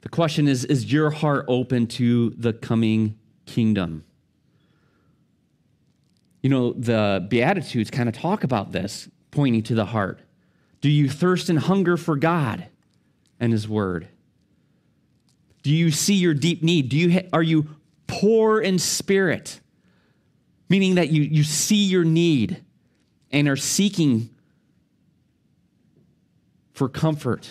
The 0.00 0.08
question 0.08 0.48
is 0.48 0.64
Is 0.64 0.92
your 0.92 1.10
heart 1.10 1.44
open 1.48 1.86
to 1.88 2.30
the 2.30 2.52
coming 2.52 3.18
kingdom? 3.46 4.04
You 6.42 6.50
know, 6.50 6.72
the 6.72 7.26
Beatitudes 7.28 7.90
kind 7.90 8.08
of 8.08 8.14
talk 8.14 8.44
about 8.44 8.72
this, 8.72 9.08
pointing 9.30 9.62
to 9.64 9.74
the 9.74 9.86
heart. 9.86 10.20
Do 10.80 10.90
you 10.90 11.08
thirst 11.08 11.48
and 11.48 11.58
hunger 11.58 11.96
for 11.96 12.16
God 12.16 12.66
and 13.40 13.52
His 13.52 13.68
Word? 13.68 14.08
Do 15.62 15.72
you 15.72 15.90
see 15.90 16.14
your 16.14 16.34
deep 16.34 16.62
need? 16.62 16.88
Do 16.88 16.96
you 16.96 17.12
ha- 17.12 17.28
are 17.32 17.42
you 17.42 17.68
poor 18.06 18.60
in 18.60 18.78
spirit, 18.78 19.60
meaning 20.68 20.96
that 20.96 21.10
you, 21.10 21.22
you 21.22 21.42
see 21.42 21.84
your 21.84 22.04
need 22.04 22.64
and 23.30 23.48
are 23.48 23.56
seeking 23.56 24.30
for 26.72 26.88
comfort? 26.88 27.48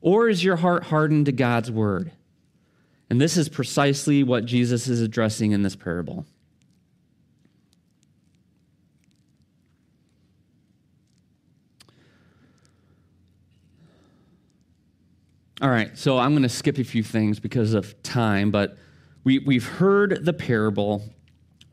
Or 0.00 0.28
is 0.28 0.44
your 0.44 0.56
heart 0.56 0.84
hardened 0.84 1.26
to 1.26 1.32
God's 1.32 1.70
word? 1.70 2.12
And 3.08 3.20
this 3.20 3.36
is 3.36 3.48
precisely 3.48 4.22
what 4.22 4.44
Jesus 4.44 4.88
is 4.88 5.00
addressing 5.00 5.52
in 5.52 5.62
this 5.62 5.76
parable. 5.76 6.26
All 15.62 15.70
right, 15.70 15.96
so 15.96 16.18
I'm 16.18 16.32
going 16.32 16.42
to 16.42 16.50
skip 16.50 16.76
a 16.76 16.84
few 16.84 17.02
things 17.02 17.40
because 17.40 17.72
of 17.72 18.00
time, 18.02 18.50
but 18.50 18.76
we, 19.26 19.40
we've 19.40 19.66
heard 19.66 20.24
the 20.24 20.32
parable. 20.32 21.02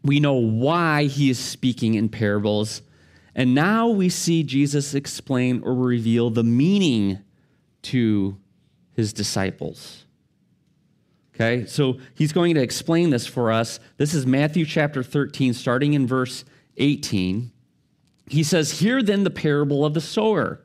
We 0.02 0.20
know 0.20 0.34
why 0.34 1.04
he 1.04 1.30
is 1.30 1.38
speaking 1.38 1.94
in 1.94 2.10
parables. 2.10 2.82
And 3.36 3.54
now 3.54 3.90
we 3.90 4.10
see 4.10 4.42
Jesus 4.42 4.96
explain 4.96 5.62
or 5.62 5.76
reveal 5.76 6.32
the 6.32 6.44
meaning 6.44 7.20
to 7.84 8.40
his 8.94 9.14
disciples. 9.14 10.06
Okay, 11.36 11.68
so 11.68 12.00
he's 12.16 12.34
going 12.34 12.56
to 12.56 12.62
explain 12.62 13.12
this 13.12 13.28
for 13.28 13.52
us. 13.52 13.80
This 13.98 14.16
is 14.16 14.26
Matthew 14.26 14.66
chapter 14.66 15.04
13, 15.04 15.54
starting 15.54 15.94
in 15.94 16.08
verse 16.08 16.46
18. 16.78 17.52
He 18.26 18.42
says, 18.42 18.80
Hear 18.80 19.04
then 19.04 19.24
the 19.24 19.30
parable 19.30 19.86
of 19.86 19.94
the 19.94 20.02
sower. 20.02 20.62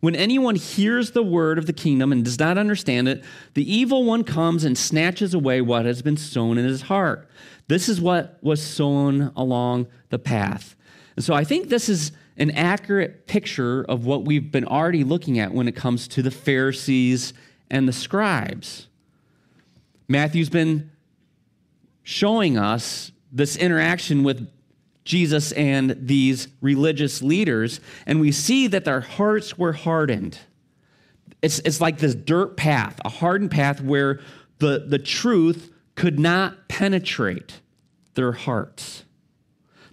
When 0.00 0.14
anyone 0.14 0.56
hears 0.56 1.12
the 1.12 1.22
word 1.22 1.58
of 1.58 1.66
the 1.66 1.72
kingdom 1.72 2.12
and 2.12 2.24
does 2.24 2.38
not 2.38 2.58
understand 2.58 3.08
it, 3.08 3.24
the 3.54 3.70
evil 3.72 4.04
one 4.04 4.24
comes 4.24 4.64
and 4.64 4.76
snatches 4.76 5.34
away 5.34 5.60
what 5.60 5.86
has 5.86 6.02
been 6.02 6.16
sown 6.16 6.58
in 6.58 6.64
his 6.64 6.82
heart. 6.82 7.28
This 7.68 7.88
is 7.88 8.00
what 8.00 8.38
was 8.42 8.62
sown 8.62 9.32
along 9.34 9.86
the 10.10 10.18
path. 10.18 10.76
And 11.16 11.24
so 11.24 11.34
I 11.34 11.44
think 11.44 11.68
this 11.68 11.88
is 11.88 12.12
an 12.36 12.50
accurate 12.50 13.26
picture 13.26 13.84
of 13.88 14.04
what 14.04 14.24
we've 14.24 14.52
been 14.52 14.66
already 14.66 15.02
looking 15.02 15.38
at 15.38 15.52
when 15.52 15.66
it 15.66 15.74
comes 15.74 16.06
to 16.08 16.22
the 16.22 16.30
Pharisees 16.30 17.32
and 17.70 17.88
the 17.88 17.92
scribes. 17.92 18.88
Matthew's 20.08 20.50
been 20.50 20.90
showing 22.02 22.58
us 22.58 23.10
this 23.32 23.56
interaction 23.56 24.22
with 24.22 24.48
Jesus 25.06 25.52
and 25.52 25.96
these 25.98 26.48
religious 26.60 27.22
leaders, 27.22 27.80
and 28.04 28.20
we 28.20 28.32
see 28.32 28.66
that 28.66 28.84
their 28.84 29.00
hearts 29.00 29.56
were 29.56 29.72
hardened. 29.72 30.38
It's, 31.40 31.60
it's 31.60 31.80
like 31.80 31.98
this 31.98 32.14
dirt 32.14 32.56
path, 32.56 33.00
a 33.04 33.08
hardened 33.08 33.50
path 33.50 33.80
where 33.80 34.20
the, 34.58 34.84
the 34.86 34.98
truth 34.98 35.72
could 35.94 36.18
not 36.18 36.68
penetrate 36.68 37.60
their 38.14 38.32
hearts. 38.32 39.04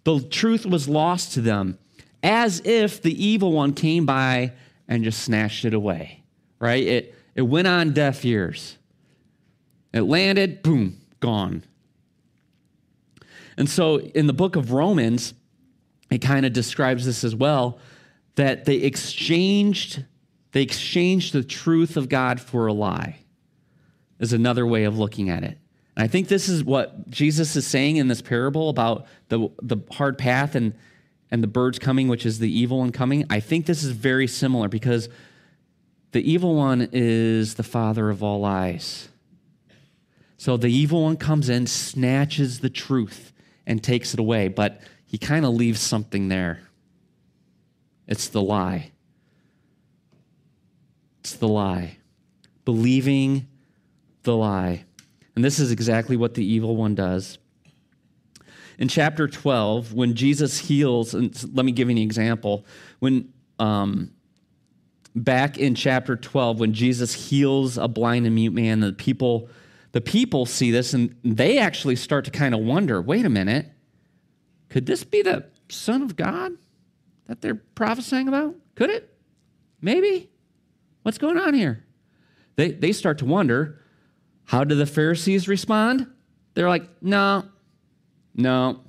The 0.03 0.19
truth 0.19 0.65
was 0.65 0.89
lost 0.89 1.33
to 1.33 1.41
them 1.41 1.77
as 2.21 2.61
if 2.65 3.01
the 3.01 3.23
evil 3.23 3.51
one 3.51 3.73
came 3.73 4.05
by 4.05 4.53
and 4.87 5.03
just 5.03 5.21
snatched 5.23 5.63
it 5.63 5.73
away, 5.73 6.23
right? 6.59 6.83
It, 6.83 7.15
it 7.35 7.43
went 7.43 7.67
on 7.67 7.93
deaf 7.93 8.25
ears. 8.25 8.77
It 9.93 10.01
landed, 10.01 10.63
boom, 10.63 10.99
gone. 11.19 11.63
And 13.57 13.69
so 13.69 13.99
in 13.99 14.27
the 14.27 14.33
book 14.33 14.55
of 14.55 14.71
Romans, 14.71 15.33
it 16.09 16.19
kind 16.19 16.45
of 16.45 16.53
describes 16.53 17.05
this 17.05 17.23
as 17.23 17.35
well 17.35 17.79
that 18.35 18.65
they 18.65 18.77
exchanged 18.77 20.05
they 20.53 20.61
exchanged 20.61 21.33
the 21.33 21.43
truth 21.43 21.97
of 21.97 22.09
God 22.09 22.39
for 22.39 22.67
a 22.67 22.73
lie. 22.73 23.17
Is 24.19 24.33
another 24.33 24.65
way 24.65 24.83
of 24.83 24.97
looking 24.97 25.29
at 25.29 25.43
it. 25.43 25.57
And 25.95 26.03
I 26.03 26.07
think 26.07 26.27
this 26.27 26.47
is 26.47 26.63
what 26.63 27.09
Jesus 27.09 27.55
is 27.55 27.67
saying 27.67 27.97
in 27.97 28.07
this 28.07 28.21
parable 28.21 28.69
about 28.69 29.05
the 29.29 29.49
the 29.61 29.77
hard 29.91 30.17
path 30.17 30.55
and 30.55 30.73
and 31.29 31.41
the 31.43 31.47
birds 31.47 31.79
coming, 31.79 32.07
which 32.07 32.25
is 32.25 32.39
the 32.39 32.51
evil 32.51 32.79
one 32.79 32.91
coming. 32.91 33.25
I 33.29 33.39
think 33.39 33.65
this 33.65 33.83
is 33.83 33.91
very 33.91 34.27
similar 34.27 34.69
because 34.69 35.09
the 36.11 36.31
evil 36.31 36.55
one 36.55 36.89
is 36.93 37.55
the 37.55 37.63
father 37.63 38.11
of 38.11 38.21
all 38.21 38.39
lies. 38.39 39.09
So 40.37 40.57
the 40.57 40.67
evil 40.67 41.03
one 41.03 41.17
comes 41.17 41.49
in, 41.49 41.65
snatches 41.67 42.59
the 42.59 42.69
truth, 42.69 43.32
and 43.65 43.83
takes 43.83 44.13
it 44.13 44.19
away, 44.19 44.47
but 44.47 44.81
he 45.05 45.17
kind 45.17 45.45
of 45.45 45.53
leaves 45.53 45.79
something 45.79 46.27
there. 46.27 46.61
It's 48.07 48.27
the 48.27 48.41
lie. 48.41 48.91
It's 51.19 51.35
the 51.35 51.47
lie. 51.47 51.97
Believing 52.65 53.47
the 54.23 54.35
lie. 54.35 54.85
And 55.35 55.43
this 55.43 55.59
is 55.59 55.71
exactly 55.71 56.17
what 56.17 56.33
the 56.33 56.45
evil 56.45 56.75
one 56.75 56.95
does. 56.95 57.37
In 58.77 58.87
chapter 58.87 59.27
12, 59.27 59.93
when 59.93 60.15
Jesus 60.15 60.57
heals, 60.57 61.13
and 61.13 61.55
let 61.55 61.65
me 61.65 61.71
give 61.71 61.89
you 61.89 61.95
an 61.95 62.01
example. 62.01 62.65
When 62.99 63.31
um, 63.59 64.11
back 65.15 65.57
in 65.57 65.75
chapter 65.75 66.15
12, 66.15 66.59
when 66.59 66.73
Jesus 66.73 67.13
heals 67.13 67.77
a 67.77 67.87
blind 67.87 68.25
and 68.25 68.35
mute 68.35 68.53
man, 68.53 68.79
the 68.79 68.93
people 68.93 69.49
the 69.93 70.01
people 70.01 70.45
see 70.45 70.71
this 70.71 70.93
and 70.93 71.15
they 71.23 71.57
actually 71.57 71.95
start 71.95 72.25
to 72.25 72.31
kind 72.31 72.53
of 72.53 72.59
wonder 72.59 73.01
wait 73.01 73.25
a 73.25 73.29
minute, 73.29 73.71
could 74.69 74.85
this 74.85 75.03
be 75.03 75.21
the 75.21 75.45
Son 75.69 76.01
of 76.01 76.15
God 76.15 76.53
that 77.27 77.41
they're 77.41 77.55
prophesying 77.55 78.27
about? 78.27 78.55
Could 78.75 78.89
it? 78.89 79.15
Maybe. 79.81 80.29
What's 81.03 81.17
going 81.17 81.37
on 81.37 81.53
here? 81.53 81.85
They, 82.55 82.71
they 82.71 82.91
start 82.91 83.19
to 83.19 83.25
wonder 83.25 83.79
how 84.45 84.63
do 84.63 84.75
the 84.75 84.85
Pharisees 84.85 85.47
respond? 85.47 86.07
They're 86.53 86.69
like, 86.69 86.87
no, 87.01 87.45
no. 88.35 88.81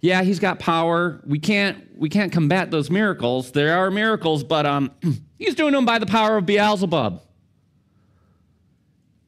Yeah, 0.00 0.22
he's 0.22 0.38
got 0.38 0.58
power. 0.58 1.22
We 1.26 1.38
can't 1.38 1.82
we 1.96 2.08
can't 2.08 2.32
combat 2.32 2.70
those 2.70 2.90
miracles. 2.90 3.52
There 3.52 3.76
are 3.76 3.90
miracles, 3.90 4.44
but 4.44 4.66
um, 4.66 4.90
he's 5.38 5.54
doing 5.54 5.72
them 5.72 5.86
by 5.86 5.98
the 5.98 6.06
power 6.06 6.36
of 6.36 6.46
Beelzebub. 6.46 7.22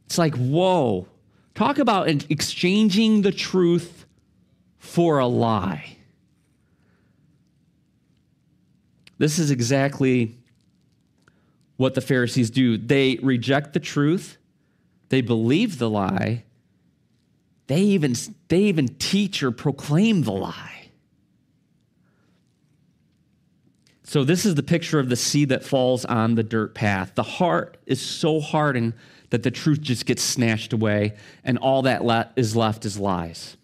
It's 0.06 0.18
like, 0.18 0.34
whoa. 0.36 1.08
Talk 1.56 1.78
about 1.78 2.08
exchanging 2.08 3.22
the 3.22 3.32
truth 3.32 4.04
for 4.76 5.18
a 5.18 5.26
lie. 5.26 5.96
This 9.16 9.38
is 9.38 9.50
exactly 9.50 10.36
what 11.78 11.94
the 11.94 12.02
Pharisees 12.02 12.50
do. 12.50 12.76
They 12.76 13.18
reject 13.22 13.72
the 13.72 13.80
truth, 13.80 14.36
they 15.08 15.22
believe 15.22 15.78
the 15.78 15.88
lie, 15.88 16.44
they 17.68 17.80
even, 17.80 18.14
they 18.48 18.60
even 18.64 18.88
teach 18.88 19.42
or 19.42 19.50
proclaim 19.50 20.24
the 20.24 20.32
lie. 20.32 20.90
So, 24.04 24.24
this 24.24 24.44
is 24.44 24.56
the 24.56 24.62
picture 24.62 24.98
of 24.98 25.08
the 25.08 25.16
seed 25.16 25.48
that 25.48 25.64
falls 25.64 26.04
on 26.04 26.34
the 26.34 26.42
dirt 26.42 26.74
path. 26.74 27.14
The 27.14 27.22
heart 27.22 27.78
is 27.86 28.00
so 28.00 28.40
hardened 28.40 28.92
that 29.30 29.42
the 29.42 29.50
truth 29.50 29.80
just 29.80 30.06
gets 30.06 30.22
snatched 30.22 30.72
away, 30.72 31.14
and 31.44 31.58
all 31.58 31.82
that 31.82 32.04
le- 32.04 32.30
is 32.36 32.54
left 32.54 32.84
is 32.84 32.98
lies. 32.98 33.56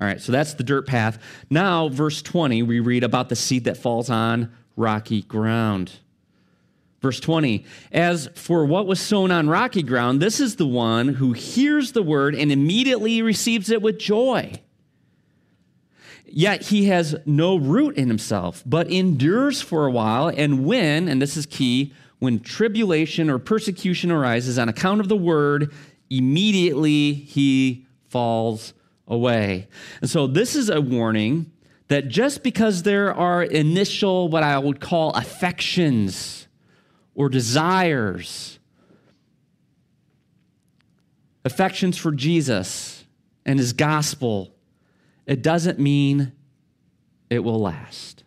All 0.00 0.06
right, 0.06 0.20
so 0.20 0.32
that's 0.32 0.54
the 0.54 0.64
dirt 0.64 0.86
path. 0.86 1.18
Now, 1.50 1.88
verse 1.88 2.22
20, 2.22 2.62
we 2.62 2.80
read 2.80 3.04
about 3.04 3.28
the 3.28 3.36
seed 3.36 3.64
that 3.64 3.76
falls 3.76 4.10
on 4.10 4.52
rocky 4.76 5.22
ground. 5.22 5.92
Verse 7.00 7.20
20, 7.20 7.64
as 7.90 8.28
for 8.34 8.64
what 8.64 8.86
was 8.86 9.00
sown 9.00 9.30
on 9.30 9.48
rocky 9.48 9.82
ground, 9.82 10.22
this 10.22 10.38
is 10.38 10.56
the 10.56 10.66
one 10.66 11.08
who 11.08 11.32
hears 11.32 11.92
the 11.92 12.02
word 12.02 12.34
and 12.34 12.52
immediately 12.52 13.22
receives 13.22 13.70
it 13.70 13.82
with 13.82 13.98
joy. 13.98 14.52
Yet 16.26 16.62
he 16.62 16.86
has 16.86 17.16
no 17.26 17.56
root 17.56 17.96
in 17.96 18.08
himself, 18.08 18.62
but 18.64 18.88
endures 18.88 19.60
for 19.60 19.84
a 19.84 19.90
while, 19.90 20.28
and 20.28 20.64
when, 20.64 21.08
and 21.08 21.20
this 21.20 21.36
is 21.36 21.44
key, 21.44 21.92
when 22.22 22.38
tribulation 22.38 23.28
or 23.28 23.36
persecution 23.36 24.12
arises 24.12 24.56
on 24.56 24.68
account 24.68 25.00
of 25.00 25.08
the 25.08 25.16
word, 25.16 25.72
immediately 26.08 27.14
he 27.14 27.84
falls 28.10 28.74
away. 29.08 29.66
And 30.00 30.08
so 30.08 30.28
this 30.28 30.54
is 30.54 30.70
a 30.70 30.80
warning 30.80 31.50
that 31.88 32.06
just 32.06 32.44
because 32.44 32.84
there 32.84 33.12
are 33.12 33.42
initial, 33.42 34.28
what 34.28 34.44
I 34.44 34.56
would 34.56 34.78
call 34.78 35.10
affections, 35.14 36.46
or 37.16 37.28
desires, 37.28 38.60
affections 41.44 41.98
for 41.98 42.12
Jesus 42.12 43.04
and 43.44 43.58
his 43.58 43.72
gospel, 43.72 44.54
it 45.26 45.42
doesn't 45.42 45.80
mean 45.80 46.30
it 47.30 47.40
will 47.40 47.58
last. 47.58 48.22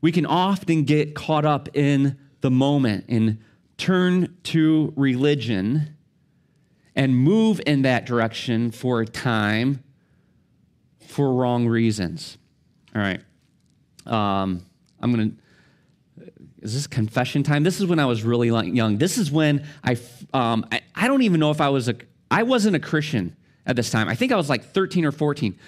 We 0.00 0.12
can 0.12 0.24
often 0.24 0.84
get 0.84 1.16
caught 1.16 1.44
up 1.44 1.68
in 1.74 2.16
the 2.46 2.50
moment 2.52 3.04
and 3.08 3.38
turn 3.76 4.36
to 4.44 4.92
religion 4.94 5.96
and 6.94 7.16
move 7.16 7.60
in 7.66 7.82
that 7.82 8.06
direction 8.06 8.70
for 8.70 9.00
a 9.00 9.04
time 9.04 9.82
for 11.08 11.32
wrong 11.32 11.66
reasons. 11.66 12.38
All 12.94 13.02
right. 13.02 13.20
Um, 14.06 14.64
I'm 15.00 15.12
going 15.12 15.32
to 15.32 15.36
is 16.62 16.74
this 16.74 16.86
confession 16.86 17.42
time? 17.42 17.64
This 17.64 17.80
is 17.80 17.86
when 17.86 17.98
I 17.98 18.06
was 18.06 18.22
really 18.22 18.48
young. 18.48 18.98
This 18.98 19.18
is 19.18 19.32
when 19.32 19.66
I, 19.82 19.98
um, 20.32 20.64
I, 20.70 20.82
I 20.94 21.08
don't 21.08 21.22
even 21.22 21.40
know 21.40 21.50
if 21.50 21.60
I 21.60 21.68
was 21.68 21.88
a, 21.88 21.96
I 22.30 22.44
wasn't 22.44 22.76
a 22.76 22.80
Christian 22.80 23.36
at 23.66 23.74
this 23.74 23.90
time. 23.90 24.08
I 24.08 24.14
think 24.14 24.30
I 24.30 24.36
was 24.36 24.48
like 24.48 24.64
13 24.72 25.04
or 25.04 25.12
14. 25.12 25.58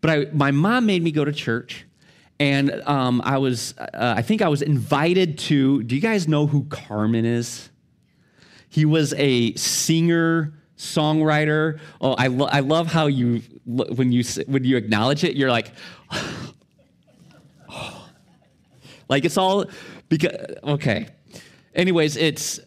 But 0.00 0.10
I, 0.10 0.26
my 0.32 0.52
mom 0.52 0.86
made 0.86 1.02
me 1.02 1.10
go 1.10 1.24
to 1.24 1.32
church. 1.32 1.84
And 2.40 2.82
um, 2.86 3.20
I 3.24 3.38
was, 3.38 3.74
uh, 3.78 4.14
I 4.16 4.22
think 4.22 4.42
I 4.42 4.48
was 4.48 4.62
invited 4.62 5.38
to, 5.38 5.82
do 5.82 5.94
you 5.94 6.00
guys 6.00 6.28
know 6.28 6.46
who 6.46 6.64
Carman 6.64 7.24
is? 7.24 7.68
He 8.68 8.84
was 8.84 9.12
a 9.14 9.54
singer, 9.54 10.52
songwriter. 10.76 11.80
Oh, 12.00 12.12
I, 12.12 12.28
lo- 12.28 12.48
I 12.50 12.60
love 12.60 12.86
how 12.86 13.06
you, 13.06 13.42
when 13.64 14.12
you, 14.12 14.22
when 14.46 14.62
you 14.62 14.76
acknowledge 14.76 15.24
it, 15.24 15.34
you're 15.36 15.50
like, 15.50 15.72
like 19.08 19.24
it's 19.24 19.36
all, 19.36 19.64
because 20.08 20.36
okay. 20.62 21.08
Anyways, 21.74 22.16
it's 22.16 22.60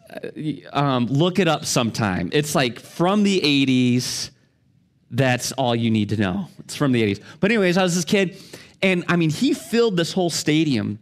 um, 0.72 1.08
look 1.08 1.40
it 1.40 1.48
up 1.48 1.66
sometime. 1.66 2.30
It's 2.32 2.56
like 2.56 2.80
from 2.80 3.24
the 3.24 3.42
80s. 3.42 4.30
That's 5.10 5.52
all 5.54 5.76
you 5.76 5.92
need 5.92 6.10
to 6.10 6.18
know. 6.18 6.48
It's 6.60 6.78
from 6.78 6.94
the 6.94 7.04
80s. 7.04 7.22
But 7.42 7.52
anyways, 7.52 7.78
I 7.78 7.84
was 7.84 7.96
this 7.96 8.06
kid, 8.06 8.38
and 8.82 9.06
I 9.08 9.16
mean, 9.16 9.30
he 9.30 9.54
filled 9.54 9.98
this 9.98 10.14
whole 10.14 10.30
stadium, 10.30 11.00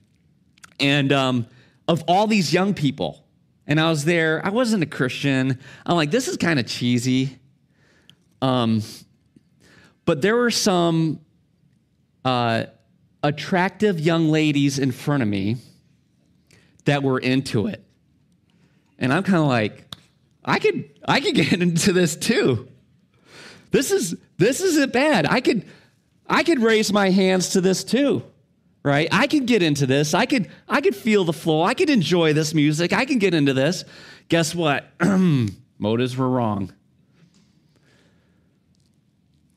and 0.79 1.11
um, 1.11 1.47
of 1.87 2.03
all 2.07 2.27
these 2.27 2.53
young 2.53 2.73
people. 2.73 3.25
And 3.67 3.79
I 3.79 3.89
was 3.89 4.03
there. 4.03 4.41
I 4.43 4.49
wasn't 4.49 4.81
a 4.81 4.87
Christian. 4.87 5.59
I'm 5.85 5.95
like, 5.95 6.09
this 6.09 6.27
is 6.27 6.37
kind 6.37 6.59
of 6.59 6.65
cheesy. 6.65 7.37
Um, 8.41 8.81
but 10.05 10.23
there 10.23 10.35
were 10.35 10.49
some 10.49 11.19
uh, 12.25 12.65
attractive 13.21 13.99
young 13.99 14.29
ladies 14.29 14.79
in 14.79 14.91
front 14.91 15.21
of 15.21 15.29
me 15.29 15.57
that 16.85 17.03
were 17.03 17.19
into 17.19 17.67
it. 17.67 17.83
And 18.97 19.13
I'm 19.13 19.21
kind 19.21 19.37
of 19.37 19.47
like, 19.47 19.85
I 20.43 20.57
could 20.57 20.89
I 21.05 21.21
could 21.21 21.35
get 21.35 21.53
into 21.61 21.93
this 21.93 22.15
too. 22.15 22.67
This 23.71 23.91
is 23.91 24.15
this 24.37 24.61
isn't 24.61 24.91
bad. 24.91 25.25
I 25.27 25.41
could 25.41 25.65
I 26.29 26.43
could 26.43 26.61
raise 26.61 26.93
my 26.93 27.09
hands 27.09 27.49
to 27.49 27.61
this 27.61 27.83
too. 27.83 28.23
Right? 28.81 29.09
I 29.11 29.27
could 29.27 29.45
get 29.45 29.61
into 29.61 29.85
this. 29.85 30.13
I 30.13 30.25
could 30.25 30.49
I 30.67 30.79
could 30.79 30.95
feel 30.95 31.25
the 31.25 31.33
flow. 31.33 31.63
I 31.63 31.73
could 31.73 31.89
enjoy 31.89 32.33
this 32.33 32.53
music. 32.53 32.93
I 32.93 33.03
can 33.05 33.19
get 33.19 33.33
into 33.33 33.53
this. 33.53 33.83
Guess 34.29 34.55
what? 34.55 34.89
Motives 35.79 36.15
were 36.15 36.29
wrong. 36.29 36.73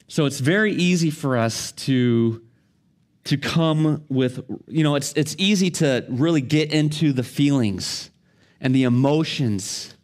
So 0.08 0.26
it's 0.26 0.40
very 0.40 0.72
easy 0.72 1.10
for 1.10 1.36
us 1.36 1.72
to 1.72 2.42
to 3.24 3.36
come 3.36 4.04
with, 4.08 4.44
you 4.66 4.82
know, 4.82 4.96
it's, 4.96 5.12
it's 5.12 5.36
easy 5.38 5.70
to 5.70 6.04
really 6.08 6.40
get 6.40 6.72
into 6.72 7.12
the 7.12 7.22
feelings 7.22 8.10
and 8.60 8.74
the 8.74 8.82
emotions. 8.84 9.94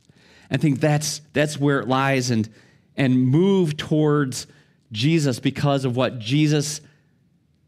I 0.50 0.56
think 0.56 0.80
that's, 0.80 1.20
that's 1.32 1.58
where 1.58 1.80
it 1.80 1.88
lies 1.88 2.30
and, 2.30 2.48
and 2.96 3.20
move 3.20 3.76
towards 3.76 4.46
Jesus 4.92 5.40
because 5.40 5.84
of 5.84 5.96
what 5.96 6.18
Jesus 6.18 6.80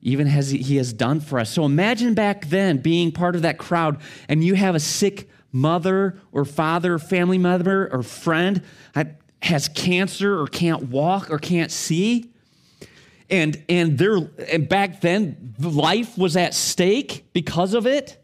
even 0.03 0.27
has 0.27 0.51
he 0.51 0.77
has 0.77 0.93
done 0.93 1.21
for 1.21 1.39
us. 1.39 1.51
So 1.51 1.65
imagine 1.65 2.15
back 2.15 2.47
then 2.47 2.79
being 2.79 3.13
part 3.13 3.37
of 3.37 3.43
that 3.43 3.59
crowd 3.59 4.01
and 4.29 4.43
you 4.43 4.55
have 4.55 4.75
a 4.75 4.81
sick 4.81 5.29
mother 5.53 6.19
or 6.33 6.45
father, 6.45 6.99
family 6.99 7.39
member 7.39 7.89
or 7.93 8.03
friend 8.03 8.63
that 8.95 9.21
has 9.43 9.69
cancer 9.69 10.41
or 10.41 10.47
can't 10.47 10.85
walk 10.85 11.31
or 11.31 11.39
can't 11.39 11.71
see 11.71 12.31
and 13.31 13.63
and 13.69 13.97
there 13.97 14.19
and 14.51 14.69
back 14.69 15.01
then 15.01 15.55
life 15.59 16.19
was 16.19 16.37
at 16.37 16.53
stake 16.53 17.25
because 17.33 17.75
of 17.75 17.87
it 17.87 18.17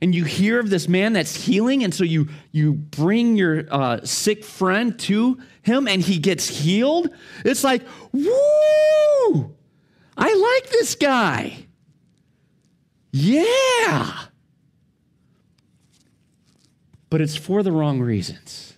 and 0.00 0.14
you 0.14 0.24
hear 0.24 0.58
of 0.58 0.70
this 0.70 0.88
man 0.88 1.12
that's 1.12 1.44
healing 1.44 1.84
and 1.84 1.94
so 1.94 2.02
you 2.02 2.28
you 2.50 2.72
bring 2.72 3.36
your 3.36 3.66
uh, 3.70 4.00
sick 4.04 4.42
friend 4.42 4.98
to 4.98 5.38
him 5.62 5.88
and 5.88 6.02
he 6.02 6.18
gets 6.18 6.48
healed 6.48 7.08
it's 7.44 7.64
like 7.64 7.82
woo! 8.12 9.54
I 10.14 10.34
like 10.34 10.70
this 10.70 10.94
guy. 10.94 11.66
Yeah. 13.12 14.24
But 17.08 17.22
it's 17.22 17.36
for 17.36 17.62
the 17.62 17.72
wrong 17.72 18.00
reasons. 18.00 18.74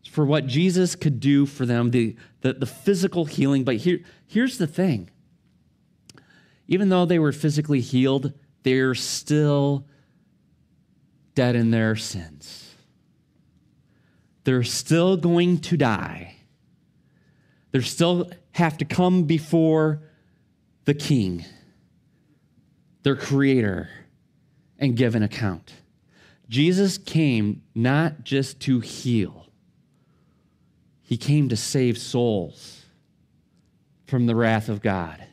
It's 0.00 0.08
for 0.08 0.24
what 0.24 0.46
jesus 0.46 0.94
could 0.94 1.20
do 1.20 1.46
for 1.46 1.66
them 1.66 1.90
the 1.90 2.16
the, 2.42 2.52
the 2.54 2.66
physical 2.66 3.24
healing. 3.24 3.64
But 3.64 3.76
here 3.76 4.00
Here's 4.34 4.58
the 4.58 4.66
thing. 4.66 5.10
Even 6.66 6.88
though 6.88 7.04
they 7.04 7.20
were 7.20 7.30
physically 7.30 7.80
healed, 7.80 8.32
they're 8.64 8.96
still 8.96 9.86
dead 11.36 11.54
in 11.54 11.70
their 11.70 11.94
sins. 11.94 12.63
They're 14.44 14.62
still 14.62 15.16
going 15.16 15.58
to 15.58 15.76
die. 15.76 16.36
They 17.72 17.80
still 17.80 18.30
have 18.52 18.78
to 18.78 18.84
come 18.84 19.24
before 19.24 20.02
the 20.84 20.94
king, 20.94 21.44
their 23.02 23.16
creator, 23.16 23.88
and 24.78 24.96
give 24.96 25.14
an 25.14 25.22
account. 25.22 25.72
Jesus 26.48 26.98
came 26.98 27.62
not 27.74 28.22
just 28.22 28.60
to 28.60 28.80
heal, 28.80 29.46
he 31.02 31.16
came 31.16 31.48
to 31.48 31.56
save 31.56 31.98
souls 31.98 32.84
from 34.06 34.26
the 34.26 34.34
wrath 34.34 34.68
of 34.68 34.80
God. 34.80 35.24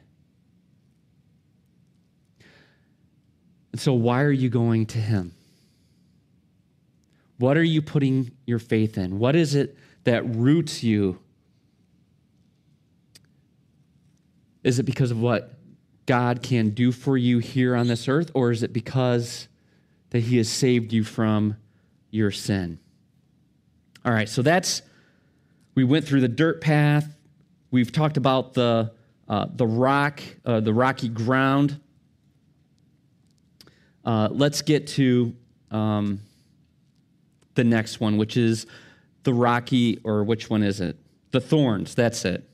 And 3.71 3.79
so, 3.79 3.93
why 3.93 4.23
are 4.23 4.31
you 4.31 4.49
going 4.49 4.85
to 4.87 4.97
Him? 4.97 5.33
What 7.41 7.57
are 7.57 7.63
you 7.63 7.81
putting 7.81 8.31
your 8.45 8.59
faith 8.59 8.97
in? 8.97 9.19
What 9.19 9.35
is 9.35 9.55
it 9.55 9.77
that 10.05 10.23
roots 10.35 10.83
you 10.83 11.19
Is 14.63 14.79
it 14.79 14.83
because 14.83 15.11
of 15.11 15.19
what 15.19 15.53
God 16.05 16.43
can 16.43 16.71
do 16.71 16.91
for 16.91 17.17
you 17.17 17.39
here 17.39 17.75
on 17.75 17.87
this 17.87 18.07
earth, 18.07 18.31
or 18.33 18.51
is 18.51 18.63
it 18.63 18.73
because 18.73 19.47
that 20.11 20.19
He 20.19 20.37
has 20.37 20.49
saved 20.49 20.93
you 20.93 21.03
from 21.03 21.57
your 22.11 22.31
sin? 22.31 22.79
All 24.05 24.11
right, 24.11 24.29
so 24.29 24.41
that's, 24.41 24.81
we 25.75 25.83
went 25.83 26.05
through 26.05 26.21
the 26.21 26.27
dirt 26.27 26.61
path. 26.61 27.15
We've 27.71 27.91
talked 27.91 28.17
about 28.17 28.53
the, 28.53 28.91
uh, 29.27 29.47
the 29.53 29.65
rock, 29.65 30.21
uh, 30.45 30.59
the 30.59 30.73
rocky 30.73 31.09
ground. 31.09 31.79
Uh, 34.03 34.27
let's 34.31 34.61
get 34.61 34.87
to 34.87 35.35
um, 35.69 36.19
the 37.55 37.63
next 37.63 37.99
one, 37.99 38.17
which 38.17 38.37
is 38.37 38.65
the 39.23 39.33
rocky, 39.33 39.99
or 40.03 40.23
which 40.23 40.49
one 40.49 40.63
is 40.63 40.81
it? 40.81 40.97
The 41.31 41.41
thorns, 41.41 41.95
that's 41.95 42.25
it. 42.25 42.47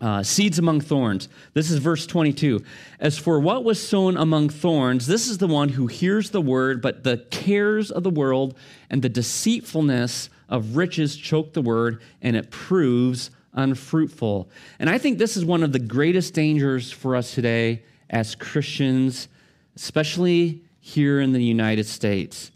Uh, 0.00 0.22
seeds 0.22 0.58
among 0.58 0.80
thorns. 0.80 1.28
This 1.54 1.70
is 1.70 1.78
verse 1.78 2.06
22. 2.06 2.62
As 3.00 3.16
for 3.16 3.38
what 3.40 3.64
was 3.64 3.80
sown 3.80 4.16
among 4.16 4.50
thorns, 4.50 5.06
this 5.06 5.28
is 5.28 5.38
the 5.38 5.46
one 5.46 5.70
who 5.70 5.86
hears 5.86 6.30
the 6.30 6.42
word, 6.42 6.82
but 6.82 7.04
the 7.04 7.18
cares 7.30 7.90
of 7.90 8.02
the 8.02 8.10
world 8.10 8.56
and 8.90 9.00
the 9.00 9.08
deceitfulness 9.08 10.28
of 10.48 10.76
riches 10.76 11.16
choke 11.16 11.52
the 11.52 11.62
word, 11.62 12.02
and 12.20 12.36
it 12.36 12.50
proves 12.50 13.30
unfruitful. 13.54 14.50
And 14.78 14.90
I 14.90 14.98
think 14.98 15.18
this 15.18 15.36
is 15.36 15.44
one 15.44 15.62
of 15.62 15.72
the 15.72 15.78
greatest 15.78 16.34
dangers 16.34 16.90
for 16.90 17.16
us 17.16 17.34
today 17.34 17.84
as 18.10 18.34
Christians, 18.34 19.28
especially 19.76 20.62
here 20.80 21.20
in 21.20 21.32
the 21.32 21.42
United 21.42 21.86
States, 21.86 22.50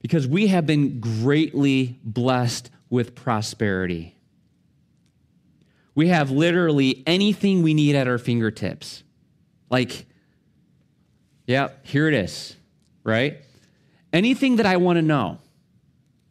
because 0.00 0.26
we 0.26 0.48
have 0.48 0.66
been 0.66 1.00
greatly 1.00 1.98
blessed 2.02 2.70
with 2.88 3.14
prosperity. 3.14 4.16
We 5.94 6.08
have 6.08 6.30
literally 6.30 7.02
anything 7.06 7.62
we 7.62 7.74
need 7.74 7.94
at 7.94 8.08
our 8.08 8.18
fingertips. 8.18 9.02
Like, 9.68 10.06
yeah, 11.46 11.68
here 11.82 12.08
it 12.08 12.14
is, 12.14 12.56
right? 13.04 13.38
Anything 14.12 14.56
that 14.56 14.66
I 14.66 14.78
want 14.78 14.96
to 14.96 15.02
know, 15.02 15.38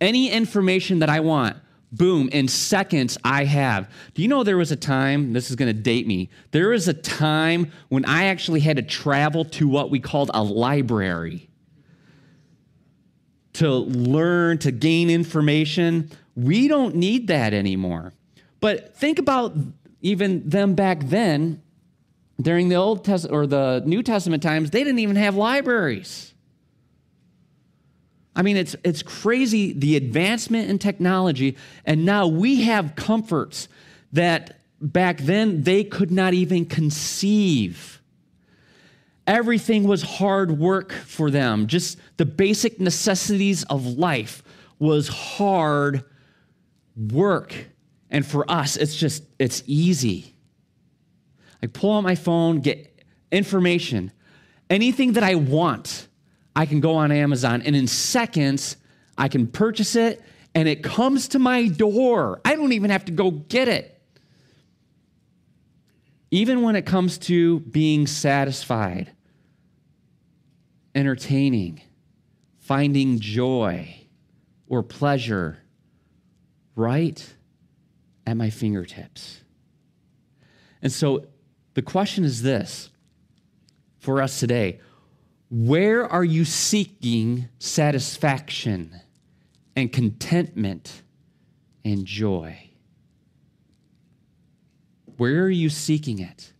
any 0.02 0.32
information 0.32 1.00
that 1.00 1.10
I 1.10 1.20
want, 1.20 1.58
boom, 1.92 2.30
in 2.30 2.48
seconds 2.48 3.18
I 3.24 3.46
have. 3.46 3.90
Do 4.14 4.22
you 4.22 4.28
know 4.28 4.44
there 4.44 4.58
was 4.58 4.72
a 4.72 4.76
time, 4.76 5.34
this 5.34 5.50
is 5.50 5.56
going 5.56 5.74
to 5.74 5.82
date 5.82 6.08
me, 6.08 6.30
there 6.52 6.70
was 6.70 6.88
a 6.88 6.94
time 6.94 7.72
when 7.90 8.06
I 8.06 8.26
actually 8.26 8.60
had 8.62 8.78
to 8.78 8.84
travel 8.84 9.46
to 9.46 9.68
what 9.68 9.90
we 9.90 10.00
called 10.00 10.32
a 10.34 10.44
library 10.44 11.49
to 13.60 13.70
learn, 13.70 14.58
to 14.58 14.72
gain 14.72 15.10
information. 15.10 16.10
We 16.36 16.70
don't 16.70 16.96
need 16.96 17.28
that 17.28 17.54
anymore. 17.54 18.14
But 18.62 18.96
think 18.96 19.20
about 19.20 19.54
even 20.02 20.48
them 20.48 20.76
back 20.76 21.02
then, 21.04 21.62
during 22.42 22.70
the 22.70 22.76
Old 22.76 23.04
Testament 23.04 23.36
or 23.36 23.48
the 23.48 23.84
New 23.86 24.02
Testament 24.02 24.42
times, 24.42 24.72
they 24.72 24.82
didn't 24.82 25.00
even 25.00 25.18
have 25.18 25.36
libraries. 25.36 26.34
I 28.34 28.44
mean, 28.44 28.56
it's, 28.56 28.78
it's 28.86 29.04
crazy 29.04 29.74
the 29.74 29.98
advancement 29.98 30.70
in 30.70 30.80
technology, 30.80 31.58
and 31.84 32.06
now 32.06 32.28
we 32.28 32.62
have 32.62 32.96
comforts 32.96 33.68
that 34.14 34.62
back 34.80 35.18
then 35.18 35.64
they 35.64 35.84
could 35.84 36.12
not 36.12 36.34
even 36.34 36.66
conceive. 36.66 37.99
Everything 39.30 39.84
was 39.84 40.02
hard 40.02 40.58
work 40.58 40.92
for 40.92 41.30
them. 41.30 41.68
Just 41.68 42.00
the 42.18 42.26
basic 42.26 42.80
necessities 42.80 43.64
of 43.66 43.86
life 43.86 44.42
was 44.80 45.08
hard 45.08 46.04
work. 46.98 47.54
And 48.10 48.26
for 48.26 48.50
us, 48.50 48.76
it's 48.76 48.96
just, 48.96 49.22
it's 49.38 49.62
easy. 49.68 50.34
I 51.62 51.68
pull 51.68 51.96
out 51.96 52.02
my 52.02 52.16
phone, 52.16 52.62
get 52.62 53.06
information. 53.32 54.12
Anything 54.68 55.14
that 55.14 55.24
I 55.24 55.36
want, 55.36 56.08
I 56.56 56.66
can 56.66 56.80
go 56.80 56.96
on 56.96 57.12
Amazon, 57.12 57.62
and 57.62 57.76
in 57.76 57.86
seconds, 57.86 58.78
I 59.16 59.28
can 59.28 59.46
purchase 59.46 59.96
it, 59.96 60.24
and 60.56 60.68
it 60.68 60.82
comes 60.82 61.28
to 61.30 61.40
my 61.40 61.68
door. 61.68 62.42
I 62.44 62.56
don't 62.56 62.74
even 62.74 62.90
have 62.90 63.06
to 63.06 63.12
go 63.12 63.30
get 63.30 63.68
it. 63.68 63.96
Even 66.32 66.64
when 66.64 66.76
it 66.76 66.88
comes 66.88 67.20
to 67.20 67.60
being 67.60 68.08
satisfied, 68.08 69.12
entertaining, 70.96 71.82
finding 72.60 73.20
joy 73.20 74.08
or 74.68 74.84
pleasure, 74.84 75.60
right? 76.76 77.34
at 78.30 78.38
my 78.38 78.52
fingertips. 78.52 79.42
And 80.84 80.92
so 80.92 81.26
the 81.74 81.82
question 81.82 82.24
is 82.24 82.44
this 82.44 82.92
for 83.98 84.22
us 84.22 84.40
today 84.40 84.80
where 85.50 86.08
are 86.08 86.24
you 86.24 86.46
seeking 86.46 87.50
satisfaction 87.58 89.02
and 89.76 89.92
contentment 89.92 91.02
and 91.84 92.06
joy? 92.06 92.70
Where 95.18 95.42
are 95.42 95.50
you 95.50 95.70
seeking 95.70 96.20
it? 96.20 96.54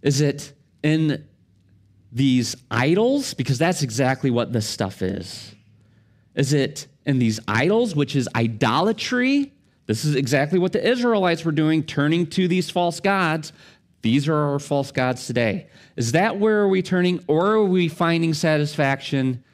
Is 0.00 0.22
it 0.22 0.54
in 0.82 1.28
these 2.12 2.54
idols? 2.70 3.34
Because 3.34 3.58
that's 3.58 3.82
exactly 3.82 4.30
what 4.30 4.52
this 4.52 4.68
stuff 4.68 5.02
is. 5.02 5.54
Is 6.34 6.52
it 6.52 6.86
in 7.04 7.18
these 7.18 7.40
idols, 7.48 7.96
which 7.96 8.14
is 8.14 8.28
idolatry? 8.34 9.52
This 9.86 10.04
is 10.04 10.14
exactly 10.14 10.58
what 10.58 10.72
the 10.72 10.86
Israelites 10.86 11.44
were 11.44 11.52
doing, 11.52 11.82
turning 11.82 12.26
to 12.28 12.46
these 12.46 12.70
false 12.70 13.00
gods. 13.00 13.52
These 14.02 14.28
are 14.28 14.36
our 14.36 14.58
false 14.58 14.90
gods 14.90 15.26
today. 15.26 15.68
Is 15.96 16.12
that 16.12 16.38
where 16.38 16.60
are 16.60 16.68
we 16.68 16.82
turning, 16.82 17.22
or 17.26 17.52
are 17.52 17.64
we 17.64 17.88
finding 17.88 18.34
satisfaction 18.34 19.44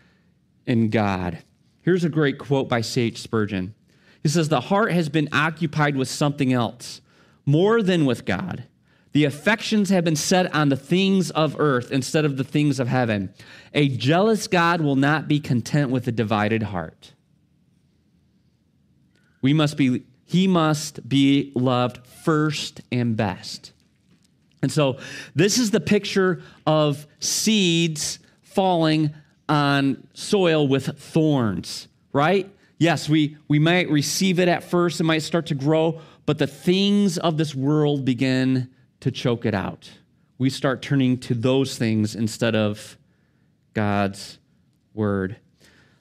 in 0.67 0.91
God? 0.91 1.39
Here's 1.83 2.05
a 2.05 2.09
great 2.09 2.39
quote 2.39 2.69
by 2.69 2.81
C.H. 2.81 3.21
Spurgeon. 3.21 3.75
He 4.23 4.29
says, 4.29 4.49
The 4.49 4.61
heart 4.61 4.93
has 4.93 5.09
been 5.09 5.29
occupied 5.33 5.97
with 5.97 6.09
something 6.09 6.53
else, 6.53 7.01
more 7.47 7.83
than 7.83 8.05
with 8.05 8.25
God. 8.25 8.65
The 9.13 9.25
affections 9.25 9.91
have 9.91 10.05
been 10.05 10.17
set 10.17 10.55
on 10.55 10.69
the 10.69 10.77
things 10.77 11.31
of 11.31 11.57
earth 11.59 11.91
instead 11.91 12.25
of 12.25 12.37
the 12.37 12.45
things 12.45 12.79
of 12.79 12.89
heaven. 12.89 13.33
A 13.75 13.89
jealous 13.89 14.47
God 14.47 14.81
will 14.81 14.97
not 14.97 15.29
be 15.29 15.41
content 15.41 15.91
with 15.91 16.07
a 16.07 16.13
divided 16.13 16.65
heart. 16.65 17.15
We 19.41 19.53
must 19.53 19.77
be 19.77 20.05
he 20.25 20.47
must 20.47 21.09
be 21.09 21.53
loved 21.55 22.07
first 22.07 22.83
and 22.93 23.17
best. 23.17 23.73
And 24.61 24.71
so, 24.71 24.99
this 25.35 25.57
is 25.57 25.71
the 25.71 25.81
picture 25.81 26.43
of 26.67 27.07
seeds 27.19 28.19
falling 28.43 29.15
on 29.49 30.07
soil 30.13 30.69
with 30.69 30.99
thorns, 30.99 31.89
right? 32.13 32.51
Yes, 32.77 33.09
we, 33.09 33.39
we 33.49 33.59
might 33.59 33.89
receive 33.89 34.39
it 34.39 34.49
at 34.49 34.65
first, 34.65 35.01
it 35.01 35.05
might 35.05 35.23
start 35.23 35.47
to 35.47 35.55
grow, 35.55 36.01
but 36.27 36.37
the 36.37 36.47
things 36.47 37.17
of 37.17 37.39
this 37.39 37.55
world 37.55 38.05
begin 38.05 38.69
to 39.01 39.11
choke 39.11 39.47
it 39.47 39.55
out. 39.55 39.91
We 40.39 40.51
start 40.51 40.83
turning 40.83 41.19
to 41.21 41.35
those 41.35 41.77
things 41.79 42.15
instead 42.15 42.55
of 42.55 42.97
God's 43.75 44.39
word. 44.95 45.37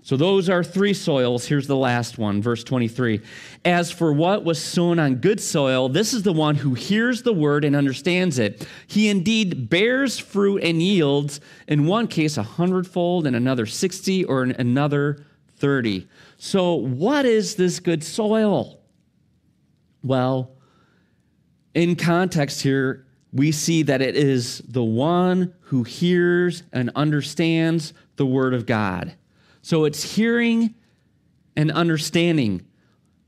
So 0.08 0.16
those 0.16 0.50
are 0.50 0.64
three 0.64 0.94
soils. 0.94 1.46
Here's 1.46 1.68
the 1.68 1.76
last 1.76 2.18
one, 2.18 2.42
verse 2.42 2.64
23. 2.64 3.20
As 3.66 3.92
for 3.92 4.14
what 4.14 4.46
was 4.46 4.58
sown 4.58 5.00
on 5.00 5.16
good 5.16 5.42
soil, 5.42 5.90
this 5.90 6.14
is 6.14 6.24
the 6.24 6.32
one 6.32 6.56
who 6.56 6.76
hears 6.76 7.24
the 7.24 7.34
word 7.34 7.66
and 7.66 7.76
understands 7.76 8.40
it. 8.40 8.66
He 8.88 9.10
indeed 9.10 9.70
bears 9.70 10.18
fruit 10.18 10.64
and 10.64 10.82
yields, 10.82 11.42
in 11.68 11.88
one 11.88 12.08
case 12.08 12.38
a 12.38 12.44
hundredfold, 12.44 13.28
in 13.28 13.36
another 13.36 13.66
60, 13.66 14.24
or 14.24 14.44
in 14.44 14.52
another 14.52 15.26
30. 15.58 16.08
So, 16.38 16.76
what 16.76 17.26
is 17.26 17.56
this 17.56 17.82
good 17.82 18.02
soil? 18.02 18.80
Well, 20.04 20.57
in 21.78 21.96
context 21.96 22.64
here, 22.64 23.06
we 23.32 23.52
see 23.52 23.84
that 23.84 24.02
it 24.02 24.16
is 24.16 24.64
the 24.68 24.84
one 24.84 25.54
who 25.60 25.84
hears 25.84 26.64
and 26.74 26.90
understands 26.96 27.94
the 28.16 28.26
word 28.26 28.56
of 28.56 28.66
God. 28.66 29.14
So 29.62 29.86
it's 29.86 30.16
hearing 30.16 30.74
and 31.56 31.72
understanding. 31.72 32.66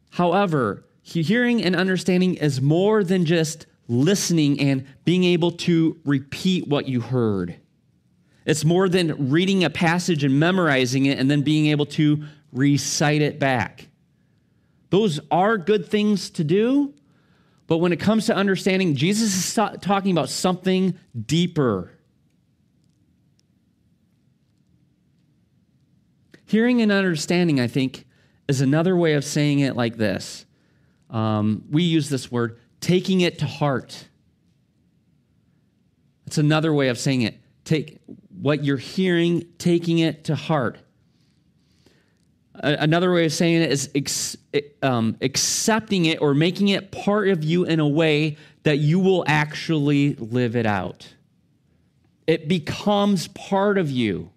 However, 0.09 0.83
hearing 1.03 1.61
and 1.61 1.75
understanding 1.75 2.35
is 2.35 2.59
more 2.59 3.03
than 3.03 3.23
just 3.23 3.67
listening 3.87 4.59
and 4.59 4.87
being 5.05 5.25
able 5.25 5.51
to 5.51 5.99
repeat 6.03 6.67
what 6.67 6.87
you 6.87 7.01
heard. 7.01 7.55
It's 8.47 8.65
more 8.65 8.89
than 8.89 9.29
reading 9.29 9.63
a 9.63 9.69
passage 9.69 10.23
and 10.23 10.39
memorizing 10.39 11.05
it 11.05 11.19
and 11.19 11.29
then 11.29 11.43
being 11.43 11.67
able 11.67 11.85
to 11.85 12.23
recite 12.51 13.21
it 13.21 13.37
back. 13.37 13.89
Those 14.89 15.19
are 15.29 15.59
good 15.59 15.87
things 15.87 16.31
to 16.31 16.43
do, 16.43 16.95
but 17.69 17.77
when 17.77 17.93
it 17.93 17.99
comes 17.99 18.25
to 18.25 18.35
understanding, 18.35 18.95
Jesus 18.95 19.35
is 19.35 19.53
talking 19.53 20.11
about 20.11 20.29
something 20.29 20.97
deeper. 21.27 21.91
Hearing 26.45 26.81
and 26.81 26.91
understanding, 26.91 27.59
I 27.59 27.67
think, 27.67 28.07
is 28.47 28.61
another 28.61 28.97
way 28.97 29.13
of 29.13 29.23
saying 29.23 29.59
it 29.59 29.75
like 29.75 29.97
this. 29.97 30.47
Um, 31.11 31.63
we 31.69 31.83
use 31.83 32.09
this 32.09 32.31
word, 32.31 32.59
taking 32.81 33.21
it 33.21 33.37
to 33.37 33.45
heart. 33.45 34.07
It's 36.25 36.39
another 36.39 36.73
way 36.73 36.87
of 36.87 36.97
saying 36.97 37.21
it. 37.21 37.39
Take 37.65 37.99
what 38.29 38.63
you're 38.63 38.77
hearing, 38.77 39.45
taking 39.59 39.99
it 39.99 40.23
to 40.23 40.35
heart. 40.35 40.79
Another 42.61 43.13
way 43.13 43.25
of 43.25 43.31
saying 43.31 43.61
it 43.61 43.71
is 43.71 43.89
ex, 43.95 44.35
um, 44.81 45.15
accepting 45.21 46.05
it 46.05 46.21
or 46.21 46.33
making 46.33 46.67
it 46.69 46.91
part 46.91 47.29
of 47.29 47.43
you 47.43 47.63
in 47.63 47.79
a 47.79 47.87
way 47.87 48.37
that 48.63 48.79
you 48.79 48.99
will 48.99 49.23
actually 49.27 50.15
live 50.15 50.55
it 50.55 50.65
out. 50.65 51.07
It 52.27 52.47
becomes 52.47 53.29
part 53.29 53.77
of 53.77 53.89
you. 53.89 54.31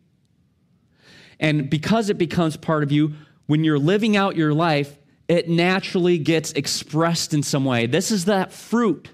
And 1.41 1.69
because 1.69 2.11
it 2.11 2.19
becomes 2.19 2.57
part 2.57 2.85
of 2.85 2.93
you, 2.93 3.15
when 3.47 3.65
you're 3.65 3.79
living 3.79 4.17
out 4.17 4.37
your 4.37 4.55
life, 4.55 4.97
it 5.27 5.49
naturally 5.49 6.19
gets 6.19 6.53
expressed 6.53 7.35
in 7.35 7.43
some 7.43 7.65
way. 7.65 7.87
This 7.87 8.11
is 8.11 8.27
that 8.27 8.53
fruit. 8.53 9.11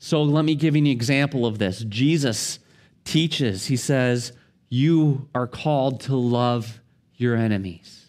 So 0.00 0.22
let 0.22 0.44
me 0.44 0.54
give 0.54 0.74
you 0.74 0.82
an 0.82 0.86
example 0.86 1.46
of 1.46 1.58
this. 1.58 1.84
Jesus 1.88 2.58
teaches, 3.04 3.66
he 3.66 3.76
says, 3.76 4.32
You 4.68 5.28
are 5.34 5.46
called 5.46 6.00
to 6.00 6.16
love 6.16 6.80
your 7.16 7.36
enemies. 7.36 8.06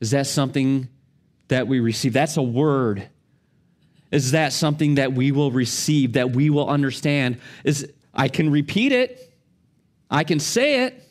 Is 0.00 0.10
that 0.10 0.26
something 0.26 0.88
that 1.48 1.66
we 1.66 1.80
receive? 1.80 2.12
That's 2.12 2.36
a 2.36 2.42
word. 2.42 3.08
Is 4.10 4.32
that 4.32 4.52
something 4.52 4.96
that 4.96 5.12
we 5.12 5.32
will 5.32 5.50
receive, 5.50 6.12
that 6.14 6.30
we 6.32 6.50
will 6.50 6.68
understand? 6.68 7.40
Is 7.64 7.90
I 8.12 8.28
can 8.28 8.50
repeat 8.50 8.92
it, 8.92 9.32
I 10.10 10.24
can 10.24 10.38
say 10.38 10.84
it, 10.84 11.02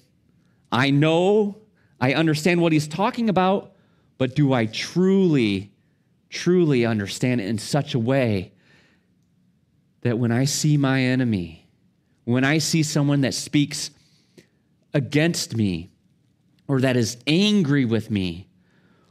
I 0.71 0.89
know, 0.89 1.57
I 1.99 2.13
understand 2.13 2.61
what 2.61 2.71
he's 2.71 2.87
talking 2.87 3.29
about, 3.29 3.73
but 4.17 4.35
do 4.35 4.53
I 4.53 4.67
truly, 4.67 5.71
truly 6.29 6.85
understand 6.85 7.41
it 7.41 7.47
in 7.47 7.57
such 7.57 7.93
a 7.93 7.99
way 7.99 8.53
that 10.01 10.17
when 10.17 10.31
I 10.31 10.45
see 10.45 10.77
my 10.77 11.01
enemy, 11.01 11.67
when 12.23 12.43
I 12.43 12.59
see 12.59 12.83
someone 12.83 13.21
that 13.21 13.33
speaks 13.33 13.91
against 14.93 15.55
me, 15.55 15.91
or 16.67 16.81
that 16.81 16.95
is 16.95 17.17
angry 17.27 17.85
with 17.85 18.09
me, 18.11 18.47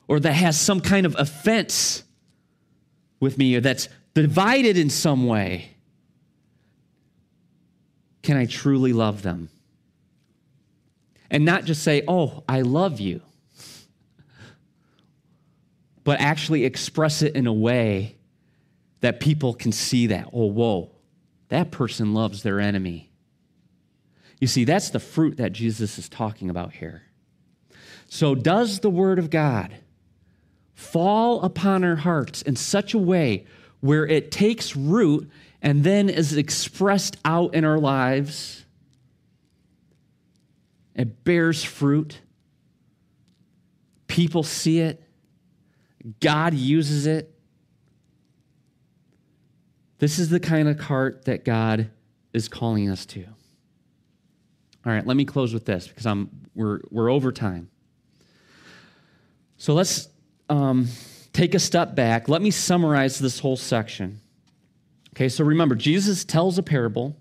or 0.09 0.21
that 0.21 0.33
has 0.33 0.61
some 0.61 0.81
kind 0.81 1.07
of 1.07 1.17
offense 1.19 2.05
with 3.21 3.39
me, 3.39 3.55
or 3.57 3.61
that's 3.61 3.89
divided 4.15 4.77
in 4.77 4.91
some 4.91 5.27
way, 5.27 5.71
can 8.23 8.37
I 8.37 8.47
truly 8.47 8.93
love 8.93 9.23
them? 9.23 9.49
And 11.31 11.45
not 11.45 11.65
just 11.65 11.83
say, 11.83 12.03
oh, 12.07 12.45
I 12.49 12.61
love 12.61 13.01
you, 13.01 13.23
but 16.05 16.21
actually 16.21 16.65
express 16.65 17.23
it 17.23 17.35
in 17.35 17.47
a 17.47 17.53
way 17.53 18.17
that 19.01 19.19
people 19.19 19.55
can 19.55 19.73
see 19.73 20.09
that, 20.09 20.29
oh, 20.33 20.47
whoa, 20.47 20.91
that 21.49 21.71
person 21.71 22.13
loves 22.13 22.43
their 22.43 22.61
enemy. 22.61 23.12
You 24.43 24.49
see, 24.49 24.65
that's 24.65 24.91
the 24.91 24.99
fruit 24.99 25.37
that 25.37 25.53
Jesus 25.53 25.99
is 25.99 26.09
talking 26.09 26.51
about 26.51 26.73
here. 26.73 27.05
So, 28.09 28.35
does 28.35 28.81
the 28.81 28.91
Word 28.91 29.21
of 29.21 29.31
God 29.31 29.73
fall 30.75 31.43
upon 31.43 31.85
our 31.85 31.95
hearts 31.95 32.43
in 32.43 32.57
such 32.57 32.93
a 32.93 32.99
way 32.99 33.47
where 33.79 34.05
it 34.05 34.33
takes 34.33 34.75
root 34.75 35.31
and 35.63 35.85
then 35.85 36.09
is 36.09 36.37
expressed 36.37 37.19
out 37.25 37.55
in 37.55 37.65
our 37.65 37.79
lives? 37.79 38.65
It 40.97 41.23
bears 41.23 41.63
fruit. 41.63 42.21
People 44.09 44.43
see 44.43 44.81
it. 44.81 45.05
God 46.19 46.53
uses 46.53 47.07
it. 47.07 47.33
This 49.99 50.19
is 50.19 50.31
the 50.31 50.41
kind 50.41 50.69
of 50.69 50.81
heart 50.81 51.27
that 51.27 51.45
God 51.45 51.93
is 52.33 52.49
calling 52.49 52.91
us 52.91 53.07
to. 53.07 53.25
All 54.85 54.93
right, 54.93 55.07
let 55.07 55.17
me 55.17 55.25
close 55.25 55.55
with 55.55 55.65
this 55.65 55.87
because 55.87 56.07
I'm, 56.07 56.29
we're, 56.55 56.81
we're 56.91 57.11
over 57.11 57.31
time. 57.31 57.71
So 59.57 59.75
let's 59.75 60.09
um, 60.49 60.89
take 61.33 61.55
a 61.55 61.61
step 61.61 61.95
back. 61.95 62.29
Let 62.29 62.43
me 62.43 62.51
summarize 62.51 63.19
this 63.19 63.39
whole 63.39 63.57
section. 63.57 64.21
Okay, 65.15 65.29
so 65.29 65.45
remember, 65.45 65.75
Jesus 65.75 66.25
tells 66.25 66.59
a 66.59 66.63
parable. 66.63 67.17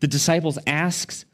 The 0.00 0.08
disciples 0.08 0.58
asks 0.66 1.24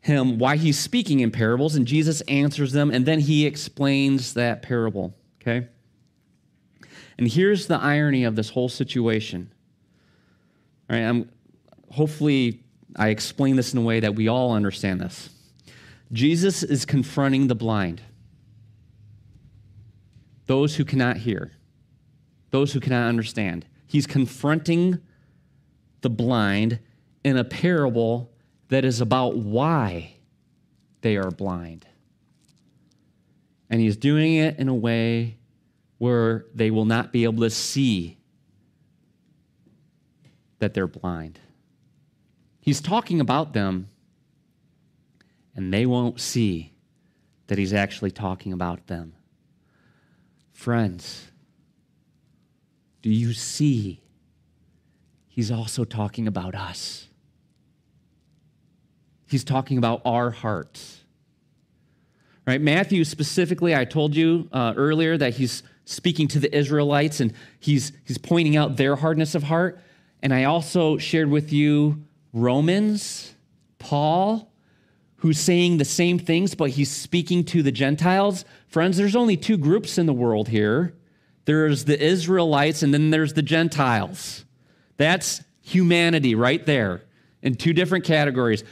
him 0.00 0.38
why 0.38 0.56
he's 0.56 0.78
speaking 0.78 1.20
in 1.20 1.32
parables, 1.32 1.74
and 1.74 1.84
Jesus 1.84 2.20
answers 2.22 2.72
them, 2.72 2.90
and 2.92 3.04
then 3.04 3.18
he 3.18 3.44
explains 3.44 4.34
that 4.34 4.62
parable. 4.62 5.16
Okay? 5.42 5.66
And 7.18 7.26
here's 7.26 7.66
the 7.66 7.78
irony 7.78 8.24
of 8.24 8.36
this 8.36 8.50
whole 8.50 8.68
situation. 8.68 9.52
All 10.88 10.96
right, 10.96 11.04
I'm 11.04 11.28
hopefully 11.90 12.62
I 12.96 13.08
explain 13.08 13.56
this 13.56 13.72
in 13.72 13.78
a 13.78 13.82
way 13.82 14.00
that 14.00 14.14
we 14.14 14.26
all 14.26 14.52
understand 14.52 15.00
this. 15.00 15.28
Jesus 16.12 16.62
is 16.62 16.84
confronting 16.84 17.48
the 17.48 17.54
blind, 17.54 18.00
those 20.46 20.76
who 20.76 20.84
cannot 20.84 21.18
hear, 21.18 21.52
those 22.50 22.72
who 22.72 22.80
cannot 22.80 23.08
understand. 23.08 23.66
He's 23.86 24.06
confronting 24.06 25.00
the 26.00 26.10
blind 26.10 26.78
in 27.22 27.36
a 27.36 27.44
parable 27.44 28.32
that 28.68 28.84
is 28.84 29.00
about 29.00 29.36
why 29.36 30.14
they 31.02 31.16
are 31.16 31.30
blind. 31.30 31.86
And 33.68 33.80
he's 33.80 33.96
doing 33.96 34.36
it 34.36 34.58
in 34.58 34.68
a 34.68 34.74
way 34.74 35.36
where 35.98 36.46
they 36.54 36.70
will 36.70 36.84
not 36.84 37.12
be 37.12 37.24
able 37.24 37.42
to 37.42 37.50
see 37.50 38.18
that 40.60 40.72
they're 40.72 40.86
blind. 40.86 41.40
He's 42.66 42.80
talking 42.80 43.20
about 43.20 43.52
them, 43.52 43.88
and 45.54 45.72
they 45.72 45.86
won't 45.86 46.20
see 46.20 46.72
that 47.46 47.58
he's 47.58 47.72
actually 47.72 48.10
talking 48.10 48.52
about 48.52 48.88
them. 48.88 49.14
Friends, 50.52 51.30
do 53.02 53.08
you 53.08 53.32
see? 53.34 54.00
He's 55.28 55.52
also 55.52 55.84
talking 55.84 56.26
about 56.26 56.56
us. 56.56 57.06
He's 59.28 59.44
talking 59.44 59.78
about 59.78 60.02
our 60.04 60.32
hearts. 60.32 61.04
Right? 62.48 62.60
Matthew 62.60 63.04
specifically, 63.04 63.76
I 63.76 63.84
told 63.84 64.16
you 64.16 64.48
uh, 64.52 64.74
earlier 64.76 65.16
that 65.16 65.34
he's 65.34 65.62
speaking 65.84 66.26
to 66.28 66.40
the 66.40 66.52
Israelites 66.52 67.20
and 67.20 67.32
he's, 67.60 67.92
he's 68.04 68.18
pointing 68.18 68.56
out 68.56 68.76
their 68.76 68.96
hardness 68.96 69.36
of 69.36 69.44
heart. 69.44 69.78
And 70.20 70.34
I 70.34 70.44
also 70.44 70.98
shared 70.98 71.30
with 71.30 71.52
you 71.52 72.02
Romans, 72.36 73.34
Paul, 73.78 74.52
who's 75.16 75.40
saying 75.40 75.78
the 75.78 75.86
same 75.86 76.18
things, 76.18 76.54
but 76.54 76.68
he's 76.70 76.90
speaking 76.90 77.44
to 77.44 77.62
the 77.62 77.72
Gentiles. 77.72 78.44
Friends, 78.68 78.98
there's 78.98 79.16
only 79.16 79.38
two 79.38 79.56
groups 79.56 79.96
in 79.96 80.04
the 80.04 80.12
world 80.12 80.48
here 80.48 80.94
there's 81.46 81.84
the 81.84 81.98
Israelites, 81.98 82.82
and 82.82 82.92
then 82.92 83.10
there's 83.10 83.32
the 83.32 83.42
Gentiles. 83.42 84.44
That's 84.96 85.44
humanity 85.62 86.34
right 86.34 86.64
there 86.66 87.02
in 87.40 87.54
two 87.54 87.72
different 87.72 88.04
categories. 88.04 88.64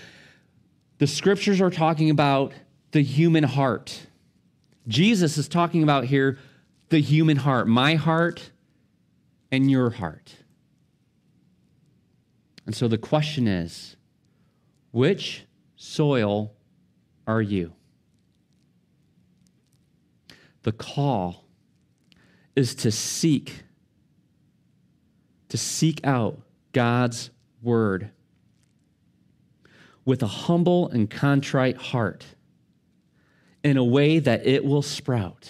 The 0.99 1.07
scriptures 1.07 1.61
are 1.61 1.71
talking 1.71 2.11
about 2.11 2.53
the 2.91 3.01
human 3.01 3.45
heart. 3.45 4.09
Jesus 4.89 5.39
is 5.39 5.47
talking 5.47 5.85
about 5.85 6.05
here 6.05 6.39
the 6.89 7.01
human 7.01 7.37
heart, 7.37 7.69
my 7.69 7.95
heart 7.95 8.51
and 9.53 9.71
your 9.71 9.91
heart. 9.91 10.35
And 12.67 12.75
so 12.75 12.89
the 12.89 12.99
question 12.99 13.47
is 13.47 13.97
which 14.91 15.45
soil 15.77 16.53
are 17.27 17.43
you? 17.43 17.73
The 20.63 20.73
call 20.73 21.45
is 22.57 22.75
to 22.77 22.91
seek, 22.91 23.65
to 25.49 25.59
seek 25.59 26.01
out 26.07 26.41
God's 26.73 27.31
word 27.63 28.11
with 30.05 30.23
a 30.23 30.27
humble 30.27 30.89
and 30.89 31.11
contrite 31.11 31.77
heart 31.77 32.25
in 33.63 33.77
a 33.77 33.85
way 33.85 34.19
that 34.19 34.47
it 34.47 34.65
will 34.65 34.83
sprout 34.83 35.49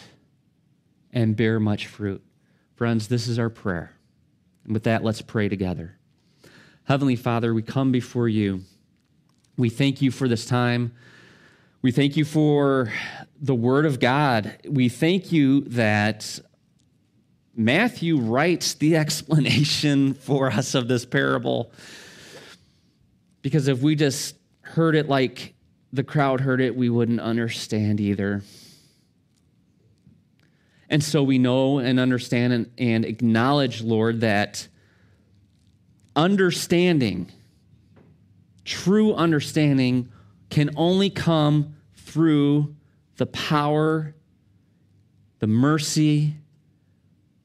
and 1.12 1.36
bear 1.36 1.60
much 1.60 1.86
fruit. 1.86 2.22
Friends, 2.76 3.08
this 3.08 3.28
is 3.28 3.38
our 3.38 3.50
prayer. 3.50 3.92
And 4.64 4.72
with 4.72 4.84
that, 4.84 5.04
let's 5.04 5.22
pray 5.22 5.48
together. 5.48 5.98
Heavenly 6.86 7.16
Father, 7.16 7.54
we 7.54 7.62
come 7.62 7.92
before 7.92 8.28
you. 8.28 8.60
We 9.56 9.70
thank 9.70 10.02
you 10.02 10.10
for 10.10 10.28
this 10.28 10.44
time. 10.44 10.92
We 11.80 11.92
thank 11.92 12.14
you 12.14 12.26
for 12.26 12.92
the 13.40 13.54
Word 13.54 13.86
of 13.86 14.00
God. 14.00 14.58
We 14.68 14.90
thank 14.90 15.32
you 15.32 15.62
that 15.62 16.38
Matthew 17.56 18.18
writes 18.18 18.74
the 18.74 18.96
explanation 18.98 20.12
for 20.12 20.50
us 20.50 20.74
of 20.74 20.86
this 20.86 21.06
parable. 21.06 21.72
Because 23.40 23.66
if 23.66 23.80
we 23.80 23.94
just 23.94 24.36
heard 24.60 24.94
it 24.94 25.08
like 25.08 25.54
the 25.90 26.04
crowd 26.04 26.42
heard 26.42 26.60
it, 26.60 26.76
we 26.76 26.90
wouldn't 26.90 27.20
understand 27.20 27.98
either. 27.98 28.42
And 30.90 31.02
so 31.02 31.22
we 31.22 31.38
know 31.38 31.78
and 31.78 31.98
understand 31.98 32.52
and, 32.52 32.70
and 32.76 33.04
acknowledge, 33.06 33.80
Lord, 33.80 34.20
that 34.20 34.68
understanding, 36.16 37.30
true 38.64 39.14
understanding, 39.14 40.08
can 40.50 40.70
only 40.76 41.10
come 41.10 41.74
through 41.94 42.74
the 43.16 43.26
power, 43.26 44.14
the 45.40 45.46
mercy, 45.46 46.34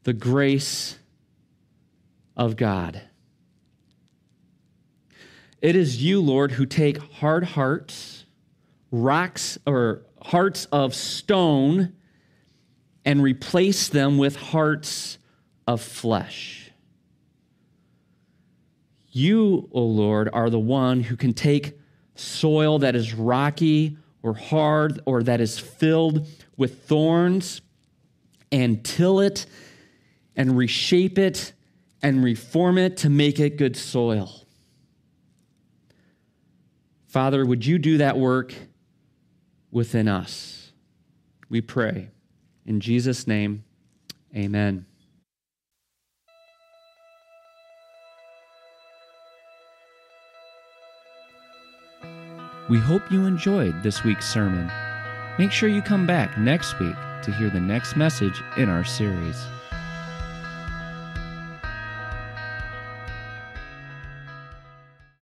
the 0.04 0.14
grace 0.14 0.98
of 2.38 2.56
God. 2.56 3.02
It 5.62 5.76
is 5.76 6.02
you, 6.02 6.22
Lord, 6.22 6.54
who 6.54 6.66
take 6.66 6.98
hard 6.98 7.44
hearts, 7.44 8.26
rocks, 8.92 9.58
or 9.66 10.04
hearts 10.22 10.66
of 10.72 10.96
stone, 10.96 11.94
and 13.04 13.22
replace 13.22 13.90
them 13.90 14.18
with 14.18 14.36
hearts 14.36 15.18
of 15.68 15.82
flesh. 15.82 16.69
You, 19.20 19.68
O 19.74 19.82
Lord, 19.82 20.30
are 20.32 20.50
the 20.50 20.60
one 20.60 21.02
who 21.02 21.18
can 21.18 21.34
take 21.34 21.78
soil 22.16 22.80
that 22.80 22.96
is 22.96 23.14
rocky 23.14 23.98
or 24.24 24.34
hard 24.34 25.02
or 25.06 25.24
that 25.24 25.42
is 25.42 25.60
filled 25.60 26.26
with 26.56 26.84
thorns 26.86 27.60
and 28.50 28.82
till 28.84 29.20
it 29.20 29.46
and 30.38 30.58
reshape 30.58 31.18
it 31.18 31.52
and 32.02 32.24
reform 32.24 32.78
it 32.78 32.96
to 32.98 33.10
make 33.10 33.42
it 33.42 33.58
good 33.58 33.76
soil. 33.76 34.46
Father, 37.08 37.46
would 37.46 37.66
you 37.66 37.78
do 37.78 37.98
that 37.98 38.18
work 38.18 38.54
within 39.70 40.08
us? 40.08 40.72
We 41.50 41.60
pray. 41.60 42.10
In 42.66 42.80
Jesus' 42.80 43.28
name, 43.28 43.66
amen. 44.34 44.86
We 52.70 52.78
hope 52.78 53.12
you 53.12 53.26
enjoyed 53.26 53.82
this 53.82 54.04
week's 54.04 54.32
sermon. 54.32 54.72
Make 55.40 55.52
sure 55.52 55.70
you 55.70 55.82
come 55.82 56.06
back 56.06 56.38
next 56.38 56.78
week 56.80 56.96
to 57.24 57.32
hear 57.32 57.50
the 57.50 57.60
next 57.60 57.96
message 57.96 58.44
in 58.58 58.70
our 58.70 58.84
series. 58.84 59.44